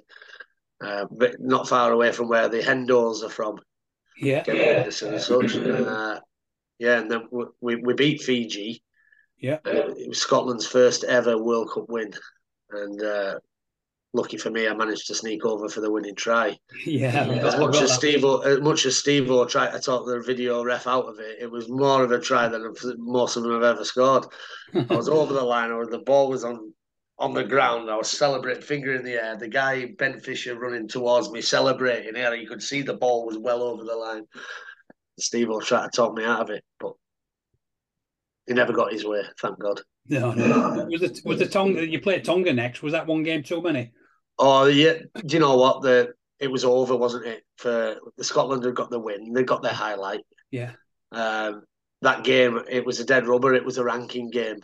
uh, 0.82 1.04
but 1.10 1.38
not 1.38 1.68
far 1.68 1.92
away 1.92 2.12
from 2.12 2.28
where 2.28 2.48
the 2.48 2.60
Hendos 2.60 3.22
are 3.22 3.28
from. 3.28 3.58
Yeah, 4.16 4.44
and 4.46 4.92
such. 4.92 5.56
Uh, 5.56 6.20
yeah, 6.78 6.98
and 6.98 7.10
then 7.10 7.28
we 7.60 7.76
we 7.76 7.94
beat 7.94 8.22
Fiji. 8.22 8.82
Yeah, 9.38 9.58
it 9.64 10.08
was 10.08 10.20
Scotland's 10.20 10.66
first 10.66 11.04
ever 11.04 11.36
World 11.36 11.70
Cup 11.72 11.88
win, 11.88 12.12
and 12.70 13.02
uh, 13.02 13.38
lucky 14.14 14.36
for 14.38 14.50
me, 14.50 14.66
I 14.66 14.74
managed 14.74 15.08
to 15.08 15.14
sneak 15.14 15.44
over 15.44 15.68
for 15.68 15.80
the 15.80 15.90
winning 15.90 16.14
try. 16.14 16.56
Yeah, 16.86 17.24
as 17.24 17.58
much 17.58 17.76
as 17.76 17.92
Steve, 17.92 18.24
as 18.24 18.60
much 18.60 18.86
as 18.86 18.96
Steve 18.96 19.26
tried 19.48 19.72
to 19.72 19.80
talk 19.80 20.06
the 20.06 20.20
video 20.20 20.64
ref 20.64 20.86
out 20.86 21.06
of 21.06 21.18
it, 21.18 21.38
it 21.40 21.50
was 21.50 21.68
more 21.68 22.04
of 22.04 22.12
a 22.12 22.20
try 22.20 22.48
than 22.48 22.72
most 22.98 23.36
of 23.36 23.42
them 23.42 23.52
have 23.52 23.62
ever 23.62 23.84
scored. 23.84 24.26
I 24.74 24.94
was 24.94 25.08
over 25.08 25.34
the 25.34 25.42
line, 25.42 25.70
or 25.70 25.86
the 25.86 25.98
ball 25.98 26.28
was 26.28 26.44
on 26.44 26.72
on 27.18 27.32
the 27.32 27.44
ground. 27.44 27.90
I 27.90 27.96
was 27.96 28.10
celebrating, 28.10 28.62
finger 28.62 28.94
in 28.94 29.04
the 29.04 29.14
air. 29.14 29.36
The 29.36 29.48
guy 29.48 29.92
Ben 29.98 30.18
Fisher 30.20 30.58
running 30.58 30.88
towards 30.88 31.30
me, 31.30 31.40
celebrating. 31.40 32.16
Yeah, 32.16 32.32
you 32.32 32.48
could 32.48 32.62
see 32.62 32.82
the 32.82 32.94
ball 32.94 33.26
was 33.26 33.38
well 33.38 33.62
over 33.62 33.84
the 33.84 33.94
line. 33.94 34.26
Steve 35.18 35.48
will 35.48 35.60
try 35.60 35.84
to 35.84 35.90
talk 35.90 36.14
me 36.16 36.24
out 36.24 36.40
of 36.40 36.50
it, 36.50 36.64
but 36.80 36.94
he 38.46 38.54
never 38.54 38.72
got 38.72 38.92
his 38.92 39.04
way. 39.04 39.22
Thank 39.40 39.58
God. 39.58 39.80
No, 40.08 40.32
no. 40.32 40.86
was 40.90 41.02
it 41.02 41.20
was 41.24 41.38
the 41.38 41.46
Tonga? 41.46 41.86
You 41.86 42.00
played 42.00 42.24
Tonga 42.24 42.52
next. 42.52 42.82
Was 42.82 42.92
that 42.92 43.06
one 43.06 43.22
game 43.22 43.42
too 43.42 43.62
many? 43.62 43.92
Oh 44.38 44.66
yeah. 44.66 44.94
Do 45.24 45.34
you 45.34 45.40
know 45.40 45.56
what 45.56 45.82
the? 45.82 46.12
It 46.40 46.50
was 46.50 46.64
over, 46.64 46.96
wasn't 46.96 47.26
it? 47.26 47.44
For 47.56 47.96
the 48.16 48.24
Scotland 48.24 48.64
had 48.64 48.74
got 48.74 48.90
the 48.90 48.98
win. 48.98 49.32
They 49.32 49.44
got 49.44 49.62
their 49.62 49.72
highlight. 49.72 50.20
Yeah. 50.50 50.72
Um, 51.12 51.62
that 52.02 52.24
game, 52.24 52.60
it 52.68 52.84
was 52.84 53.00
a 53.00 53.04
dead 53.04 53.26
rubber. 53.26 53.54
It 53.54 53.64
was 53.64 53.78
a 53.78 53.84
ranking 53.84 54.30
game. 54.30 54.58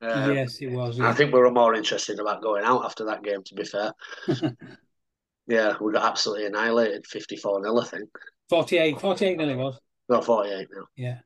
Um, 0.00 0.34
yes, 0.34 0.58
it 0.60 0.68
was. 0.72 0.98
Yeah. 0.98 1.08
I 1.08 1.12
think 1.12 1.32
we 1.32 1.38
were 1.38 1.50
more 1.52 1.74
interested 1.74 2.18
about 2.18 2.42
going 2.42 2.64
out 2.64 2.84
after 2.84 3.04
that 3.04 3.22
game. 3.22 3.42
To 3.44 3.54
be 3.54 3.64
fair. 3.64 3.92
yeah, 5.46 5.74
we 5.80 5.92
got 5.92 6.10
absolutely 6.10 6.46
annihilated, 6.46 7.06
fifty-four 7.06 7.62
0 7.62 7.78
I 7.78 7.84
think. 7.84 8.08
48, 8.48 9.00
48 9.00 9.38
then 9.38 9.48
it 9.48 9.56
was. 9.56 9.78
Not 10.08 10.24
48 10.24 10.68
now. 10.74 10.86
Yeah. 10.96 11.18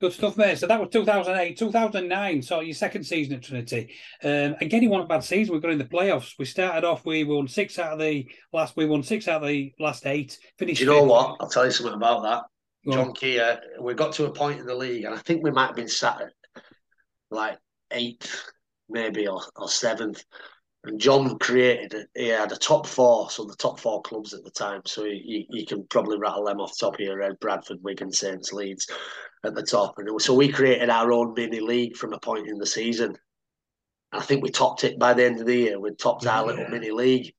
Good 0.00 0.12
stuff, 0.12 0.36
mate. 0.36 0.58
So 0.58 0.68
that 0.68 0.78
was 0.78 0.90
2008, 0.92 1.58
2009. 1.58 2.42
So 2.42 2.60
your 2.60 2.74
second 2.74 3.02
season 3.02 3.34
at 3.34 3.42
Trinity. 3.42 3.92
Um, 4.22 4.54
again, 4.60 4.84
you 4.84 4.90
won 4.90 5.00
a 5.00 5.06
bad 5.06 5.24
season. 5.24 5.52
We 5.52 5.60
got 5.60 5.72
in 5.72 5.78
the 5.78 5.84
playoffs. 5.84 6.34
We 6.38 6.44
started 6.44 6.86
off. 6.86 7.04
We 7.04 7.24
won 7.24 7.48
six 7.48 7.80
out 7.80 7.94
of 7.94 7.98
the 7.98 8.28
last. 8.52 8.76
We 8.76 8.86
won 8.86 9.02
six 9.02 9.26
out 9.26 9.42
of 9.42 9.48
the 9.48 9.74
last 9.80 10.06
eight. 10.06 10.38
Finished. 10.56 10.78
Do 10.78 10.84
you 10.84 10.92
know 10.92 11.02
what? 11.02 11.36
I'll 11.40 11.48
tell 11.48 11.64
you 11.64 11.72
something 11.72 11.96
about 11.96 12.22
that. 12.22 12.42
Go 12.86 12.92
John 12.92 13.12
Kear. 13.12 13.60
We 13.80 13.94
got 13.94 14.12
to 14.14 14.26
a 14.26 14.32
point 14.32 14.60
in 14.60 14.66
the 14.66 14.74
league, 14.74 15.04
and 15.04 15.14
I 15.14 15.18
think 15.18 15.42
we 15.42 15.50
might 15.50 15.66
have 15.66 15.76
been 15.76 15.88
sat 15.88 16.20
at 16.20 16.62
like 17.32 17.58
eighth, 17.90 18.44
maybe 18.88 19.26
or, 19.26 19.42
or 19.56 19.68
seventh. 19.68 20.22
And 20.84 21.00
John 21.00 21.38
created, 21.38 22.06
he 22.14 22.28
had 22.28 22.52
a 22.52 22.56
top 22.56 22.86
four, 22.86 23.30
so 23.30 23.44
the 23.44 23.56
top 23.56 23.80
four 23.80 24.00
clubs 24.02 24.32
at 24.32 24.44
the 24.44 24.50
time. 24.50 24.82
So 24.86 25.04
you, 25.04 25.44
you 25.50 25.66
can 25.66 25.84
probably 25.88 26.18
rattle 26.18 26.44
them 26.44 26.60
off 26.60 26.70
the 26.78 26.86
top 26.86 26.94
of 26.94 27.00
your 27.00 27.20
head 27.20 27.38
Bradford, 27.40 27.78
Wigan, 27.82 28.12
Saints, 28.12 28.52
Leeds 28.52 28.88
at 29.44 29.54
the 29.54 29.62
top. 29.62 29.94
And 29.98 30.22
so 30.22 30.34
we 30.34 30.48
created 30.48 30.88
our 30.88 31.12
own 31.12 31.34
mini 31.34 31.60
league 31.60 31.96
from 31.96 32.12
a 32.12 32.18
point 32.20 32.48
in 32.48 32.58
the 32.58 32.66
season. 32.66 33.16
I 34.12 34.20
think 34.20 34.42
we 34.42 34.50
topped 34.50 34.84
it 34.84 34.98
by 34.98 35.14
the 35.14 35.24
end 35.24 35.40
of 35.40 35.46
the 35.46 35.56
year. 35.56 35.80
We 35.80 35.94
topped 35.94 36.26
our 36.26 36.46
little 36.46 36.68
mini 36.68 36.90
league. 36.90 37.34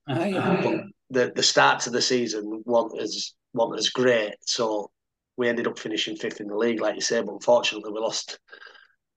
the 1.10 1.32
the 1.36 1.44
start 1.44 1.80
to 1.82 1.90
the 1.90 2.02
season 2.02 2.62
wasn't 2.66 3.02
as 3.02 3.34
wasn't 3.54 3.80
as 3.80 3.90
great, 3.90 4.36
so 4.42 4.92
we 5.38 5.50
ended 5.50 5.68
up 5.68 5.80
finishing 5.80 6.16
fifth 6.16 6.42
in 6.42 6.48
the 6.48 6.56
league, 6.56 6.82
like 6.82 6.96
you 6.96 7.02
say. 7.02 7.22
But 7.22 7.34
unfortunately, 7.34 7.92
we 7.92 8.00
lost 8.00 8.38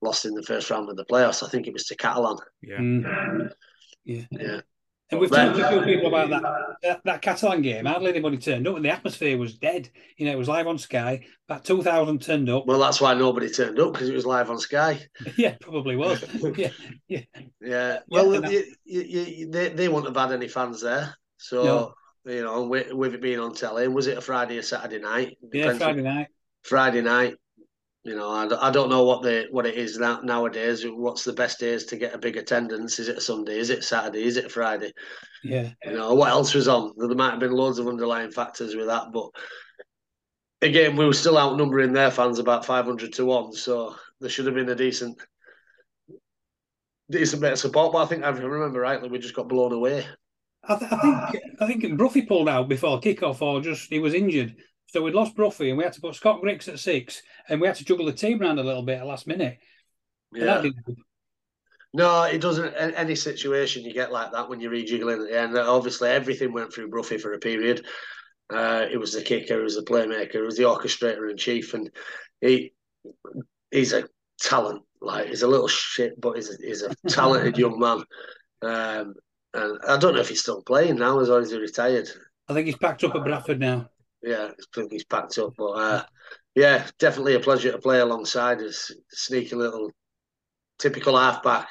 lost 0.01 0.25
in 0.25 0.35
the 0.35 0.43
first 0.43 0.71
round 0.71 0.89
of 0.89 0.97
the 0.97 1.05
playoffs. 1.05 1.43
I 1.43 1.49
think 1.51 1.67
it 1.67 1.73
was 1.73 1.85
to 1.87 1.97
Catalan. 1.97 2.39
Yeah. 2.63 2.79
Mm. 2.79 3.53
Yeah. 4.05 4.25
Yeah. 4.31 4.61
And 5.13 5.21
we've 5.21 5.31
talked 5.31 5.57
to 5.57 5.67
a 5.67 5.71
few 5.85 5.95
people 5.95 6.09
about 6.09 6.31
that, 6.31 6.43
that, 6.83 7.01
that 7.05 7.23
Catalan 7.23 7.61
game. 7.61 7.85
Hardly 7.85 8.09
anybody 8.09 8.39
turned 8.39 8.67
up, 8.67 8.77
and 8.77 8.85
the 8.85 8.89
atmosphere 8.89 9.37
was 9.37 9.59
dead. 9.59 9.91
You 10.17 10.25
know, 10.25 10.33
it 10.33 10.39
was 10.39 10.49
live 10.49 10.67
on 10.67 10.79
Sky. 10.79 11.27
About 11.49 11.67
two 11.67 11.83
thousand 11.83 12.23
turned 12.23 12.49
up. 12.49 12.67
Well, 12.67 12.79
that's 12.79 12.99
why 12.99 13.13
nobody 13.13 13.51
turned 13.51 13.79
up 13.79 13.93
because 13.93 14.09
it 14.09 14.15
was 14.15 14.25
live 14.25 14.51
on 14.51 14.59
Sky. 14.59 15.01
yeah, 15.37 15.57
probably 15.61 15.97
was. 15.97 16.25
yeah, 16.57 16.71
yeah, 17.09 17.21
yeah. 17.61 17.99
Well, 18.09 18.43
yeah, 18.43 18.49
you, 18.49 18.75
you, 18.85 19.21
you, 19.21 19.51
they 19.51 19.69
they 19.69 19.89
wouldn't 19.89 20.17
have 20.17 20.31
had 20.31 20.35
any 20.35 20.49
fans 20.49 20.81
there, 20.81 21.15
so 21.37 21.63
no. 22.25 22.33
you 22.33 22.43
know, 22.43 22.63
with, 22.63 22.91
with, 22.95 23.15
it 23.15 23.21
being 23.21 23.39
on 23.39 23.55
telly, 23.55 23.89
was 23.89 24.07
it 24.07 24.17
a 24.17 24.23
Friday 24.23 24.57
or 24.57 24.63
Saturday 24.63 24.99
night? 24.99 25.37
Depends 25.43 25.79
yeah, 25.79 25.87
Friday 25.87 26.03
night. 26.03 26.29
Friday 26.63 27.03
night. 27.03 27.35
You 28.05 28.17
know, 28.17 28.31
I, 28.31 28.69
I 28.69 28.71
don't 28.73 28.91
know 28.91 29.05
what 29.05 29.23
the 29.23 29.47
what 29.53 29.65
it 29.65 29.77
is 29.77 29.97
now, 29.97 30.21
nowadays. 30.23 30.85
What's 30.85 31.23
the 31.23 31.33
best 31.33 31.61
days 31.61 31.85
to 31.87 31.97
get 31.97 32.15
a 32.15 32.19
big 32.19 32.37
attendance? 32.37 32.99
Is 32.99 33.09
it 33.09 33.19
a 33.19 33.21
Sunday? 33.21 33.59
Is 33.59 33.71
it 33.71 33.85
Saturday? 33.85 34.25
Is 34.25 34.37
it 34.37 34.51
Friday? 34.51 34.93
Yeah. 35.45 35.71
You 35.85 35.93
know, 35.93 36.15
what 36.15 36.31
else 36.31 36.53
was 36.53 36.67
on? 36.67 36.93
There 36.97 37.15
might 37.15 37.31
have 37.31 37.39
been 37.39 37.53
loads 37.53 37.79
of 37.79 37.87
underlying 37.87 38.33
factors 38.33 38.75
with 38.75 38.87
that, 38.89 39.13
but 39.13 39.31
again, 40.63 40.97
we 40.97 41.07
were 41.07 41.13
still 41.13 41.39
outnumbering 41.39 41.93
their 41.93 42.11
fans 42.11 42.41
about 42.41 42.65
five 42.65 42.87
hundred 42.87 43.13
to 43.15 43.25
one, 43.25 43.53
so 43.53 43.95
there 44.21 44.31
should 44.31 44.47
have 44.47 44.55
been 44.57 44.69
a 44.69 44.75
decent 44.75 45.21
decent 47.09 47.43
bit 47.43 47.53
of 47.53 47.59
support. 47.61 47.93
But 47.93 48.03
I 48.03 48.07
think 48.07 48.25
I 48.25 48.31
remember 48.31 48.81
rightly, 48.81 49.11
we 49.11 49.21
just 49.21 49.37
got 49.37 49.49
blown 49.49 49.73
away. 49.73 50.07
I, 50.65 50.77
th- 50.77 50.93
I 50.93 51.31
think 51.31 51.45
I 51.61 51.67
think 51.67 51.99
Bruffy 51.99 52.27
pulled 52.27 52.49
out 52.49 52.69
before 52.69 53.01
kickoff, 53.01 53.43
or 53.43 53.61
just 53.61 53.91
he 53.91 54.01
was 54.01 54.15
injured. 54.15 54.57
So 54.93 55.03
we'd 55.03 55.15
lost 55.15 55.35
Bruffy 55.35 55.71
and 55.71 55.79
we 55.79 55.85
had 55.85 55.95
to 55.95 56.03
put 56.03 56.15
Scott 56.15 56.43
Grix 56.43 56.69
at 56.69 56.79
six 56.79 57.23
and 57.49 57.63
we 57.63 57.67
had 57.67 57.77
to 57.77 57.85
juggle 57.85 58.05
the 58.05 58.13
team 58.13 58.43
around 58.43 58.59
a 58.59 58.63
little 58.63 58.83
bit 58.83 58.99
at 58.99 59.07
last 59.07 59.27
minute. 59.27 59.59
Yeah. 60.35 60.63
No, 61.95 62.25
it 62.25 62.43
doesn't. 62.43 62.75
Any 62.75 63.15
situation 63.15 63.85
you 63.85 63.95
get 63.95 64.13
like 64.13 64.33
that 64.33 64.51
when 64.51 64.61
you're 64.61 64.73
rejiggling 64.73 65.23
at 65.23 65.31
the 65.31 65.41
end. 65.41 65.59
Obviously, 65.59 66.11
everything 66.11 66.53
went 66.53 66.75
through 66.75 66.91
Bruffy 66.91 67.19
for 67.19 67.33
a 67.33 67.39
period. 67.39 67.87
Uh, 68.53 68.87
it 68.91 68.99
was 68.99 69.15
the 69.15 69.23
kicker, 69.23 69.61
it 69.61 69.63
was 69.63 69.77
the 69.77 69.83
playmaker, 69.83 70.37
it 70.37 70.43
was 70.43 70.57
the 70.59 70.65
orchestrator 70.65 71.31
in 71.31 71.39
chief, 71.39 71.73
and 71.73 71.91
he 72.43 72.75
he's 73.71 73.95
a 73.95 74.07
talent. 74.41 74.83
Like 75.01 75.29
he's 75.29 75.43
a 75.43 75.49
little 75.49 75.69
shit, 75.69 76.21
but 76.21 76.37
he's 76.37 76.51
a, 76.51 76.57
he's 76.61 76.83
a 76.83 76.95
talented 77.09 77.57
young 77.57 77.79
man. 77.79 78.05
Um, 78.63 79.15
and 79.55 79.79
I 79.89 79.97
don't 79.97 80.15
know 80.15 80.21
if 80.21 80.29
he's 80.29 80.41
still 80.41 80.63
playing 80.63 80.97
now, 80.97 81.19
as 81.21 81.31
or 81.31 81.41
is 81.41 81.51
he 81.51 81.59
retired? 81.59 82.09
I 82.49 82.53
think 82.53 82.67
he's 82.67 82.77
packed 82.77 83.05
up 83.05 83.15
at 83.15 83.25
Bradford 83.25 83.61
now 83.61 83.89
yeah, 84.23 84.51
I 84.51 84.65
think 84.75 84.93
he's 84.93 85.05
packed 85.05 85.39
up. 85.39 85.55
But 85.57 85.71
uh, 85.71 86.05
yeah, 86.55 86.87
definitely 86.99 87.35
a 87.35 87.41
pleasure 87.41 87.73
to 87.73 87.79
play 87.79 88.01
alongside 88.01 88.61
us. 88.61 88.91
Sneaky 89.11 89.57
little, 89.57 89.91
typical 90.79 91.19
halfback. 91.19 91.69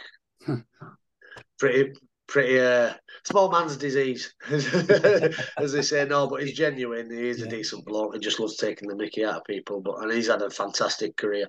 pretty, 1.59 1.93
pretty 2.27 2.59
uh, 2.59 2.93
small 3.25 3.51
man's 3.51 3.77
disease, 3.77 4.33
as 4.49 5.71
they 5.71 5.81
say. 5.81 6.05
No, 6.05 6.27
but 6.27 6.43
he's 6.43 6.57
genuine. 6.57 7.11
He 7.11 7.29
is 7.29 7.39
yeah. 7.39 7.45
a 7.45 7.49
decent 7.49 7.85
bloke. 7.85 8.13
He 8.13 8.19
just 8.19 8.39
loves 8.39 8.57
taking 8.57 8.87
the 8.87 8.95
Mickey 8.95 9.23
out 9.23 9.37
of 9.37 9.43
people. 9.45 9.81
But 9.81 10.01
and 10.01 10.11
he's 10.11 10.27
had 10.27 10.41
a 10.41 10.49
fantastic 10.49 11.15
career. 11.17 11.47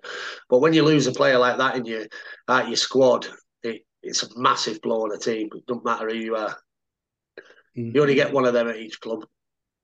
But 0.48 0.58
when 0.58 0.72
you 0.72 0.84
lose 0.84 1.06
a 1.06 1.12
player 1.12 1.38
like 1.38 1.58
that 1.58 1.76
in 1.76 1.84
your 1.84 2.06
out 2.48 2.68
your 2.68 2.76
squad, 2.76 3.26
it, 3.62 3.82
it's 4.02 4.22
a 4.22 4.38
massive 4.38 4.80
blow 4.82 5.04
on 5.04 5.12
a 5.12 5.18
team. 5.18 5.48
It 5.54 5.66
doesn't 5.66 5.84
matter 5.84 6.08
who 6.08 6.16
you 6.16 6.36
are. 6.36 6.56
Mm-hmm. 7.76 7.96
You 7.96 8.02
only 8.02 8.14
get 8.14 8.32
one 8.32 8.44
of 8.44 8.52
them 8.52 8.68
at 8.68 8.76
each 8.76 9.00
club. 9.00 9.24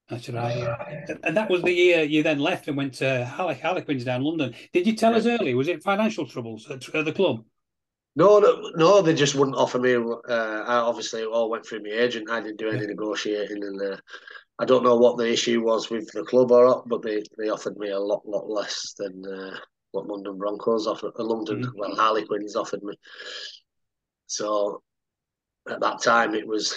That's 0.09 0.28
right. 0.30 1.06
And 1.22 1.36
that 1.36 1.50
was 1.50 1.62
the 1.62 1.72
year 1.72 2.02
you 2.02 2.22
then 2.22 2.38
left 2.38 2.66
and 2.66 2.76
went 2.76 2.94
to 2.94 3.26
Harlequins 3.26 4.04
down 4.04 4.22
London. 4.22 4.54
Did 4.72 4.86
you 4.86 4.96
tell 4.96 5.14
us 5.14 5.26
early? 5.26 5.54
Was 5.54 5.68
it 5.68 5.82
financial 5.82 6.26
troubles 6.26 6.70
at, 6.70 6.88
at, 6.94 7.04
the 7.04 7.12
club? 7.12 7.44
No, 8.16 8.38
no, 8.38 8.70
no, 8.74 9.02
they 9.02 9.14
just 9.14 9.34
wouldn't 9.34 9.56
offer 9.56 9.78
me. 9.78 9.94
Uh, 9.94 10.64
I 10.66 10.76
obviously 10.76 11.22
it 11.22 11.28
all 11.28 11.50
went 11.50 11.66
through 11.66 11.82
my 11.82 11.90
agent. 11.90 12.30
I 12.30 12.40
didn't 12.40 12.59
do 12.59 12.70
any 12.70 12.80
yeah. 12.80 12.86
negotiating, 12.86 13.62
and 13.62 13.80
uh, 13.80 13.96
I 14.59 14.64
don't 14.64 14.82
know 14.82 14.96
what 14.96 15.18
the 15.18 15.30
issue 15.30 15.62
was 15.62 15.90
with 15.90 16.11
the 16.12 16.24
club 16.24 16.50
or 16.52 16.64
not, 16.64 16.88
but 16.88 17.02
they, 17.02 17.22
they 17.36 17.50
offered 17.50 17.76
me 17.76 17.90
a 17.90 18.00
lot, 18.00 18.26
lot 18.26 18.48
less 18.48 18.94
than 18.98 19.22
uh, 19.26 19.59
what 19.92 20.06
London 20.06 20.38
Broncos 20.38 20.86
offered. 20.86 21.12
Uh, 21.18 21.24
London, 21.24 21.62
mm-hmm. 21.62 21.78
well, 21.78 21.94
Harlequins 21.94 22.56
offered 22.56 22.82
me. 22.82 22.94
So 24.26 24.82
at 25.68 25.80
that 25.80 26.02
time, 26.02 26.34
it 26.34 26.46
was, 26.46 26.76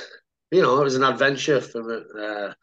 you 0.52 0.62
know, 0.62 0.82
it 0.82 0.84
was 0.84 0.96
an 0.96 1.04
adventure 1.04 1.62
for 1.62 1.82
me. 1.82 2.54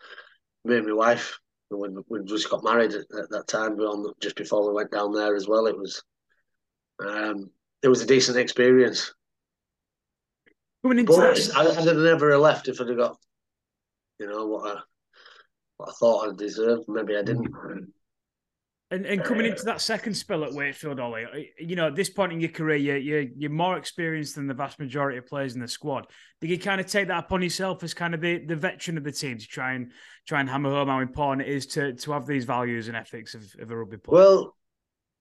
Me 0.64 0.76
and 0.76 0.86
my 0.86 0.92
wife, 0.92 1.38
we 1.70 1.88
we 2.08 2.24
just 2.24 2.50
got 2.50 2.64
married 2.64 2.92
at, 2.92 3.06
at 3.18 3.30
that 3.30 3.46
time, 3.46 3.76
We 3.76 3.84
on 3.84 4.12
just 4.20 4.36
before 4.36 4.66
we 4.66 4.74
went 4.74 4.90
down 4.90 5.12
there 5.12 5.34
as 5.34 5.46
well. 5.46 5.66
It 5.66 5.78
was, 5.78 6.02
um, 7.04 7.50
it 7.82 7.88
was 7.88 8.02
a 8.02 8.06
decent 8.06 8.38
experience. 8.38 9.14
Coming 10.82 11.00
into 11.00 11.12
but 11.12 11.56
I, 11.56 11.60
I'd 11.60 11.86
have 11.86 11.96
never 11.96 12.36
left 12.38 12.68
if 12.68 12.80
I'd 12.80 12.88
have 12.88 12.96
got, 12.96 13.16
you 14.18 14.28
know, 14.28 14.46
what 14.46 14.76
I, 14.76 14.80
what 15.76 15.88
I 15.90 15.92
thought 15.92 16.28
I 16.28 16.36
deserved. 16.36 16.84
Maybe 16.88 17.16
I 17.16 17.22
didn't. 17.22 17.48
And, 18.90 19.04
and 19.04 19.22
coming 19.22 19.44
into 19.44 19.64
that 19.64 19.82
second 19.82 20.14
spell 20.14 20.44
at 20.44 20.54
Wakefield, 20.54 20.98
Ollie, 20.98 21.52
you 21.58 21.76
know, 21.76 21.88
at 21.88 21.94
this 21.94 22.08
point 22.08 22.32
in 22.32 22.40
your 22.40 22.48
career, 22.48 22.76
you're, 22.76 23.20
you're, 23.20 23.50
more 23.50 23.76
experienced 23.76 24.34
than 24.34 24.46
the 24.46 24.54
vast 24.54 24.78
majority 24.78 25.18
of 25.18 25.26
players 25.26 25.54
in 25.54 25.60
the 25.60 25.68
squad. 25.68 26.06
Did 26.40 26.48
you 26.48 26.58
kind 26.58 26.80
of 26.80 26.86
take 26.86 27.08
that 27.08 27.24
upon 27.24 27.42
yourself 27.42 27.82
as 27.82 27.92
kind 27.92 28.14
of 28.14 28.22
the, 28.22 28.38
the 28.38 28.56
veteran 28.56 28.96
of 28.96 29.04
the 29.04 29.12
team 29.12 29.36
to 29.36 29.46
try 29.46 29.74
and 29.74 29.92
try 30.26 30.40
and 30.40 30.48
hammer 30.48 30.70
home 30.70 30.88
how 30.88 31.00
important 31.00 31.46
it 31.46 31.52
is 31.52 31.66
to, 31.66 31.92
to 31.92 32.12
have 32.12 32.26
these 32.26 32.46
values 32.46 32.88
and 32.88 32.96
ethics 32.96 33.34
of, 33.34 33.42
of 33.60 33.70
a 33.70 33.76
rugby 33.76 33.98
player? 33.98 34.22
Well, 34.22 34.56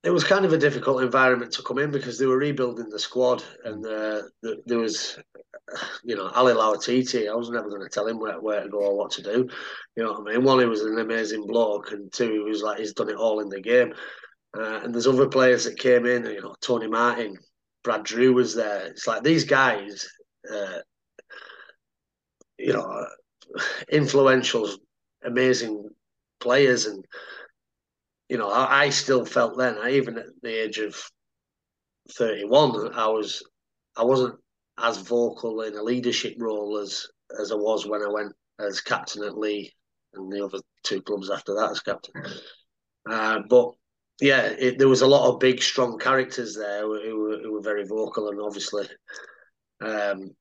it 0.04 0.12
was 0.12 0.24
kind 0.24 0.46
of 0.46 0.54
a 0.54 0.58
difficult 0.58 1.04
environment 1.04 1.52
to 1.54 1.64
come 1.64 1.80
in 1.80 1.92
because 1.92 2.18
they 2.18 2.26
were 2.26 2.38
rebuilding 2.38 2.88
the 2.88 3.00
squad 3.00 3.44
and 3.66 3.86
uh, 3.86 4.22
there 4.66 4.80
was 4.80 5.20
you 6.04 6.16
know, 6.16 6.30
Ali 6.30 6.54
Lauitiiti, 6.54 7.30
I 7.30 7.36
was 7.36 7.50
never 7.50 7.70
going 7.70 7.82
to 7.82 7.90
tell 7.90 8.08
him 8.08 8.20
where, 8.20 8.40
where 8.40 8.64
to 8.64 8.70
go 8.70 8.80
or 8.80 8.98
what 8.98 9.12
to 9.12 9.22
do. 9.22 9.50
You 9.96 10.04
know 10.04 10.14
what 10.14 10.32
I 10.32 10.36
mean? 10.36 10.44
One, 10.44 10.60
he 10.60 10.66
was 10.66 10.82
an 10.82 11.00
amazing 11.00 11.46
bloke, 11.46 11.92
and 11.92 12.12
two, 12.12 12.32
he 12.32 12.40
was 12.40 12.62
like, 12.62 12.80
he's 12.80 12.94
done 12.94 13.10
it 13.10 13.16
all 13.16 13.40
in 13.42 13.50
the 13.50 13.62
game. 13.62 13.94
Uh, 14.58 14.80
and 14.84 14.94
there's 14.94 15.08
other 15.08 15.28
players 15.28 15.66
that 15.66 15.78
came 15.78 16.06
in, 16.06 16.26
you 16.26 16.42
know, 16.42 16.56
Tony 16.62 16.88
Martin, 16.88 17.38
Brad 17.84 18.04
Drew 18.04 18.34
was 18.34 18.56
there. 18.56 18.88
It's 18.88 19.08
like 19.08 19.24
these 19.24 19.44
guys, 19.44 20.08
uh, 20.52 20.80
you 22.58 22.74
know, 22.74 23.06
influential, 23.92 24.70
amazing 25.24 25.90
players. 26.40 26.86
And, 26.86 27.06
you 28.30 28.38
know, 28.38 28.50
I, 28.50 28.86
I 28.86 28.90
still 28.90 29.26
felt 29.26 29.58
then, 29.58 29.78
I, 29.78 29.92
even 29.92 30.18
at 30.18 30.26
the 30.42 30.64
age 30.64 30.80
of 30.80 30.96
31, 32.12 32.94
I 32.94 33.08
was, 33.08 33.44
I 33.96 34.04
wasn't 34.04 34.40
as 34.80 34.98
vocal 34.98 35.62
in 35.62 35.76
a 35.76 35.84
leadership 35.84 36.36
role 36.38 36.78
as 36.78 37.08
as 37.40 37.52
I 37.52 37.56
was 37.56 37.86
when 37.86 38.02
I 38.02 38.08
went 38.08 38.34
as 38.60 38.82
captain 38.82 39.24
at 39.24 39.38
Leigh 39.38 39.74
and 40.14 40.32
the 40.32 40.44
other 40.44 40.60
two 40.84 41.02
clubs 41.02 41.30
after 41.30 41.54
that 41.56 41.72
as 41.72 41.80
captain. 41.82 42.14
Uh, 43.10 43.40
but 43.50 43.72
yeah, 44.22 44.42
it, 44.42 44.80
there 44.80 44.88
was 44.88 45.02
a 45.02 45.08
lot 45.08 45.30
of 45.30 45.40
big, 45.40 45.62
strong 45.62 46.00
characters 46.00 46.56
there 46.56 46.82
who, 46.82 47.02
who, 47.02 47.20
were, 47.20 47.38
who 47.38 47.54
were, 47.54 47.62
very 47.62 47.86
vocal, 47.86 48.30
and 48.30 48.42
obviously, 48.42 48.88
um, 49.82 50.32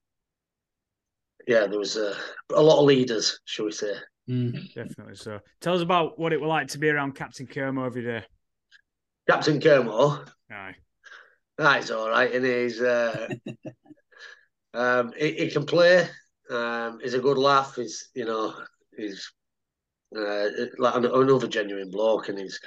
yeah, 1.46 1.66
there 1.66 1.78
was 1.78 1.96
a, 1.96 2.14
a 2.54 2.62
lot 2.62 2.80
of 2.80 2.86
leaders, 2.86 3.38
shall 3.44 3.66
we 3.66 3.72
say? 3.72 3.92
Mm, 4.28 4.72
definitely. 4.74 5.16
So, 5.16 5.40
tell 5.60 5.74
us 5.74 5.82
about 5.82 6.18
what 6.18 6.32
it 6.32 6.40
was 6.40 6.48
like 6.48 6.68
to 6.68 6.78
be 6.78 6.88
around 6.88 7.14
Captain 7.14 7.46
Kermo 7.46 7.84
every 7.86 8.02
day. 8.02 8.24
Captain 9.28 9.60
Kermo. 9.60 10.26
Aye. 10.50 10.74
That's 11.58 11.90
all 11.90 12.08
right, 12.08 12.32
and 12.32 12.44
he's 12.44 12.80
uh, 12.80 13.28
Um, 14.76 15.12
he, 15.16 15.32
he, 15.32 15.50
can 15.50 15.64
play. 15.64 16.06
Um, 16.50 16.98
he's 17.02 17.14
a 17.14 17.18
good 17.18 17.38
laugh. 17.38 17.76
He's 17.76 18.10
you 18.14 18.26
know 18.26 18.54
he's 18.96 19.32
uh, 20.16 20.48
like 20.78 20.94
another 20.96 21.48
genuine 21.48 21.90
bloke, 21.90 22.28
and 22.28 22.38
he's 22.38 22.60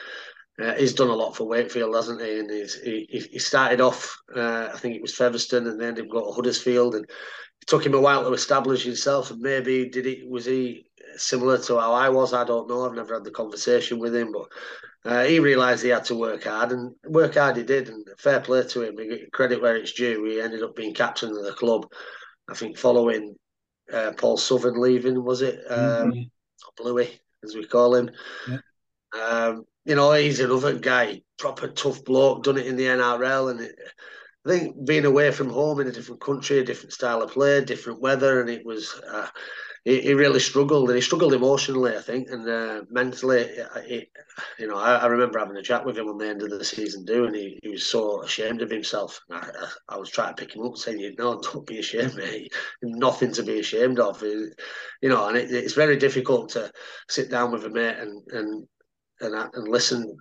uh, 0.59 0.73
he's 0.73 0.93
done 0.93 1.09
a 1.09 1.15
lot 1.15 1.35
for 1.35 1.47
Wakefield, 1.47 1.95
hasn't 1.95 2.21
he? 2.21 2.39
And 2.39 2.49
he's, 2.49 2.79
he 2.81 3.27
he 3.31 3.39
started 3.39 3.79
off, 3.79 4.17
uh, 4.35 4.69
I 4.73 4.77
think 4.77 4.95
it 4.95 5.01
was 5.01 5.15
Featherstone, 5.15 5.67
and 5.67 5.79
then 5.79 5.95
he 5.95 6.01
got 6.01 6.25
to 6.25 6.31
Huddersfield, 6.31 6.95
and 6.95 7.05
it 7.05 7.67
took 7.67 7.85
him 7.85 7.93
a 7.93 8.01
while 8.01 8.23
to 8.23 8.33
establish 8.33 8.83
himself. 8.83 9.31
And 9.31 9.39
maybe 9.39 9.87
did 9.87 10.05
he 10.05 10.25
was 10.27 10.45
he 10.45 10.87
similar 11.15 11.59
to 11.59 11.79
how 11.79 11.93
I 11.93 12.09
was? 12.09 12.33
I 12.33 12.43
don't 12.43 12.67
know. 12.67 12.85
I've 12.85 12.95
never 12.95 13.13
had 13.13 13.23
the 13.23 13.31
conversation 13.31 13.99
with 13.99 14.15
him, 14.15 14.31
but 14.31 14.47
uh, 15.05 15.23
he 15.23 15.39
realised 15.39 15.83
he 15.83 15.89
had 15.89 16.05
to 16.05 16.15
work 16.15 16.43
hard, 16.43 16.71
and 16.71 16.93
work 17.05 17.35
hard 17.35 17.57
he 17.57 17.63
did. 17.63 17.89
And 17.89 18.05
fair 18.17 18.41
play 18.41 18.63
to 18.63 18.81
him. 18.83 18.97
Credit 19.31 19.61
where 19.61 19.75
it's 19.75 19.93
due. 19.93 20.25
He 20.25 20.41
ended 20.41 20.63
up 20.63 20.75
being 20.75 20.93
captain 20.93 21.29
of 21.29 21.43
the 21.43 21.53
club. 21.53 21.91
I 22.49 22.53
think 22.53 22.77
following 22.77 23.35
uh, 23.91 24.11
Paul 24.17 24.37
Southern 24.37 24.79
leaving, 24.79 25.23
was 25.23 25.41
it? 25.41 25.59
Um, 25.69 26.11
mm-hmm. 26.11 26.21
Bluey, 26.77 27.19
as 27.43 27.55
we 27.55 27.65
call 27.65 27.95
him. 27.95 28.11
Yeah. 28.47 28.57
Um, 29.19 29.65
you 29.85 29.95
know, 29.95 30.11
he's 30.11 30.39
another 30.39 30.77
guy, 30.77 31.21
proper 31.37 31.67
tough 31.69 32.03
bloke, 32.03 32.43
done 32.43 32.57
it 32.57 32.67
in 32.67 32.75
the 32.75 32.85
NRL, 32.85 33.51
and 33.51 33.61
it, 33.61 33.75
I 34.45 34.49
think 34.49 34.85
being 34.85 35.05
away 35.05 35.31
from 35.31 35.49
home 35.49 35.79
in 35.79 35.87
a 35.87 35.91
different 35.91 36.21
country, 36.21 36.59
a 36.59 36.63
different 36.63 36.93
style 36.93 37.21
of 37.21 37.31
play, 37.31 37.63
different 37.63 38.01
weather, 38.01 38.41
and 38.41 38.49
it 38.49 38.65
was. 38.65 38.99
Uh, 39.09 39.27
he, 39.85 40.01
he, 40.01 40.13
really 40.13 40.39
struggled, 40.39 40.89
and 40.89 40.95
he 40.95 41.01
struggled 41.01 41.33
emotionally, 41.33 41.95
I 41.95 42.01
think, 42.01 42.29
and 42.29 42.47
uh, 42.47 42.81
mentally. 42.89 43.47
He, 43.85 44.07
you 44.57 44.67
know, 44.67 44.77
I, 44.77 44.95
I, 44.95 45.05
remember 45.07 45.39
having 45.39 45.57
a 45.57 45.61
chat 45.61 45.85
with 45.85 45.97
him 45.97 46.07
on 46.07 46.17
the 46.17 46.27
end 46.27 46.41
of 46.41 46.49
the 46.49 46.63
season, 46.63 47.05
doing. 47.05 47.33
He, 47.33 47.59
he 47.63 47.69
was 47.69 47.85
so 47.85 48.23
ashamed 48.23 48.61
of 48.61 48.69
himself. 48.69 49.19
I, 49.31 49.37
I, 49.37 49.95
I, 49.95 49.97
was 49.97 50.09
trying 50.09 50.35
to 50.35 50.41
pick 50.45 50.55
him 50.55 50.65
up, 50.65 50.77
saying, 50.77 50.99
"You 50.99 51.15
know, 51.17 51.39
don't 51.41 51.65
be 51.65 51.79
ashamed, 51.79 52.15
mate. 52.15 52.53
Nothing 52.81 53.31
to 53.33 53.43
be 53.43 53.59
ashamed 53.59 53.99
of." 53.99 54.21
You 54.21 54.53
know, 55.03 55.27
and 55.27 55.37
it, 55.37 55.51
it's 55.51 55.73
very 55.73 55.97
difficult 55.97 56.49
to 56.49 56.71
sit 57.07 57.29
down 57.29 57.51
with 57.51 57.65
a 57.65 57.69
mate 57.69 57.97
and 57.97 58.21
and 58.31 58.67
and, 59.21 59.35
and 59.53 59.67
listen 59.67 60.17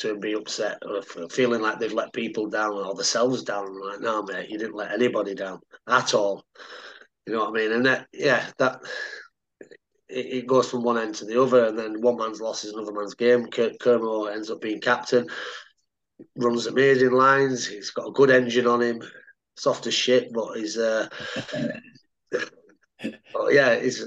to 0.00 0.16
be 0.16 0.32
upset 0.32 0.78
or 0.86 1.02
feeling 1.28 1.60
like 1.60 1.78
they've 1.78 1.92
let 1.92 2.12
people 2.12 2.48
down 2.48 2.72
or 2.72 2.94
themselves 2.94 3.42
down. 3.42 3.78
Like, 3.80 4.00
no, 4.00 4.22
mate, 4.22 4.48
you 4.48 4.58
didn't 4.58 4.74
let 4.74 4.92
anybody 4.92 5.34
down 5.34 5.60
at 5.88 6.14
all. 6.14 6.44
You 7.30 7.36
know 7.36 7.44
what 7.44 7.60
I 7.60 7.62
mean? 7.62 7.70
And 7.70 7.86
that, 7.86 8.08
yeah, 8.12 8.44
that 8.58 8.80
it, 10.08 10.48
goes 10.48 10.68
from 10.68 10.82
one 10.82 10.98
end 10.98 11.14
to 11.14 11.24
the 11.24 11.40
other, 11.40 11.66
and 11.66 11.78
then 11.78 12.00
one 12.00 12.16
man's 12.16 12.40
loss 12.40 12.64
is 12.64 12.72
another 12.72 12.92
man's 12.92 13.14
game. 13.14 13.46
Kermo 13.46 14.28
ends 14.28 14.50
up 14.50 14.60
being 14.60 14.80
captain, 14.80 15.28
runs 16.34 16.66
amazing 16.66 17.12
lines. 17.12 17.64
He's 17.64 17.90
got 17.90 18.08
a 18.08 18.12
good 18.12 18.30
engine 18.30 18.66
on 18.66 18.82
him, 18.82 19.00
soft 19.56 19.86
as 19.86 19.94
shit, 19.94 20.32
but 20.32 20.56
he's. 20.56 20.76
Uh, 20.76 21.06
but 21.52 23.52
yeah, 23.52 23.78
he's 23.78 24.04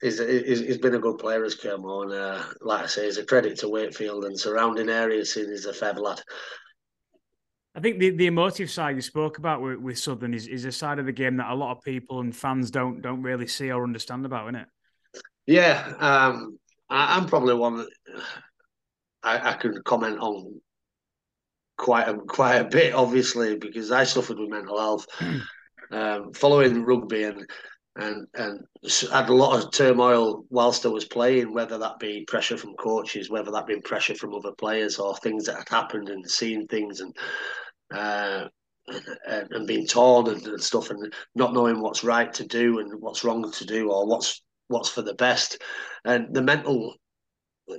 he's, 0.00 0.18
he's, 0.18 0.60
he's 0.60 0.78
been 0.78 0.94
a 0.94 1.00
good 1.00 1.18
player 1.18 1.44
as 1.44 1.56
Kermo, 1.56 2.04
and 2.04 2.12
uh, 2.14 2.42
like 2.62 2.84
I 2.84 2.86
say, 2.86 3.04
he's 3.04 3.18
a 3.18 3.26
credit 3.26 3.58
to 3.58 3.68
Wakefield 3.68 4.24
and 4.24 4.40
surrounding 4.40 4.88
areas. 4.88 5.34
Seeing 5.34 5.50
he's 5.50 5.66
a 5.66 5.74
fair 5.74 5.92
lad. 5.92 6.22
I 7.76 7.80
think 7.80 7.98
the, 7.98 8.10
the 8.10 8.26
emotive 8.26 8.70
side 8.70 8.94
you 8.94 9.02
spoke 9.02 9.38
about 9.38 9.60
with, 9.60 9.78
with 9.78 9.98
Southern 9.98 10.32
is, 10.32 10.46
is 10.46 10.64
a 10.64 10.72
side 10.72 11.00
of 11.00 11.06
the 11.06 11.12
game 11.12 11.36
that 11.38 11.50
a 11.50 11.54
lot 11.54 11.76
of 11.76 11.82
people 11.82 12.20
and 12.20 12.34
fans 12.34 12.70
don't 12.70 13.02
don't 13.02 13.22
really 13.22 13.48
see 13.48 13.70
or 13.72 13.82
understand 13.82 14.24
about, 14.24 14.46
isn't 14.46 14.60
it? 14.60 14.68
Yeah, 15.46 15.92
um, 15.98 16.58
I, 16.88 17.18
am 17.18 17.26
probably 17.26 17.54
one 17.54 17.78
that 17.78 17.88
I, 19.22 19.50
I 19.50 19.52
can 19.54 19.82
comment 19.84 20.18
on 20.20 20.60
quite 21.76 22.08
a 22.08 22.14
quite 22.14 22.56
a 22.56 22.64
bit, 22.64 22.94
obviously, 22.94 23.56
because 23.56 23.90
I 23.90 24.04
suffered 24.04 24.38
with 24.38 24.50
mental 24.50 24.78
health 24.78 25.06
um, 25.90 26.32
following 26.32 26.84
rugby 26.84 27.24
and 27.24 27.44
and 27.96 28.26
and 28.34 28.60
had 29.12 29.28
a 29.28 29.34
lot 29.34 29.62
of 29.62 29.72
turmoil 29.72 30.44
whilst 30.48 30.86
I 30.86 30.90
was 30.90 31.04
playing, 31.04 31.52
whether 31.52 31.78
that 31.78 31.98
be 31.98 32.24
pressure 32.26 32.56
from 32.56 32.74
coaches, 32.74 33.30
whether 33.30 33.50
that 33.50 33.66
be 33.66 33.80
pressure 33.80 34.14
from 34.14 34.34
other 34.34 34.52
players, 34.52 34.98
or 34.98 35.16
things 35.16 35.46
that 35.46 35.56
had 35.56 35.68
happened 35.68 36.08
and 36.08 36.28
seeing 36.28 36.66
things 36.66 37.00
and 37.00 37.14
uh, 37.94 38.48
and, 39.26 39.48
and, 39.50 39.66
being 39.66 39.86
torn 39.86 40.28
and, 40.28 40.46
and, 40.46 40.62
stuff, 40.62 40.90
and 40.90 41.12
not 41.34 41.54
knowing 41.54 41.80
what's 41.80 42.04
right 42.04 42.32
to 42.34 42.46
do 42.46 42.80
and 42.80 43.00
what's 43.00 43.24
wrong 43.24 43.50
to 43.50 43.64
do, 43.64 43.90
or 43.90 44.06
what's 44.06 44.42
what's 44.68 44.88
for 44.88 45.02
the 45.02 45.14
best, 45.14 45.62
and 46.04 46.34
the 46.34 46.42
mental. 46.42 46.94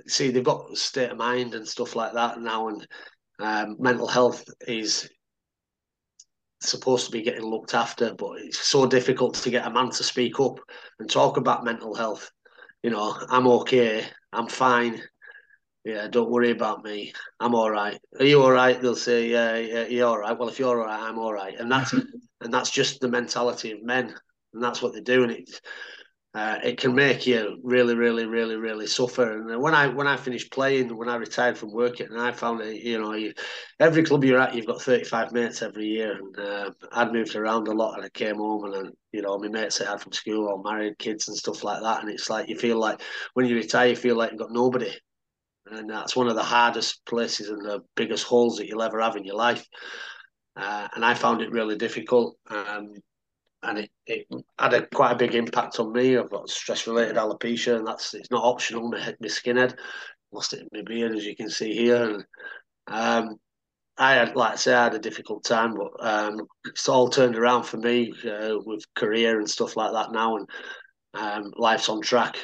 See, 0.08 0.32
they've 0.32 0.44
got 0.44 0.76
state 0.78 1.12
of 1.12 1.18
mind 1.18 1.54
and 1.54 1.68
stuff 1.68 1.96
like 1.96 2.14
that 2.14 2.40
now, 2.40 2.70
and 2.70 2.88
um, 3.40 3.76
mental 3.80 4.08
health 4.08 4.44
is 4.68 5.08
supposed 6.62 7.06
to 7.06 7.12
be 7.12 7.22
getting 7.22 7.46
looked 7.46 7.74
after, 7.74 8.14
but 8.14 8.40
it's 8.40 8.68
so 8.68 8.86
difficult 8.86 9.36
to 9.36 9.50
get 9.50 9.68
a 9.68 9.70
man 9.70 9.92
to 9.92 10.04
speak 10.04 10.40
up 10.40 10.60
and 11.00 11.10
talk 11.10 11.38
about 11.38 11.66
mental 11.66 11.94
health. 11.94 12.32
You 12.84 12.92
know, 12.92 13.16
I'm 13.30 13.48
okay, 13.48 14.06
I'm 14.34 14.48
fine. 14.48 15.02
Yeah, 15.86 16.08
don't 16.08 16.32
worry 16.32 16.50
about 16.52 16.84
me. 16.84 17.14
I'm 17.40 17.54
all 17.54 17.70
right. 17.70 18.00
Are 18.20 18.26
you 18.26 18.42
all 18.42 18.52
right? 18.52 18.82
They'll 18.82 18.96
say, 18.96 19.30
yeah, 19.30 19.56
yeah, 19.58 19.86
you're 19.86 20.08
all 20.08 20.18
right. 20.18 20.38
Well, 20.38 20.50
if 20.50 20.58
you're 20.58 20.70
all 20.80 20.86
right, 20.88 21.00
I'm 21.00 21.20
all 21.20 21.34
right. 21.34 21.56
And 21.60 21.72
that's 21.72 21.94
and 22.42 22.54
that's 22.54 22.72
just 22.72 23.00
the 23.02 23.08
mentality 23.08 23.72
of 23.72 23.84
men, 23.84 24.16
and 24.54 24.64
that's 24.64 24.82
what 24.82 24.94
they 24.94 25.02
do. 25.02 25.24
And 25.24 25.32
it 25.32 25.62
uh, 26.36 26.60
it 26.64 26.78
can 26.80 26.96
make 26.96 27.28
you 27.28 27.60
really, 27.64 27.96
really, 27.96 28.26
really, 28.26 28.56
really 28.58 28.88
suffer. 28.88 29.32
And 29.52 29.62
when 29.62 29.76
I 29.76 29.88
when 29.88 30.08
I 30.08 30.18
finished 30.18 30.52
playing, 30.52 30.96
when 30.98 31.10
I 31.10 31.18
retired 31.18 31.58
from 31.58 31.74
working, 31.74 32.08
and 32.08 32.22
I 32.22 32.32
found 32.34 32.62
it, 32.62 32.84
you 32.84 33.00
know, 33.02 33.14
you, 33.14 33.34
every 33.80 34.04
club 34.04 34.24
you're 34.24 34.40
at, 34.40 34.56
you've 34.56 34.68
got 34.68 34.82
35 34.82 35.34
mates 35.34 35.62
every 35.62 35.88
year. 35.88 36.14
And 36.20 36.40
uh, 36.40 36.72
I'd 36.94 37.14
moved 37.14 37.36
around 37.36 37.68
a 37.68 37.74
lot, 37.74 37.96
and 37.98 38.06
I 38.06 38.10
came 38.10 38.38
home, 38.38 38.74
and 38.74 38.92
you 39.12 39.22
know, 39.22 39.38
my 39.40 39.50
mates 39.50 39.82
I 39.82 39.90
had 39.92 40.02
from 40.02 40.14
school 40.14 40.48
or 40.48 40.64
married 40.64 40.98
kids 41.00 41.28
and 41.28 41.38
stuff 41.38 41.64
like 41.64 41.82
that. 41.84 42.02
And 42.02 42.10
it's 42.12 42.30
like 42.30 42.50
you 42.50 42.58
feel 42.58 42.80
like 42.80 43.02
when 43.34 43.46
you 43.46 43.56
retire, 43.56 43.90
you 43.90 43.96
feel 43.96 44.16
like 44.18 44.32
you've 44.32 44.40
got 44.40 44.52
nobody, 44.52 44.92
and 45.72 45.90
that's 45.90 46.16
one 46.16 46.28
of 46.28 46.36
the 46.36 46.44
hardest 46.44 47.06
places 47.06 47.50
and 47.50 47.62
the 47.64 47.82
biggest 47.96 48.26
holes 48.26 48.58
that 48.58 48.68
you'll 48.68 48.84
ever 48.84 49.02
have 49.02 49.16
in 49.16 49.26
your 49.26 49.36
life. 49.36 49.66
Uh, 50.56 50.88
and 50.96 51.04
I 51.04 51.14
found 51.14 51.42
it 51.42 51.52
really 51.52 51.76
difficult. 51.76 52.38
Um, 52.50 52.94
and 53.64 53.80
it, 53.80 53.90
it 54.06 54.28
had 54.60 54.74
a 54.74 54.86
quite 54.88 55.14
a 55.14 55.18
big 55.18 55.36
impact 55.36 55.80
on 55.80 55.92
me. 55.92 56.18
I've 56.18 56.30
got 56.30 56.50
stress 56.50 56.88
related 56.88 57.16
alopecia, 57.16 57.76
and 57.78 57.88
that's 57.88 58.14
it's 58.14 58.32
not 58.32 58.44
optional. 58.44 58.90
My 58.90 59.00
head, 59.00 59.18
my 59.20 59.28
skinhead, 59.28 59.76
lost 60.32 60.54
it 60.54 60.62
in 60.62 60.70
my 60.72 60.82
beard, 60.84 61.16
as 61.16 61.26
you 61.26 61.36
can 61.36 61.50
see 61.50 61.74
here. 61.74 62.04
And 62.04 62.26
um, 62.88 63.38
I 63.98 64.14
had, 64.14 64.36
like 64.36 64.54
I 64.54 64.56
say, 64.56 64.74
I 64.74 64.84
had 64.84 64.94
a 64.94 65.00
difficult 65.00 65.44
time, 65.44 65.76
but 65.76 65.92
um, 66.00 66.42
it's 66.66 66.88
all 66.88 67.10
turned 67.10 67.38
around 67.38 67.64
for 67.64 67.78
me 67.78 68.14
uh, 68.26 68.56
with 68.66 68.84
career 68.94 69.40
and 69.40 69.50
stuff 69.50 69.76
like 69.76 69.94
that 69.94 70.12
now, 70.12 70.38
and 70.38 70.50
um, 71.16 71.54
life's 71.58 71.90
on 71.90 72.02
track, 72.02 72.38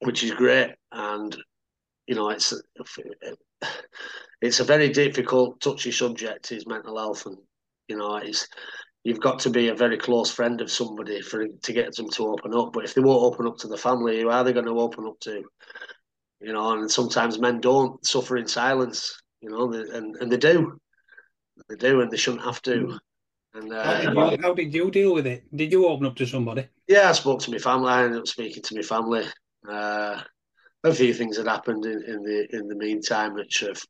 which 0.00 0.22
is 0.22 0.30
great. 0.30 0.70
And 0.92 1.36
you 2.10 2.16
know, 2.16 2.30
it's 2.30 2.52
it's 4.42 4.58
a 4.58 4.64
very 4.64 4.88
difficult, 4.88 5.60
touchy 5.60 5.92
subject. 5.92 6.50
Is 6.50 6.66
mental 6.66 6.98
health, 6.98 7.24
and 7.26 7.36
you 7.86 7.96
know, 7.96 8.16
it's 8.16 8.48
you've 9.04 9.20
got 9.20 9.38
to 9.40 9.50
be 9.50 9.68
a 9.68 9.76
very 9.76 9.96
close 9.96 10.28
friend 10.28 10.60
of 10.60 10.72
somebody 10.72 11.22
for 11.22 11.46
to 11.46 11.72
get 11.72 11.94
them 11.94 12.10
to 12.10 12.26
open 12.26 12.52
up. 12.52 12.72
But 12.72 12.84
if 12.84 12.94
they 12.94 13.00
won't 13.00 13.22
open 13.22 13.46
up 13.46 13.58
to 13.58 13.68
the 13.68 13.78
family, 13.78 14.20
who 14.20 14.28
are 14.28 14.42
they 14.42 14.52
going 14.52 14.66
to 14.66 14.80
open 14.80 15.06
up 15.06 15.20
to? 15.20 15.44
You 16.40 16.52
know, 16.52 16.72
and 16.72 16.90
sometimes 16.90 17.38
men 17.38 17.60
don't 17.60 18.04
suffer 18.04 18.36
in 18.36 18.48
silence. 18.48 19.16
You 19.40 19.50
know, 19.50 19.72
and 19.72 20.16
and 20.16 20.32
they 20.32 20.36
do, 20.36 20.80
they 21.68 21.76
do, 21.76 22.00
and 22.00 22.10
they 22.10 22.16
shouldn't 22.16 22.42
have 22.42 22.60
to. 22.62 22.98
And 23.54 23.72
uh, 23.72 23.84
how, 23.84 24.00
did 24.00 24.14
you, 24.14 24.42
how, 24.42 24.54
did 24.54 24.74
you, 24.74 24.90
deal 24.90 25.14
with 25.14 25.28
it? 25.28 25.44
Did 25.54 25.70
you 25.70 25.86
open 25.86 26.06
up 26.06 26.16
to 26.16 26.26
somebody? 26.26 26.66
Yeah, 26.88 27.08
I 27.08 27.12
spoke 27.12 27.40
to 27.42 27.52
my 27.52 27.58
family. 27.58 27.88
I 27.88 28.02
ended 28.02 28.18
up 28.18 28.26
speaking 28.26 28.64
to 28.64 28.74
my 28.74 28.82
family. 28.82 29.24
Uh, 29.68 30.22
a 30.84 30.94
few 30.94 31.12
things 31.12 31.36
had 31.36 31.46
happened 31.46 31.84
in, 31.84 32.02
in 32.02 32.22
the 32.22 32.56
in 32.56 32.68
the 32.68 32.76
meantime 32.76 33.34
which 33.34 33.60
have 33.60 33.80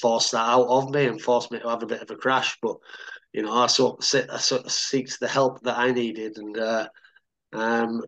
forced 0.00 0.32
that 0.32 0.48
out 0.48 0.66
of 0.66 0.90
me 0.90 1.06
and 1.06 1.20
forced 1.20 1.52
me 1.52 1.60
to 1.60 1.68
have 1.68 1.82
a 1.82 1.86
bit 1.86 2.02
of 2.02 2.10
a 2.10 2.16
crash. 2.16 2.58
But 2.60 2.76
you 3.32 3.42
know, 3.42 3.52
I 3.52 3.66
sort 3.66 4.00
of, 4.00 4.30
I 4.30 4.38
sort 4.38 4.62
of 4.62 4.70
seeked 4.70 5.18
the 5.18 5.28
help 5.28 5.62
that 5.62 5.78
I 5.78 5.92
needed, 5.92 6.38
and 6.38 6.58
uh, 6.58 6.88
um, 7.52 8.02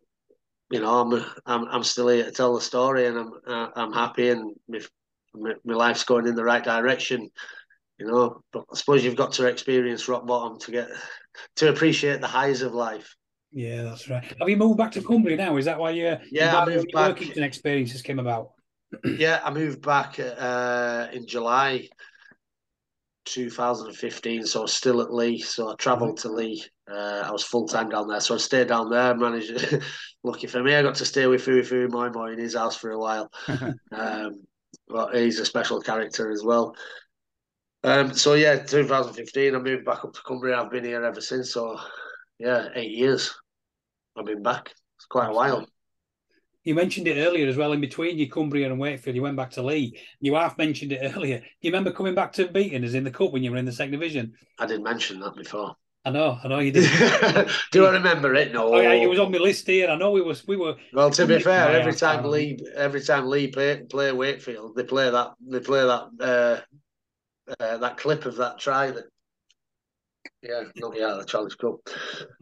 you 0.71 0.81
know, 0.81 1.01
I'm 1.01 1.25
I'm 1.47 1.69
I'm 1.69 1.85
still 1.85 2.09
here 2.09 2.25
to 2.25 2.33
tell 2.33 2.55
the 2.55 2.61
story, 2.61 3.07
and 3.07 3.19
I'm 3.19 3.33
uh, 3.47 3.69
I'm 3.77 3.93
happy, 3.93 4.31
and 4.31 4.55
my, 4.69 4.81
my, 5.35 5.55
my 5.65 5.75
life's 5.75 6.05
going 6.05 6.27
in 6.27 6.35
the 6.35 6.45
right 6.45 6.65
direction. 6.65 7.31
You 7.99 8.07
know, 8.07 8.43
but 8.53 8.65
I 8.73 8.77
suppose 8.77 9.05
you've 9.05 9.15
got 9.15 9.33
to 9.35 9.47
experience 9.47 10.09
rock 10.09 10.27
bottom 10.27 10.59
to 10.61 10.73
get 10.73 10.89
to 11.57 11.71
appreciate 11.71 12.21
the 12.21 12.27
highs 12.27 12.63
of 12.63 12.75
life. 12.75 13.15
Yeah, 13.55 13.85
that's 13.85 14.11
right. 14.11 14.25
Have 14.41 14.49
you 14.49 14.57
moved 14.57 14.79
back 14.79 14.91
to 14.93 15.03
Cumbria 15.03 15.37
now? 15.37 15.57
Is 15.57 15.67
that 15.67 15.79
why 15.79 15.91
you? 15.91 16.17
Yeah, 16.33 16.59
I 16.59 16.67
moved 16.67 16.91
back. 16.93 17.21
Working 17.21 17.45
experiences 17.45 18.03
came 18.03 18.19
about. 18.19 18.51
yeah, 19.05 19.41
I 19.45 19.53
moved 19.53 19.81
back 19.81 20.19
uh, 20.19 21.07
in 21.13 21.25
July 21.29 21.89
2015, 23.27 24.45
so 24.45 24.59
I 24.59 24.63
was 24.63 24.73
still 24.73 25.01
at 25.01 25.15
Leigh. 25.15 25.39
So 25.39 25.71
I 25.71 25.77
travelled 25.77 26.17
to 26.19 26.33
Leigh. 26.33 26.65
Uh, 26.91 27.23
I 27.25 27.31
was 27.31 27.45
full 27.45 27.69
time 27.69 27.89
down 27.89 28.09
there, 28.09 28.19
so 28.19 28.35
I 28.35 28.39
stayed 28.39 28.67
down 28.67 28.91
there. 28.91 29.15
Managed, 29.15 29.81
lucky 30.25 30.49
for 30.49 30.61
me, 30.61 30.75
I 30.75 30.83
got 30.83 30.97
to 30.97 31.05
stay 31.05 31.29
with 31.29 31.47
Fuifui 31.47 31.89
Moimoi 31.89 32.33
in 32.33 32.41
his 32.41 32.57
house 32.57 32.77
for 32.77 32.91
a 32.91 32.99
while. 32.99 33.31
um, 33.93 34.43
but 34.89 35.15
he's 35.15 35.39
a 35.39 35.47
special 35.47 35.81
character 35.81 36.33
as 36.33 36.43
well. 36.43 36.75
Um, 37.85 38.15
so 38.15 38.35
yeah, 38.35 38.57
2015, 38.65 39.55
I 39.55 39.59
moved 39.61 39.85
back 39.85 40.05
up 40.05 40.13
to 40.13 40.23
Cumbria. 40.27 40.61
I've 40.61 40.73
been 40.73 40.85
here 40.85 41.05
ever 41.05 41.21
since. 41.21 41.53
So 41.53 41.79
yeah, 42.41 42.69
eight 42.75 42.91
years. 42.91 43.33
I've 44.17 44.27
been 44.27 44.43
back. 44.43 44.73
It's 44.97 45.07
quite 45.07 45.29
a 45.29 45.33
while. 45.33 45.67
You 46.65 46.75
mentioned 46.75 47.07
it 47.09 47.19
earlier 47.19 47.47
as 47.47 47.57
well. 47.57 47.73
In 47.73 47.81
between 47.81 48.17
your 48.17 48.29
Cumbria 48.29 48.71
and 48.71 48.81
Wakefield, 48.81 49.15
you 49.15 49.23
went 49.23 49.37
back 49.37 49.51
to 49.53 49.63
Leigh. 49.63 50.01
You 50.21 50.35
half 50.35 50.57
mentioned 50.57 50.93
it 50.93 51.13
earlier. 51.17 51.39
Do 51.39 51.45
you 51.61 51.71
remember 51.71 51.93
coming 51.93 52.15
back 52.15 52.33
to 52.35 52.49
beating 52.49 52.85
us 52.85 52.95
in 52.95 53.05
the 53.05 53.11
cup 53.11 53.33
when 53.33 53.43
you 53.43 53.51
were 53.51 53.59
in 53.59 53.67
the 53.67 53.73
second 53.73 53.93
division? 53.93 54.33
I 54.59 54.67
didn't 54.67 54.85
mention 54.85 55.21
that 55.21 55.37
before. 55.37 55.77
I 56.07 56.11
know, 56.11 56.39
I 56.43 56.49
know 56.49 56.59
you 56.59 56.71
did. 56.71 56.85
Do 57.73 57.87
I 57.87 57.93
remember 57.93 58.35
it? 58.35 58.53
No. 58.53 58.75
Oh 58.75 58.81
yeah, 58.81 58.93
it 58.93 59.09
was 59.09 59.19
on 59.19 59.33
my 59.33 59.39
list 59.39 59.67
here. 59.67 59.89
I 59.89 59.97
know 59.97 60.11
we 60.11 60.21
was 60.21 60.47
we 60.47 60.57
were. 60.57 60.77
Well, 60.93 61.11
to 61.11 61.27
be 61.27 61.41
fair, 61.41 61.71
every 61.71 61.95
time 61.95 62.25
Leigh, 62.25 62.59
every 62.77 63.01
time 63.01 63.27
Leigh 63.27 63.49
play, 63.49 63.81
play 63.89 64.13
Wakefield, 64.13 64.77
they 64.77 64.85
play 64.85 65.09
that 65.11 65.33
they 65.41 65.61
play 65.61 65.81
that 65.81 66.11
uh, 66.21 66.61
uh, 67.59 67.79
that 67.79 67.97
clip 67.97 68.27
of 68.27 68.37
that 68.37 68.59
try 68.59 68.91
that. 68.91 69.05
Yeah, 70.43 70.65
yet. 70.77 71.19
The 71.19 71.25
Challenge 71.27 71.57
Cup. 71.59 71.77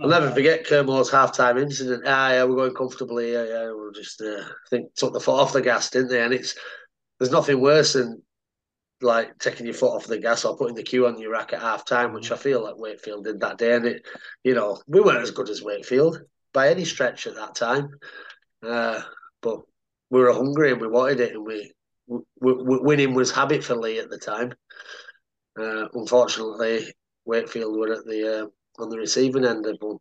I'll 0.01 0.09
never 0.09 0.30
forget 0.30 0.66
Kermore's 0.66 1.11
half-time 1.11 1.59
incident. 1.59 2.03
Ah, 2.07 2.33
yeah, 2.33 2.45
we're 2.45 2.57
going 2.57 2.74
comfortably. 2.74 3.33
Yeah, 3.33 3.45
yeah, 3.45 3.72
we're 3.72 3.93
just. 3.93 4.20
Uh, 4.20 4.43
I 4.43 4.68
think 4.70 4.95
took 4.95 5.12
the 5.12 5.20
foot 5.20 5.41
off 5.41 5.53
the 5.53 5.62
gas, 5.62 5.91
didn't 5.91 6.09
they? 6.09 6.22
And 6.22 6.35
it's 6.35 6.57
there's 7.18 7.30
nothing 7.30 7.61
worse 7.61 7.93
than 7.93 8.22
like 9.01 9.39
taking 9.39 9.66
your 9.66 9.74
foot 9.74 9.95
off 9.95 10.07
the 10.07 10.18
gas 10.18 10.45
or 10.45 10.57
putting 10.57 10.74
the 10.74 10.83
cue 10.83 11.07
on 11.07 11.18
your 11.18 11.33
rack 11.33 11.53
at 11.53 11.61
half 11.61 11.85
time, 11.85 12.12
which 12.12 12.33
I 12.33 12.37
feel 12.37 12.62
like 12.62 12.76
Wakefield 12.76 13.24
did 13.24 13.41
that 13.41 13.59
day. 13.59 13.74
And 13.74 13.87
it, 13.87 14.07
you 14.45 14.55
know, 14.55 14.80
we 14.87 15.01
weren't 15.01 15.22
as 15.22 15.30
good 15.30 15.49
as 15.49 15.62
Wakefield 15.62 16.20
by 16.53 16.68
any 16.68 16.85
stretch 16.85 17.26
at 17.26 17.35
that 17.37 17.55
time, 17.55 17.89
uh, 18.64 19.01
but 19.41 19.61
we 20.11 20.20
were 20.20 20.33
hungry 20.33 20.72
and 20.72 20.80
we 20.80 20.89
wanted 20.89 21.20
it, 21.20 21.35
and 21.35 21.45
we, 21.45 21.72
we, 22.07 22.20
we 22.41 22.78
winning 22.80 23.14
was 23.14 23.30
habit 23.30 23.64
for 23.64 23.74
Leigh 23.74 23.99
at 23.99 24.11
the 24.11 24.18
time. 24.18 24.53
Uh, 25.59 25.87
unfortunately, 25.95 26.93
Wakefield 27.25 27.77
were 27.79 27.93
at 27.93 28.05
the 28.05 28.43
uh, 28.43 28.83
on 28.83 28.89
the 28.89 28.99
receiving 28.99 29.45
end 29.45 29.66
of 29.66 29.77
one. 29.81 29.99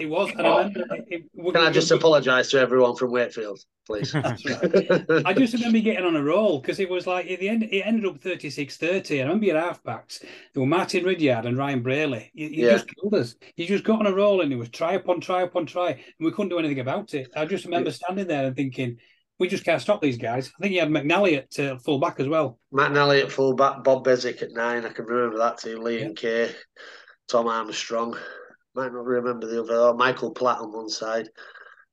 It 0.00 0.06
was. 0.06 0.30
And 0.32 0.44
I 0.46 0.56
remember. 0.58 0.80
It, 1.08 1.24
it- 1.34 1.52
Can 1.54 1.56
I 1.62 1.70
just 1.70 1.90
apologise 1.92 2.50
to 2.50 2.58
everyone 2.58 2.96
from 2.96 3.12
Wakefield, 3.12 3.60
please? 3.86 4.10
That's 4.12 4.44
right. 4.44 5.24
I 5.24 5.32
just 5.38 5.52
remember 5.54 5.78
getting 5.78 6.04
on 6.04 6.16
a 6.16 6.22
roll 6.22 6.58
because 6.60 6.80
it 6.80 6.90
was 6.90 7.06
like 7.06 7.30
at 7.30 7.38
the 7.38 7.48
end, 7.48 7.62
it 7.62 7.80
ended 7.82 8.04
up 8.06 8.20
36 8.20 8.76
30. 8.76 9.20
I 9.20 9.22
remember 9.22 9.46
your 9.46 9.60
halfbacks. 9.60 10.20
There 10.52 10.60
were 10.62 10.66
Martyn 10.66 11.04
Ridyard 11.04 11.46
and 11.46 11.56
Ryan 11.56 11.82
Brierley. 11.82 12.30
You, 12.34 12.48
you 12.48 12.66
Yeah. 12.66 12.72
just 12.72 12.88
killed 12.92 13.14
us. 13.14 13.36
You 13.56 13.66
just 13.68 13.84
got 13.84 14.00
on 14.00 14.06
a 14.06 14.14
roll 14.14 14.40
and 14.40 14.52
it 14.52 14.56
was 14.56 14.68
try 14.70 14.94
upon 14.94 15.20
try 15.20 15.42
upon 15.42 15.66
try, 15.66 15.90
and 15.90 16.00
we 16.20 16.32
couldn't 16.32 16.48
do 16.50 16.58
anything 16.58 16.80
about 16.80 17.14
it. 17.14 17.30
I 17.36 17.44
just 17.44 17.64
remember 17.64 17.92
standing 17.92 18.26
there 18.26 18.46
and 18.46 18.56
thinking, 18.56 18.96
we 19.38 19.48
just 19.48 19.64
can't 19.64 19.80
stop 19.82 20.00
these 20.00 20.18
guys. 20.18 20.50
I 20.58 20.62
think 20.62 20.74
you 20.74 20.80
had 20.80 20.88
McNally 20.90 21.38
at 21.38 21.58
uh, 21.58 21.78
full 21.78 21.98
back 21.98 22.20
as 22.20 22.28
well. 22.28 22.58
McNally 22.72 23.22
at 23.22 23.32
full 23.32 23.54
back, 23.54 23.82
Bob 23.84 24.04
Beswick 24.04 24.42
at 24.42 24.52
nine. 24.52 24.84
I 24.84 24.90
can 24.90 25.04
remember 25.06 25.38
that 25.38 25.58
team. 25.58 25.80
Lee 25.82 25.98
Yeah. 26.00 26.06
and 26.06 26.16
Kay, 26.16 26.50
Tom 27.28 27.48
Armstrong. 27.48 28.16
Might 28.74 28.92
not 28.92 29.04
remember 29.04 29.46
the 29.46 29.62
other. 29.62 29.74
Oh, 29.74 29.94
Michael 29.96 30.32
Platt 30.32 30.58
on 30.60 30.72
one 30.72 30.88
side. 30.88 31.28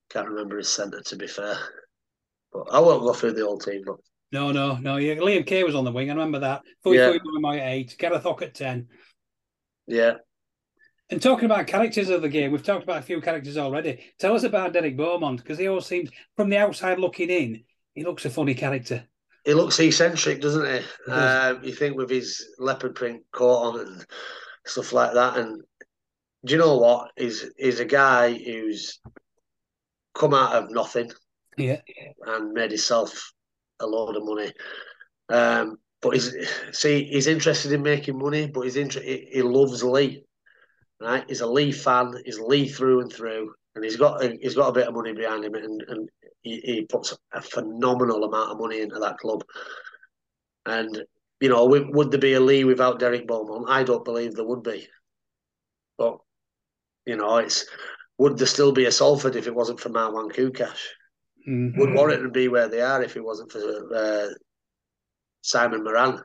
Can't 0.10 0.28
remember 0.30 0.58
his 0.58 0.70
centre 0.70 1.02
to 1.02 1.16
be 1.16 1.28
fair. 1.28 1.58
But 2.52 2.68
I 2.74 2.80
won't 2.80 3.04
go 3.04 3.14
through 3.14 3.34
the 3.34 3.46
whole 3.46 3.60
team. 3.60 3.84
But 3.86 3.98
No, 4.32 4.52
no, 4.52 4.76
no. 4.78 4.98
Yeah, 4.98 5.16
Liam 5.16 5.46
Kay 5.46 5.64
was 5.64 5.76
on 5.76 5.86
the 5.86 5.92
wing. 5.92 6.10
I 6.10 6.14
remember 6.14 6.40
that. 6.40 6.62
Yeah. 6.86 7.12
at 7.12 7.68
eight. 7.72 7.96
Gareth 7.98 8.24
Hock 8.24 8.42
at 8.42 8.54
10. 8.56 8.88
yeah, 9.88 10.14
And 11.12 11.22
talking 11.22 11.46
about 11.46 11.68
characters 11.68 12.10
of 12.10 12.22
the 12.22 12.30
game, 12.30 12.52
we've 12.52 12.64
talked 12.64 12.84
about 12.84 13.00
a 13.00 13.04
few 13.04 13.20
characters 13.20 13.58
already. 13.58 14.00
Tell 14.18 14.34
us 14.34 14.44
about 14.44 14.72
Derek 14.74 14.96
Beaumont 14.96 15.42
because 15.42 15.58
he 15.60 15.68
always 15.68 15.86
seems, 15.86 16.10
from 16.38 16.50
the 16.50 16.58
outside 16.58 17.00
looking 17.00 17.30
in, 17.30 17.64
he 17.94 18.04
looks 18.04 18.24
a 18.26 18.30
funny 18.30 18.54
character. 18.54 19.04
he 19.44 19.54
looks 19.54 19.80
eccentric, 19.80 20.40
doesn't 20.42 20.66
he? 20.66 20.82
does. 21.08 21.56
Um, 21.58 21.64
you 21.64 21.74
think 21.74 21.98
with 21.98 22.10
his 22.10 22.48
leopard 22.58 22.96
print 22.96 23.24
coat 23.34 23.58
on 23.58 23.80
and 23.82 24.06
stuff 24.66 24.94
like 24.94 25.14
that. 25.14 25.38
And 25.38 25.62
do 26.46 26.54
you 26.54 26.60
know 26.60 26.78
what? 26.78 27.12
He's 27.18 27.46
he's 27.58 27.80
a 27.82 27.86
guy 27.86 28.34
who's 28.34 29.00
come 30.16 30.34
out 30.34 30.54
of 30.56 30.72
nothing. 30.72 31.12
Yeah, 31.58 31.82
and 32.26 32.54
made 32.54 32.72
himself 32.72 33.34
a 33.82 33.86
load 33.86 34.16
of 34.16 34.24
money. 34.24 34.54
Um, 35.28 35.78
but 36.02 36.12
he's 36.12 36.34
see, 36.72 37.04
he's 37.04 37.28
interested 37.28 37.74
in 37.74 37.84
making 37.84 38.18
money, 38.18 38.48
but 38.48 38.62
he's 38.62 38.78
inter- 38.78 39.02
he, 39.02 39.28
he 39.32 39.42
loves 39.42 39.84
Leigh. 39.84 40.24
Right, 41.02 41.24
he's 41.28 41.42
a 41.42 41.48
Leigh 41.48 41.72
fan. 41.72 42.14
He's 42.26 42.40
Leigh 42.40 42.68
through 42.68 43.02
and 43.02 43.12
through, 43.12 43.54
and 43.74 43.84
he's 43.84 43.96
got 43.96 44.24
a, 44.24 44.38
he's 44.40 44.56
got 44.56 44.70
a 44.70 44.74
bit 44.74 44.88
of 44.88 44.94
money 44.94 45.14
behind 45.14 45.44
him, 45.44 45.56
and, 45.56 45.82
and 45.88 46.10
he, 46.42 46.60
he 46.60 46.86
puts 46.86 47.18
a 47.34 47.42
phenomenal 47.42 48.24
amount 48.24 48.52
of 48.52 48.60
money 48.60 48.82
into 48.82 49.00
that 49.00 49.18
club. 49.18 49.44
And 50.66 51.04
you 51.40 51.50
know, 51.50 51.66
would, 51.66 51.88
would 51.96 52.12
there 52.12 52.20
be 52.20 52.34
a 52.34 52.40
Leigh 52.40 52.66
without 52.66 53.00
Derek 53.00 53.26
Beaumont? 53.26 53.66
I 53.68 53.84
don't 53.84 54.06
believe 54.06 54.36
there 54.36 54.46
would 54.46 54.62
be. 54.62 54.88
But 55.98 56.20
you 57.08 57.16
know, 57.16 57.38
it's 57.38 57.66
would 58.20 58.38
there 58.38 58.46
still 58.46 58.72
be 58.72 58.86
a 58.86 58.92
Salford 58.92 59.36
if 59.36 59.48
it 59.48 59.56
wasn't 59.56 59.80
for 59.80 59.90
Marwan 59.90 60.32
Koukash? 60.32 60.86
Mhm. 61.50 61.78
Would 61.78 61.96
Warrington 61.96 62.32
be 62.32 62.48
where 62.48 62.68
they 62.68 62.82
are 62.82 63.02
if 63.02 63.18
it 63.18 63.24
wasn't 63.24 63.52
for 63.52 63.96
uh, 63.96 64.28
Simon 65.42 65.84
Moran? 65.84 66.22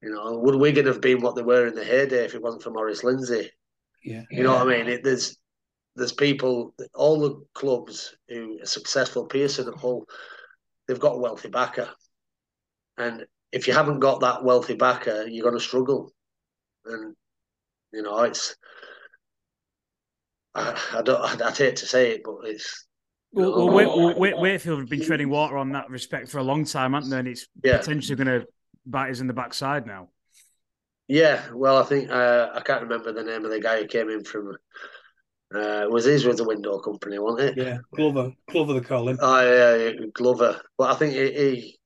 You 0.00 0.10
know, 0.10 0.38
would 0.38 0.54
Wigan 0.54 0.86
have 0.86 1.00
been 1.00 1.20
what 1.20 1.34
they 1.34 1.42
were 1.42 1.66
in 1.66 1.74
the 1.74 1.84
heyday 1.84 2.24
if 2.24 2.36
it 2.36 2.42
wasn't 2.42 2.62
for 2.62 2.70
Maurice 2.70 3.02
Lindsay? 3.02 3.50
Yeah. 4.02 4.22
You 4.30 4.42
know 4.42 4.54
what 4.54 4.68
I 4.68 4.78
mean? 4.78 4.88
It, 4.88 5.04
there's 5.04 5.36
there's 5.96 6.12
people, 6.12 6.74
all 6.94 7.20
the 7.20 7.44
clubs 7.54 8.16
who 8.28 8.58
are 8.62 8.66
successful, 8.66 9.26
Pearson 9.26 9.68
at 9.68 9.74
Hull, 9.74 10.04
they've 10.86 11.00
got 11.00 11.14
a 11.16 11.18
wealthy 11.18 11.48
backer, 11.48 11.88
and 12.96 13.26
if 13.52 13.66
you 13.66 13.74
haven't 13.74 14.00
got 14.00 14.20
that 14.20 14.44
wealthy 14.44 14.74
backer, 14.74 15.26
you're 15.26 15.42
going 15.42 15.58
to 15.58 15.60
struggle. 15.60 16.12
And 16.84 17.14
you 17.92 18.02
know, 18.02 18.22
it's 18.22 18.56
I, 20.54 20.80
I 20.94 21.02
don't 21.02 21.20
I'd, 21.20 21.42
I'd 21.42 21.56
hate 21.56 21.76
to 21.76 21.86
say 21.86 22.12
it, 22.12 22.22
but 22.24 22.38
it's 22.44 22.86
Well, 23.32 23.52
well, 23.52 23.68
Wa- 23.68 23.96
well, 23.96 24.14
Wa- 24.18 24.40
Wakefield 24.40 24.80
have 24.80 24.88
been 24.88 25.02
treading 25.02 25.28
water 25.28 25.58
on 25.58 25.72
that 25.72 25.90
respect 25.90 26.28
for 26.28 26.38
a 26.38 26.44
long 26.44 26.64
time, 26.64 26.92
haven't 26.92 27.10
they? 27.10 27.18
And 27.18 27.28
it's 27.28 27.46
Yeah. 27.62 27.78
potentially 27.78 28.16
going 28.16 28.40
to 28.40 28.46
bite 28.86 29.10
us 29.10 29.20
in 29.20 29.26
the 29.26 29.32
backside 29.32 29.86
now. 29.86 30.08
Yeah, 31.10 31.42
well, 31.52 31.76
I 31.76 31.82
think 31.82 32.08
uh, 32.08 32.50
I 32.54 32.60
can't 32.60 32.82
remember 32.82 33.12
the 33.12 33.24
name 33.24 33.44
of 33.44 33.50
the 33.50 33.58
guy 33.58 33.80
who 33.80 33.88
came 33.88 34.08
in 34.10 34.22
from. 34.22 34.56
Uh, 35.52 35.82
it 35.82 35.90
was 35.90 36.04
his 36.04 36.24
with 36.24 36.36
the 36.36 36.44
window 36.44 36.78
company, 36.78 37.18
wasn't 37.18 37.58
it? 37.58 37.66
Yeah, 37.66 37.78
Glover, 37.92 38.32
Glover 38.48 38.74
they 38.74 38.80
call 38.80 39.08
him. 39.08 39.18
Oh 39.20 39.40
yeah, 39.40 39.74
yeah, 39.74 40.06
Glover. 40.14 40.60
But 40.78 40.92
I 40.92 40.94
think 40.94 41.14
he, 41.14 41.32
he 41.32 41.78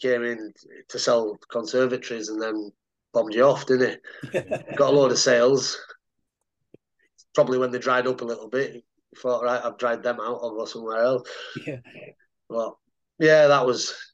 came 0.00 0.22
in 0.22 0.52
to 0.90 0.98
sell 1.00 1.36
conservatories 1.50 2.28
and 2.28 2.40
then 2.40 2.70
bombed 3.12 3.34
you 3.34 3.42
off, 3.42 3.66
didn't 3.66 3.98
he? 4.22 4.38
Got 4.76 4.92
a 4.92 4.96
load 4.96 5.10
of 5.10 5.18
sales. 5.18 5.76
Probably 7.34 7.58
when 7.58 7.72
they 7.72 7.80
dried 7.80 8.06
up 8.06 8.20
a 8.20 8.24
little 8.24 8.48
bit, 8.48 8.84
thought, 9.16 9.42
right, 9.42 9.60
I've 9.64 9.78
dried 9.78 10.04
them 10.04 10.20
out. 10.20 10.38
I'll 10.40 10.54
go 10.54 10.66
somewhere 10.66 11.02
else. 11.02 11.28
yeah, 11.66 11.78
Well, 12.48 12.78
yeah, 13.18 13.48
that 13.48 13.66
was, 13.66 14.07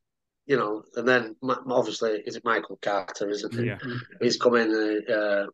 you 0.47 0.57
know. 0.57 0.83
And 0.97 1.07
then 1.07 1.37
obviously, 1.43 2.23
is 2.27 2.37
it 2.37 2.45
Michael 2.45 2.79
Carter? 2.83 3.29
Isn't 3.29 3.59
it? 3.59 3.65
Yeah. 3.67 3.79
he's 4.21 4.37
come 4.37 4.57
in. 4.57 4.71
Uh, 5.09 5.47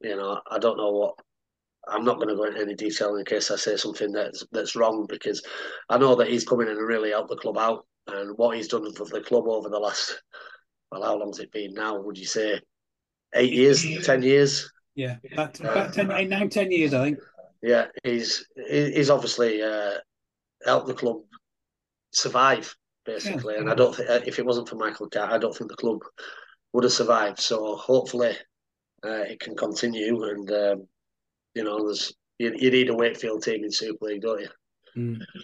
you 0.00 0.16
know, 0.16 0.40
I 0.50 0.58
don't 0.58 0.76
know 0.76 0.90
what. 0.90 1.14
I'm 1.88 2.04
not 2.04 2.16
going 2.16 2.28
to 2.28 2.36
go 2.36 2.44
into 2.44 2.60
any 2.60 2.74
detail 2.74 3.16
in 3.16 3.24
case 3.24 3.50
I 3.50 3.56
say 3.56 3.76
something 3.76 4.12
that's 4.12 4.44
that's 4.52 4.76
wrong 4.76 5.06
because 5.08 5.42
I 5.88 5.98
know 5.98 6.14
that 6.16 6.28
he's 6.28 6.44
coming 6.44 6.68
in 6.68 6.76
and 6.76 6.86
really 6.86 7.10
helped 7.10 7.30
the 7.30 7.36
club 7.36 7.58
out 7.58 7.86
and 8.06 8.36
what 8.36 8.56
he's 8.56 8.68
done 8.68 8.92
for 8.94 9.04
the 9.04 9.20
club 9.20 9.48
over 9.48 9.68
the 9.68 9.78
last. 9.78 10.22
Well, 10.90 11.02
how 11.02 11.16
long's 11.16 11.40
it 11.40 11.50
been 11.50 11.74
now? 11.74 12.00
Would 12.00 12.18
you 12.18 12.26
say 12.26 12.60
eight 13.34 13.52
years, 13.52 13.84
ten 14.04 14.22
years? 14.22 14.70
yeah. 14.94 15.16
About, 15.32 15.58
about 15.60 15.94
10, 15.94 16.10
eight, 16.12 16.50
10 16.50 16.70
years, 16.70 16.94
I 16.94 17.04
think. 17.04 17.18
Yeah, 17.62 17.86
he's 18.02 18.44
he's 18.68 19.10
obviously 19.10 19.62
uh, 19.62 19.98
helped 20.64 20.88
the 20.88 20.94
club 20.94 21.18
survive 22.12 22.74
basically, 23.04 23.56
and 23.56 23.70
I 23.70 23.74
don't 23.74 23.94
think 23.94 24.08
if 24.26 24.38
it 24.38 24.46
wasn't 24.46 24.68
for 24.68 24.76
Michael 24.76 25.08
Carr, 25.08 25.32
I 25.32 25.38
don't 25.38 25.56
think 25.56 25.70
the 25.70 25.76
club 25.76 26.00
would 26.72 26.84
have 26.84 26.92
survived. 26.92 27.40
So 27.40 27.76
hopefully, 27.76 28.32
uh, 29.04 29.24
it 29.28 29.40
can 29.40 29.56
continue, 29.56 30.24
and 30.24 30.50
um, 30.50 30.88
you 31.54 31.64
know, 31.64 31.84
there's 31.86 32.14
you, 32.38 32.52
you 32.56 32.70
need 32.70 32.90
a 32.90 32.94
Wakefield 32.94 33.42
team 33.42 33.64
in 33.64 33.70
Super 33.70 34.06
League, 34.06 34.22
don't 34.22 34.40
you? 34.40 34.48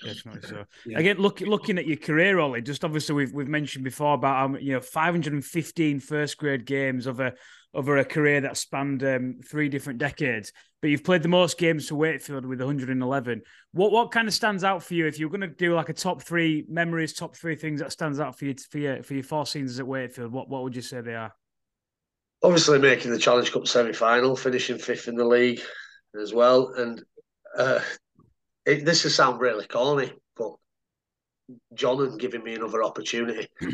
Definitely 0.04 0.48
so. 0.48 0.64
Yeah. 0.84 0.98
Again, 0.98 1.18
look, 1.18 1.40
looking 1.40 1.78
at 1.78 1.86
your 1.86 1.96
career, 1.96 2.38
Ollie, 2.38 2.60
just 2.60 2.84
obviously 2.84 3.14
we've 3.14 3.32
we've 3.32 3.48
mentioned 3.48 3.84
before 3.84 4.14
about 4.14 4.44
um, 4.44 4.58
you 4.60 4.74
know 4.74 4.80
515 4.80 6.00
first 6.00 6.36
grade 6.36 6.66
games 6.66 7.06
over 7.06 7.32
over 7.74 7.98
a 7.98 8.04
career 8.04 8.40
that 8.40 8.56
spanned 8.56 9.02
um, 9.04 9.40
three 9.44 9.68
different 9.68 9.98
decades. 9.98 10.52
But 10.80 10.90
you've 10.90 11.04
played 11.04 11.22
the 11.22 11.28
most 11.28 11.58
games 11.58 11.88
for 11.88 11.96
Wakefield 11.96 12.46
with 12.46 12.60
111. 12.60 13.42
What 13.72 13.92
what 13.92 14.10
kind 14.10 14.28
of 14.28 14.34
stands 14.34 14.64
out 14.64 14.82
for 14.82 14.94
you 14.94 15.06
if 15.06 15.18
you're 15.18 15.28
going 15.28 15.40
to 15.40 15.48
do 15.48 15.74
like 15.74 15.88
a 15.88 15.92
top 15.92 16.22
three 16.22 16.64
memories, 16.68 17.12
top 17.12 17.36
three 17.36 17.56
things 17.56 17.80
that 17.80 17.92
stands 17.92 18.20
out 18.20 18.38
for 18.38 18.46
you 18.46 18.54
for 18.70 18.78
your 18.78 19.02
for 19.02 19.14
your 19.14 19.24
four 19.24 19.44
seasons 19.44 19.80
at 19.80 19.86
Wakefield? 19.86 20.32
What 20.32 20.48
what 20.48 20.62
would 20.62 20.76
you 20.76 20.82
say 20.82 21.00
they 21.00 21.14
are? 21.14 21.32
Obviously, 22.42 22.78
making 22.78 23.10
the 23.10 23.18
Challenge 23.18 23.50
Cup 23.52 23.66
semi 23.66 23.92
final, 23.92 24.36
finishing 24.36 24.78
fifth 24.78 25.08
in 25.08 25.16
the 25.16 25.24
league 25.24 25.60
as 26.20 26.32
well, 26.32 26.72
and 26.74 27.02
uh, 27.56 27.80
it, 28.64 28.84
this 28.84 29.02
will 29.02 29.10
sound 29.10 29.40
really 29.40 29.66
corny, 29.66 30.12
but 30.36 30.52
John 31.74 31.98
had 31.98 32.20
given 32.20 32.44
me 32.44 32.54
another 32.54 32.82
opportunity. 32.82 33.48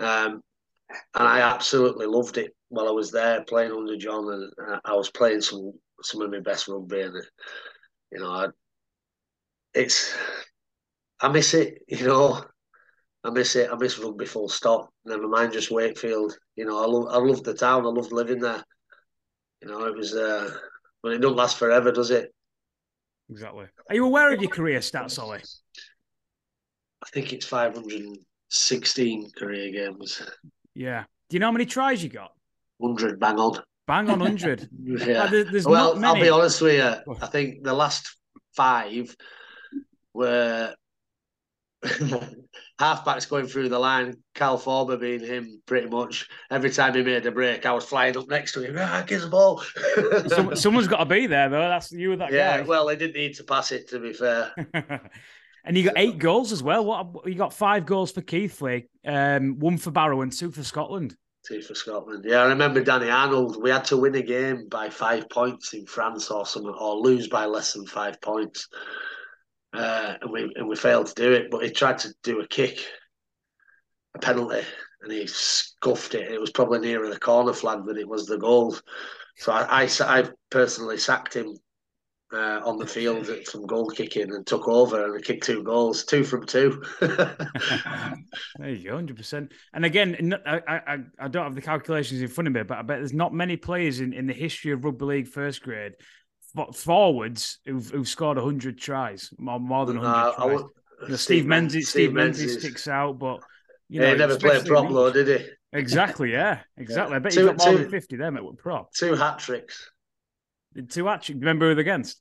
Um, 0.00 0.44
and 0.88 1.26
I 1.28 1.40
absolutely 1.40 2.06
loved 2.06 2.38
it 2.38 2.54
while 2.68 2.88
I 2.88 2.92
was 2.92 3.10
there 3.10 3.42
playing 3.44 3.72
under 3.72 3.96
John, 3.96 4.28
and 4.30 4.80
I 4.84 4.94
was 4.94 5.10
playing 5.10 5.40
some 5.40 5.72
some 6.02 6.22
of 6.22 6.30
my 6.30 6.40
best 6.40 6.68
rugby, 6.68 7.02
and 7.02 7.14
you 8.12 8.20
know, 8.20 8.30
I, 8.30 8.46
it's 9.74 10.14
I 11.20 11.28
miss 11.28 11.54
it. 11.54 11.82
You 11.88 12.06
know, 12.06 12.44
I 13.24 13.30
miss 13.30 13.56
it. 13.56 13.70
I 13.72 13.76
miss 13.76 13.98
rugby 13.98 14.26
full 14.26 14.48
stop. 14.48 14.90
Never 15.04 15.26
mind 15.28 15.52
just 15.52 15.70
Wakefield. 15.70 16.36
You 16.56 16.66
know, 16.66 16.82
I 16.82 16.86
love 16.86 17.06
I 17.10 17.18
love 17.18 17.42
the 17.42 17.54
town. 17.54 17.86
I 17.86 17.88
loved 17.88 18.12
living 18.12 18.40
there. 18.40 18.62
You 19.62 19.68
know, 19.68 19.86
it 19.86 19.96
was. 19.96 20.14
Uh, 20.14 20.50
but 21.02 21.12
it 21.12 21.18
don't 21.18 21.36
last 21.36 21.58
forever, 21.58 21.92
does 21.92 22.10
it? 22.10 22.34
Exactly. 23.30 23.66
Are 23.88 23.94
you 23.94 24.04
aware 24.04 24.32
of 24.32 24.40
your 24.40 24.50
career 24.50 24.80
stats, 24.80 25.18
Ollie? 25.18 25.42
I 27.02 27.06
think 27.10 27.32
it's 27.32 27.46
516 27.46 29.30
career 29.36 29.70
games. 29.70 30.22
Yeah. 30.74 31.04
Do 31.28 31.36
you 31.36 31.40
know 31.40 31.46
how 31.46 31.52
many 31.52 31.66
tries 31.66 32.02
you 32.02 32.08
got? 32.08 32.32
100 32.78 33.20
bang 33.20 33.38
on. 33.38 33.60
Bang 33.86 34.10
on 34.10 34.18
100. 34.18 34.68
yeah. 34.84 35.26
There, 35.26 35.46
well, 35.64 36.04
I'll 36.04 36.14
be 36.14 36.28
honest 36.28 36.60
with 36.60 36.74
you. 36.74 37.14
I 37.22 37.26
think 37.26 37.62
the 37.64 37.72
last 37.72 38.16
five 38.54 39.14
were 40.12 40.74
halfbacks 42.80 43.28
going 43.28 43.46
through 43.46 43.68
the 43.68 43.78
line, 43.78 44.16
Carl 44.34 44.58
Forber 44.58 44.96
being 44.96 45.20
him 45.20 45.62
pretty 45.66 45.88
much. 45.88 46.28
Every 46.50 46.70
time 46.70 46.94
he 46.94 47.02
made 47.02 47.24
a 47.26 47.32
break, 47.32 47.64
I 47.66 47.72
was 47.72 47.84
flying 47.84 48.16
up 48.16 48.28
next 48.28 48.52
to 48.52 48.62
him. 48.62 48.76
Ah, 48.78 49.04
give 49.06 49.22
the 49.22 49.28
ball. 49.28 49.62
Some, 50.28 50.56
someone's 50.56 50.88
got 50.88 50.98
to 50.98 51.06
be 51.06 51.26
there, 51.26 51.48
though. 51.48 51.60
That's 51.60 51.92
you 51.92 52.10
with 52.10 52.18
that 52.18 52.32
yeah, 52.32 52.58
guy. 52.58 52.62
well, 52.64 52.86
they 52.86 52.96
didn't 52.96 53.16
need 53.16 53.34
to 53.36 53.44
pass 53.44 53.72
it, 53.72 53.88
to 53.90 54.00
be 54.00 54.12
fair. 54.12 54.52
and 55.64 55.76
you 55.76 55.84
got 55.84 55.94
eight 55.96 56.18
goals 56.18 56.52
as 56.52 56.62
well. 56.62 56.84
What 56.84 57.26
you 57.26 57.34
got 57.34 57.54
five 57.54 57.86
goals 57.86 58.12
for 58.12 58.22
Keighley, 58.22 58.88
um, 59.06 59.58
one 59.58 59.78
for 59.78 59.90
Barrow, 59.90 60.22
and 60.22 60.32
two 60.32 60.50
for 60.50 60.64
Scotland. 60.64 61.16
Two 61.46 61.62
for 61.62 61.74
Scotland. 61.74 62.24
Yeah, 62.26 62.42
I 62.42 62.46
remember 62.46 62.82
Danny 62.82 63.10
Arnold. 63.10 63.62
We 63.62 63.70
had 63.70 63.84
to 63.86 63.96
win 63.96 64.14
a 64.16 64.22
game 64.22 64.68
by 64.68 64.90
five 64.90 65.30
points 65.30 65.72
in 65.72 65.86
France 65.86 66.30
or 66.30 66.44
something, 66.44 66.74
or 66.74 66.96
lose 66.96 67.28
by 67.28 67.46
less 67.46 67.72
than 67.72 67.86
five 67.86 68.20
points 68.20 68.68
uh, 69.72 70.14
and 70.20 70.30
we 70.30 70.52
and 70.56 70.68
we 70.68 70.76
failed 70.76 71.06
to 71.06 71.14
do 71.14 71.32
it. 71.32 71.50
But 71.50 71.64
he 71.64 71.70
tried 71.70 71.98
to 71.98 72.14
do 72.22 72.40
a 72.40 72.48
kick, 72.48 72.84
a 74.14 74.18
penalty, 74.18 74.62
and 75.02 75.12
he 75.12 75.26
scuffed 75.26 76.14
it. 76.14 76.30
It 76.30 76.40
was 76.40 76.50
probably 76.50 76.80
nearer 76.80 77.08
the 77.08 77.18
corner 77.18 77.52
flag 77.52 77.84
than 77.84 77.98
it 77.98 78.08
was 78.08 78.26
the 78.26 78.38
goal. 78.38 78.76
So 79.36 79.52
I, 79.52 79.82
I, 79.84 79.88
I 80.00 80.28
personally 80.50 80.98
sacked 80.98 81.34
him 81.34 81.56
uh, 82.32 82.60
on 82.64 82.78
the 82.78 82.86
field 82.86 83.26
from 83.46 83.66
goal 83.66 83.88
kicking 83.88 84.34
and 84.34 84.46
took 84.46 84.68
over 84.68 85.14
and 85.14 85.24
kicked 85.24 85.44
two 85.44 85.62
goals, 85.62 86.04
two 86.04 86.24
from 86.24 86.44
two. 86.46 86.82
there 87.00 88.16
you 88.66 88.88
go, 88.88 88.94
hundred 88.94 89.16
percent. 89.16 89.52
And 89.72 89.84
again, 89.84 90.34
I, 90.46 90.60
I 90.66 90.98
I 91.18 91.28
don't 91.28 91.44
have 91.44 91.54
the 91.54 91.62
calculations 91.62 92.20
in 92.20 92.28
front 92.28 92.48
of 92.48 92.54
me, 92.54 92.62
but 92.62 92.78
I 92.78 92.82
bet 92.82 92.98
there's 92.98 93.12
not 93.12 93.32
many 93.32 93.56
players 93.56 94.00
in, 94.00 94.12
in 94.12 94.26
the 94.26 94.34
history 94.34 94.72
of 94.72 94.84
rugby 94.84 95.04
league 95.04 95.28
first 95.28 95.62
grade 95.62 95.94
but 96.54 96.74
forwards 96.74 97.58
who've, 97.66 97.88
who've 97.90 98.08
scored 98.08 98.36
100 98.36 98.78
tries, 98.78 99.30
more, 99.38 99.60
more 99.60 99.86
than 99.86 100.00
100 100.00 100.18
uh, 100.18 100.32
tries. 100.34 100.50
You 100.50 100.58
know, 100.58 100.68
Steve, 101.06 101.18
Steve 101.18 101.46
Menzies, 101.46 101.88
Steve 101.88 102.12
Menzies 102.12 102.58
sticks 102.58 102.88
out, 102.88 103.18
but 103.18 103.40
you 103.88 104.00
know, 104.00 104.10
he 104.10 104.16
never 104.16 104.38
played 104.38 104.66
prop 104.66 104.88
though, 104.90 105.12
did 105.12 105.28
he? 105.28 105.46
Exactly, 105.72 106.32
yeah, 106.32 106.60
exactly. 106.76 107.12
Yeah. 107.12 107.16
I 107.16 107.18
bet 107.20 107.32
two, 107.32 107.40
he 107.40 107.46
got 107.46 107.58
more 107.58 107.72
two, 107.72 107.78
than 107.78 107.90
50 107.90 108.16
them 108.16 108.36
at 108.36 108.42
prop. 108.58 108.92
Two 108.92 109.14
hat 109.14 109.38
tricks. 109.38 109.90
Two 110.88 111.08
actually. 111.08 111.36
Remember 111.36 111.72
who 111.72 111.80
against? 111.80 112.20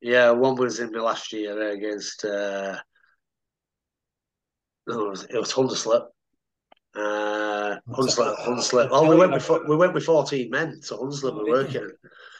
Yeah, 0.00 0.30
one 0.30 0.56
was 0.56 0.80
in 0.80 0.92
the 0.92 1.02
last 1.02 1.32
year 1.32 1.70
against. 1.70 2.24
Uh, 2.24 2.78
it 4.86 4.92
was, 4.92 5.24
it 5.24 5.38
was 5.38 5.52
Hundersleigh. 5.52 6.06
Uh, 6.94 7.76
Hunslet, 7.88 8.38
Hunslet. 8.38 8.88
Oh, 8.90 9.08
we 9.08 9.16
went 9.16 9.32
with 9.32 9.50
we 9.68 9.76
went 9.76 9.92
with 9.92 10.04
fourteen 10.04 10.50
men, 10.50 10.80
so 10.80 10.98
Hunslet 10.98 11.34
were 11.34 11.50
working. 11.50 11.90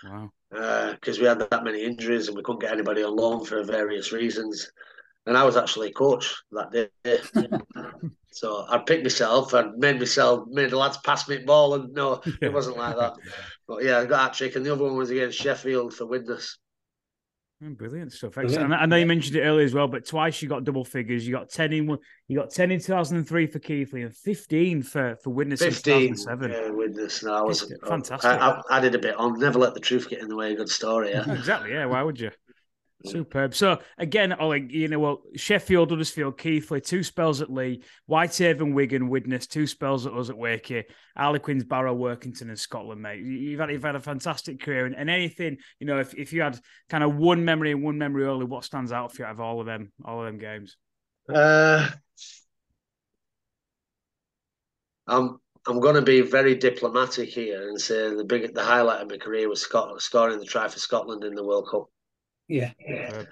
Wow. 0.05 0.31
Because 0.51 1.19
uh, 1.19 1.21
we 1.21 1.27
had 1.27 1.41
that 1.41 1.65
many 1.65 1.85
injuries 1.85 2.29
and 2.29 2.37
we 2.37 2.43
couldn't 2.43 2.61
get 2.61 2.73
anybody 2.73 3.03
on 3.03 3.17
loan 3.17 3.45
for 3.45 3.63
various 3.65 4.13
reasons. 4.13 4.71
And 5.27 5.37
I 5.37 5.45
was 5.45 5.57
actually 5.57 5.93
coach 5.93 6.35
that 6.53 6.71
day. 6.71 6.89
so 8.31 8.65
I'd 8.69 8.87
picked 8.87 9.03
myself 9.03 9.53
and 9.55 9.77
made 9.77 9.99
myself, 9.99 10.47
made 10.49 10.71
the 10.71 10.79
lads 10.79 10.99
pass 10.99 11.29
me 11.29 11.39
the 11.39 11.45
ball. 11.45 11.75
And 11.75 11.93
no, 11.93 12.23
it 12.41 12.53
wasn't 12.53 12.79
like 12.79 12.97
that. 12.97 13.15
But 13.69 13.85
yeah, 13.85 13.99
I 13.99 14.05
got 14.05 14.35
a 14.35 14.37
trick. 14.37 14.57
And 14.57 14.65
the 14.65 14.73
other 14.73 14.85
one 14.85 14.97
was 14.97 15.11
against 15.11 15.39
Sheffield 15.39 15.95
for 15.95 16.07
Widnes. 16.07 16.59
Oh, 17.65 17.71
brilliant 17.71 18.13
stuff. 18.13 18.35
Brilliant. 18.35 18.71
I 18.71 18.85
know 18.85 18.97
you 18.97 19.07
mentioned 19.07 19.37
it 19.37 19.41
earlier 19.41 19.65
as 19.65 19.73
well, 19.73 19.89
but 19.89 20.05
twice 20.05 20.43
you 20.43 20.49
got 20.49 20.65
double 20.65 20.85
figures. 20.85 21.27
You 21.27 21.35
got 21.35 21.49
ten 21.49 21.73
in 21.73 21.87
one 21.87 21.99
you 22.29 22.37
got 22.37 22.51
ten 22.51 22.71
in 22.71 22.81
two 22.81 22.93
thousand 22.93 23.17
and 23.17 23.27
three 23.27 23.47
for 23.47 23.59
Keighley 23.59 24.03
and 24.03 24.15
fifteen 24.15 24.83
for 24.83 25.17
for 25.25 25.31
Widnes. 25.31 25.61
Fifteen, 25.61 26.15
yeah, 26.15 26.71
Widnes. 26.71 27.23
No, 27.23 27.35
I 27.35 27.41
was 27.41 27.73
fantastic. 27.87 28.31
I, 28.31 28.37
I, 28.37 28.63
I, 28.77 28.81
did 28.81 28.95
a 28.95 28.99
bit 28.99 29.17
on. 29.17 29.41
Never 29.41 29.59
let 29.59 29.73
the 29.73 29.81
truth 29.81 30.11
get 30.11 30.21
in 30.21 30.29
the 30.29 30.37
way 30.37 30.49
of 30.49 30.53
a 30.53 30.57
good 30.57 30.69
story. 30.69 31.13
Yeah, 31.13 31.33
exactly. 31.33 31.73
Yeah, 31.73 31.87
why 31.87 32.03
would 32.03 32.21
you? 32.21 32.31
Superb. 33.05 33.55
So 33.55 33.79
again, 33.99 34.33
Ollie, 34.33 34.67
you 34.71 34.89
know, 34.89 34.99
well, 34.99 35.23
Sheffield, 35.37 35.91
Huddersfield, 35.91 36.39
Keighley, 36.39 36.81
two 36.81 37.03
spells 37.03 37.41
at 37.41 37.53
Leigh, 37.53 37.83
Whitehaven, 38.07 38.75
Wigan, 38.75 39.09
Widnes, 39.09 39.47
two 39.47 39.67
spells 39.67 40.07
at 40.07 40.15
us 40.15 40.31
at 40.31 40.37
Wakey, 40.37 40.85
Harlequins, 41.17 41.65
Barrow, 41.65 41.95
Workington, 41.95 42.49
and 42.49 42.59
Scotland, 42.59 43.03
mate. 43.03 43.23
You've 43.23 43.61
had 43.61 43.71
you've 43.71 43.83
had 43.83 43.97
a 43.97 44.01
fantastic 44.01 44.61
career, 44.61 44.87
and, 44.87 44.97
and 44.97 45.11
anything, 45.11 45.59
you 45.79 45.87
know, 45.87 45.99
if, 45.99 46.15
if 46.15 46.33
you 46.33 46.43
had 46.43 46.59
kind 46.89 47.05
of 47.05 47.17
one 47.17 47.45
memory 47.45 47.73
and 47.73 47.83
one 47.83 47.99
memory 47.99 48.27
only, 48.27 48.47
what 48.47 48.65
stands 48.65 48.93
out 48.93 49.13
for 49.13 49.23
you 49.23 49.27
out 49.27 49.33
of 49.33 49.41
all 49.41 49.61
of 49.61 49.67
them, 49.67 49.93
all 50.05 50.21
of 50.21 50.27
them 50.27 50.39
games? 50.39 50.77
Uh, 51.33 51.89
I'm 55.07 55.39
I'm 55.67 55.81
going 55.81 55.97
to 55.97 56.03
be 56.03 56.21
very 56.23 56.55
diplomatic 56.55 57.29
here 57.29 57.69
and 57.69 57.81
say 57.81 58.15
the 58.15 58.25
big 58.25 58.55
the 58.55 58.65
highlight 58.65 59.03
of 59.03 59.11
my 59.11 59.19
career 59.19 59.49
was 59.49 59.61
Scotland, 59.61 60.01
scoring 60.01 60.39
the 60.39 60.45
try 60.45 60.69
for 60.69 60.79
Scotland 60.79 61.25
in 61.25 61.35
the 61.35 61.45
World 61.45 61.69
Cup. 61.71 61.91
Yeah. 62.49 62.73
yeah. 62.87 63.25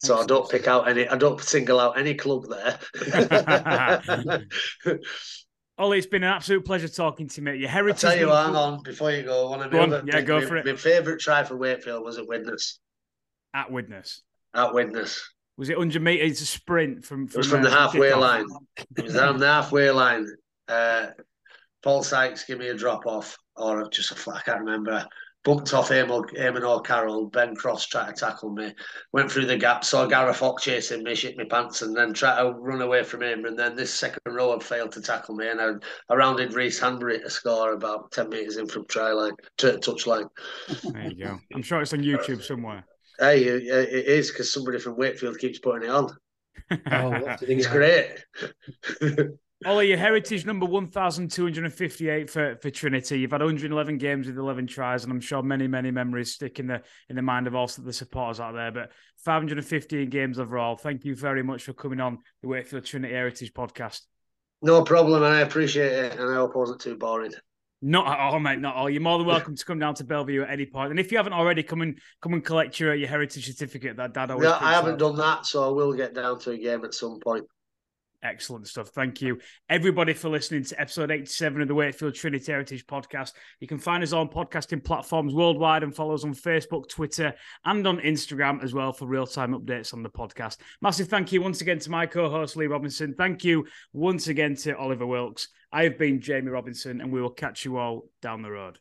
So 0.00 0.18
I 0.18 0.26
don't 0.26 0.50
pick 0.50 0.66
out 0.66 0.88
any. 0.88 1.06
I 1.08 1.16
don't 1.16 1.40
single 1.40 1.78
out 1.78 1.96
any 1.96 2.14
club 2.14 2.46
there. 2.48 2.78
Ollie, 5.78 5.98
it's 5.98 6.06
been 6.08 6.24
an 6.24 6.32
absolute 6.32 6.64
pleasure 6.64 6.88
talking 6.88 7.28
to 7.28 7.36
you, 7.36 7.44
mate. 7.44 7.60
Your 7.60 7.68
heritage. 7.68 8.04
I'll 8.04 8.10
tell 8.10 8.20
you, 8.20 8.28
hang 8.28 8.56
on, 8.56 8.82
before 8.82 9.12
you 9.12 9.22
go, 9.22 9.50
one 9.50 9.62
of 9.62 9.70
go 9.70 9.80
on. 9.80 10.06
yeah, 10.06 10.20
go 10.20 10.40
my, 10.40 10.46
for 10.46 10.56
it. 10.56 10.66
My 10.66 10.74
favourite 10.74 11.20
try 11.20 11.44
for 11.44 11.56
Wakefield 11.56 12.04
was 12.04 12.18
at 12.18 12.26
Widnes. 12.26 12.78
At 13.54 13.70
Widnes. 13.70 14.22
At 14.54 14.74
Widnes. 14.74 15.20
Was 15.56 15.70
it 15.70 15.78
100 15.78 16.02
metres 16.02 16.40
a 16.40 16.46
sprint 16.46 17.04
from? 17.04 17.26
from 17.28 17.34
it 17.34 17.38
was 17.38 17.48
from 17.48 17.60
uh, 17.60 17.64
the 17.64 17.70
halfway 17.70 18.12
line. 18.12 18.46
It 18.96 19.04
was 19.04 19.14
down 19.14 19.38
the 19.38 19.46
halfway 19.46 19.90
line. 19.90 20.26
Uh, 20.66 21.08
Paul 21.82 22.02
Sykes 22.02 22.44
gave 22.44 22.58
me 22.58 22.68
a 22.68 22.74
drop 22.74 23.06
off, 23.06 23.36
or 23.54 23.88
just 23.88 24.10
a 24.10 24.14
flat. 24.14 24.38
I 24.38 24.42
can't 24.42 24.60
remember 24.60 25.06
bumped 25.44 25.74
off 25.74 25.90
Eamon 25.90 26.62
O'Carroll. 26.62 27.26
Ben 27.26 27.54
Cross 27.54 27.86
tried 27.86 28.14
to 28.14 28.20
tackle 28.24 28.50
me. 28.50 28.72
Went 29.12 29.30
through 29.30 29.46
the 29.46 29.56
gap, 29.56 29.84
saw 29.84 30.06
Gareth 30.06 30.36
Fox 30.36 30.62
chasing 30.64 31.02
me, 31.02 31.14
shit 31.14 31.36
my 31.36 31.44
pants, 31.44 31.82
and 31.82 31.96
then 31.96 32.12
tried 32.12 32.42
to 32.42 32.50
run 32.52 32.80
away 32.80 33.02
from 33.02 33.22
him. 33.22 33.44
And 33.44 33.58
then 33.58 33.74
this 33.74 33.92
second 33.92 34.20
row 34.26 34.52
had 34.52 34.62
failed 34.62 34.92
to 34.92 35.02
tackle 35.02 35.34
me, 35.34 35.48
and 35.48 35.60
I, 35.60 35.72
I 36.08 36.14
rounded 36.14 36.54
Rhys 36.54 36.80
Hanbury 36.80 37.20
to 37.20 37.30
score 37.30 37.72
about 37.72 38.12
10 38.12 38.28
metres 38.28 38.56
in 38.56 38.66
from 38.66 38.86
try 38.86 39.12
line, 39.12 39.34
to 39.58 39.78
touch 39.78 40.06
line. 40.06 40.28
There 40.84 41.10
you 41.10 41.24
go. 41.24 41.38
I'm 41.54 41.62
sure 41.62 41.82
it's 41.82 41.92
on 41.92 42.00
YouTube 42.00 42.42
somewhere. 42.42 42.84
Hey, 43.18 43.44
it 43.44 44.06
is 44.06 44.30
because 44.30 44.52
somebody 44.52 44.78
from 44.78 44.96
Wakefield 44.96 45.38
keeps 45.38 45.58
putting 45.58 45.88
it 45.88 45.90
on. 45.90 46.16
oh, 46.70 46.78
it's 47.42 47.66
great. 47.66 48.24
Ollie, 49.66 49.88
your 49.88 49.98
heritage 49.98 50.44
number 50.44 50.66
1,258 50.66 52.30
for, 52.30 52.56
for 52.56 52.70
Trinity. 52.70 53.20
You've 53.20 53.30
had 53.30 53.40
111 53.40 53.98
games 53.98 54.26
with 54.26 54.38
11 54.38 54.66
tries, 54.66 55.04
and 55.04 55.12
I'm 55.12 55.20
sure 55.20 55.42
many, 55.42 55.66
many 55.66 55.90
memories 55.90 56.32
stick 56.32 56.58
in 56.58 56.66
the 56.66 56.82
in 57.08 57.16
the 57.16 57.22
mind 57.22 57.46
of 57.46 57.54
all 57.54 57.66
the 57.66 57.92
supporters 57.92 58.40
out 58.40 58.54
there. 58.54 58.72
But 58.72 58.92
515 59.18 60.08
games 60.10 60.38
overall. 60.38 60.76
Thank 60.76 61.04
you 61.04 61.14
very 61.14 61.42
much 61.42 61.64
for 61.64 61.72
coming 61.72 62.00
on 62.00 62.18
the 62.42 62.48
Wakefield 62.48 62.84
Trinity 62.84 63.14
Heritage 63.14 63.52
podcast. 63.52 64.00
No 64.62 64.82
problem, 64.82 65.22
and 65.22 65.34
I 65.34 65.40
appreciate 65.40 65.92
it, 65.92 66.18
and 66.18 66.30
I 66.30 66.34
hope 66.34 66.50
it 66.50 66.58
wasn't 66.58 66.80
too 66.80 66.96
boring. 66.96 67.32
Not 67.84 68.06
at 68.06 68.18
all, 68.18 68.38
mate. 68.38 68.60
Not 68.60 68.76
at 68.76 68.78
all. 68.78 68.90
You're 68.90 69.02
more 69.02 69.18
than 69.18 69.26
welcome 69.26 69.56
to 69.56 69.64
come 69.64 69.80
down 69.80 69.94
to 69.96 70.04
Belle 70.04 70.24
Vue 70.24 70.44
at 70.44 70.50
any 70.50 70.66
point. 70.66 70.92
And 70.92 71.00
if 71.00 71.10
you 71.10 71.18
haven't 71.18 71.32
already, 71.32 71.64
come 71.64 71.82
and 71.82 71.98
come 72.20 72.32
and 72.32 72.44
collect 72.44 72.78
your 72.78 72.94
your 72.94 73.08
heritage 73.08 73.46
certificate. 73.46 73.96
That 73.96 74.14
Dad 74.14 74.30
always. 74.30 74.48
Yeah, 74.48 74.58
I 74.60 74.72
haven't 74.72 74.98
done 74.98 75.16
that, 75.16 75.46
so 75.46 75.64
I 75.64 75.72
will 75.72 75.92
get 75.92 76.14
down 76.14 76.38
to 76.40 76.52
a 76.52 76.58
game 76.58 76.84
at 76.84 76.94
some 76.94 77.18
point. 77.18 77.44
Excellent 78.24 78.68
stuff. 78.68 78.90
Thank 78.90 79.20
you, 79.20 79.40
everybody, 79.68 80.12
for 80.12 80.28
listening 80.28 80.62
to 80.64 80.80
episode 80.80 81.10
87 81.10 81.60
of 81.60 81.66
the 81.66 81.74
Wakefield 81.74 82.14
Trinity 82.14 82.52
Heritage 82.52 82.86
podcast. 82.86 83.32
You 83.58 83.66
can 83.66 83.78
find 83.78 84.00
us 84.00 84.12
on 84.12 84.28
podcasting 84.28 84.84
platforms 84.84 85.34
worldwide 85.34 85.82
and 85.82 85.92
follow 85.92 86.14
us 86.14 86.22
on 86.22 86.32
Facebook, 86.32 86.88
Twitter, 86.88 87.34
and 87.64 87.84
on 87.84 87.98
Instagram 87.98 88.62
as 88.62 88.72
well 88.72 88.92
for 88.92 89.06
real 89.06 89.26
time 89.26 89.54
updates 89.54 89.92
on 89.92 90.04
the 90.04 90.08
podcast. 90.08 90.58
Massive 90.80 91.08
thank 91.08 91.32
you 91.32 91.42
once 91.42 91.62
again 91.62 91.80
to 91.80 91.90
my 91.90 92.06
co 92.06 92.30
host, 92.30 92.56
Lee 92.56 92.66
Robinson. 92.66 93.12
Thank 93.18 93.42
you 93.42 93.66
once 93.92 94.28
again 94.28 94.54
to 94.56 94.76
Oliver 94.76 95.06
Wilkes. 95.06 95.48
I 95.72 95.82
have 95.82 95.98
been 95.98 96.20
Jamie 96.20 96.50
Robinson, 96.50 97.00
and 97.00 97.10
we 97.10 97.20
will 97.20 97.30
catch 97.30 97.64
you 97.64 97.76
all 97.76 98.08
down 98.20 98.42
the 98.42 98.52
road. 98.52 98.78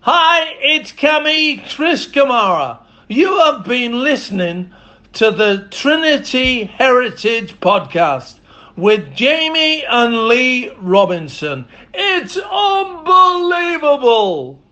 Hi, 0.00 0.54
it's 0.58 0.92
Cami 0.92 1.68
Chris 1.74 2.06
Kamara. 2.06 2.82
You 3.08 3.38
have 3.40 3.66
been 3.66 3.92
listening 4.02 4.72
to 5.14 5.30
the 5.30 5.68
Trinity 5.70 6.64
Heritage 6.64 7.58
Podcast 7.60 8.40
with 8.76 9.14
Jamie 9.14 9.84
and 9.84 10.26
Lee 10.26 10.70
Robinson. 10.80 11.66
It's 11.92 12.36
unbelievable! 12.36 14.63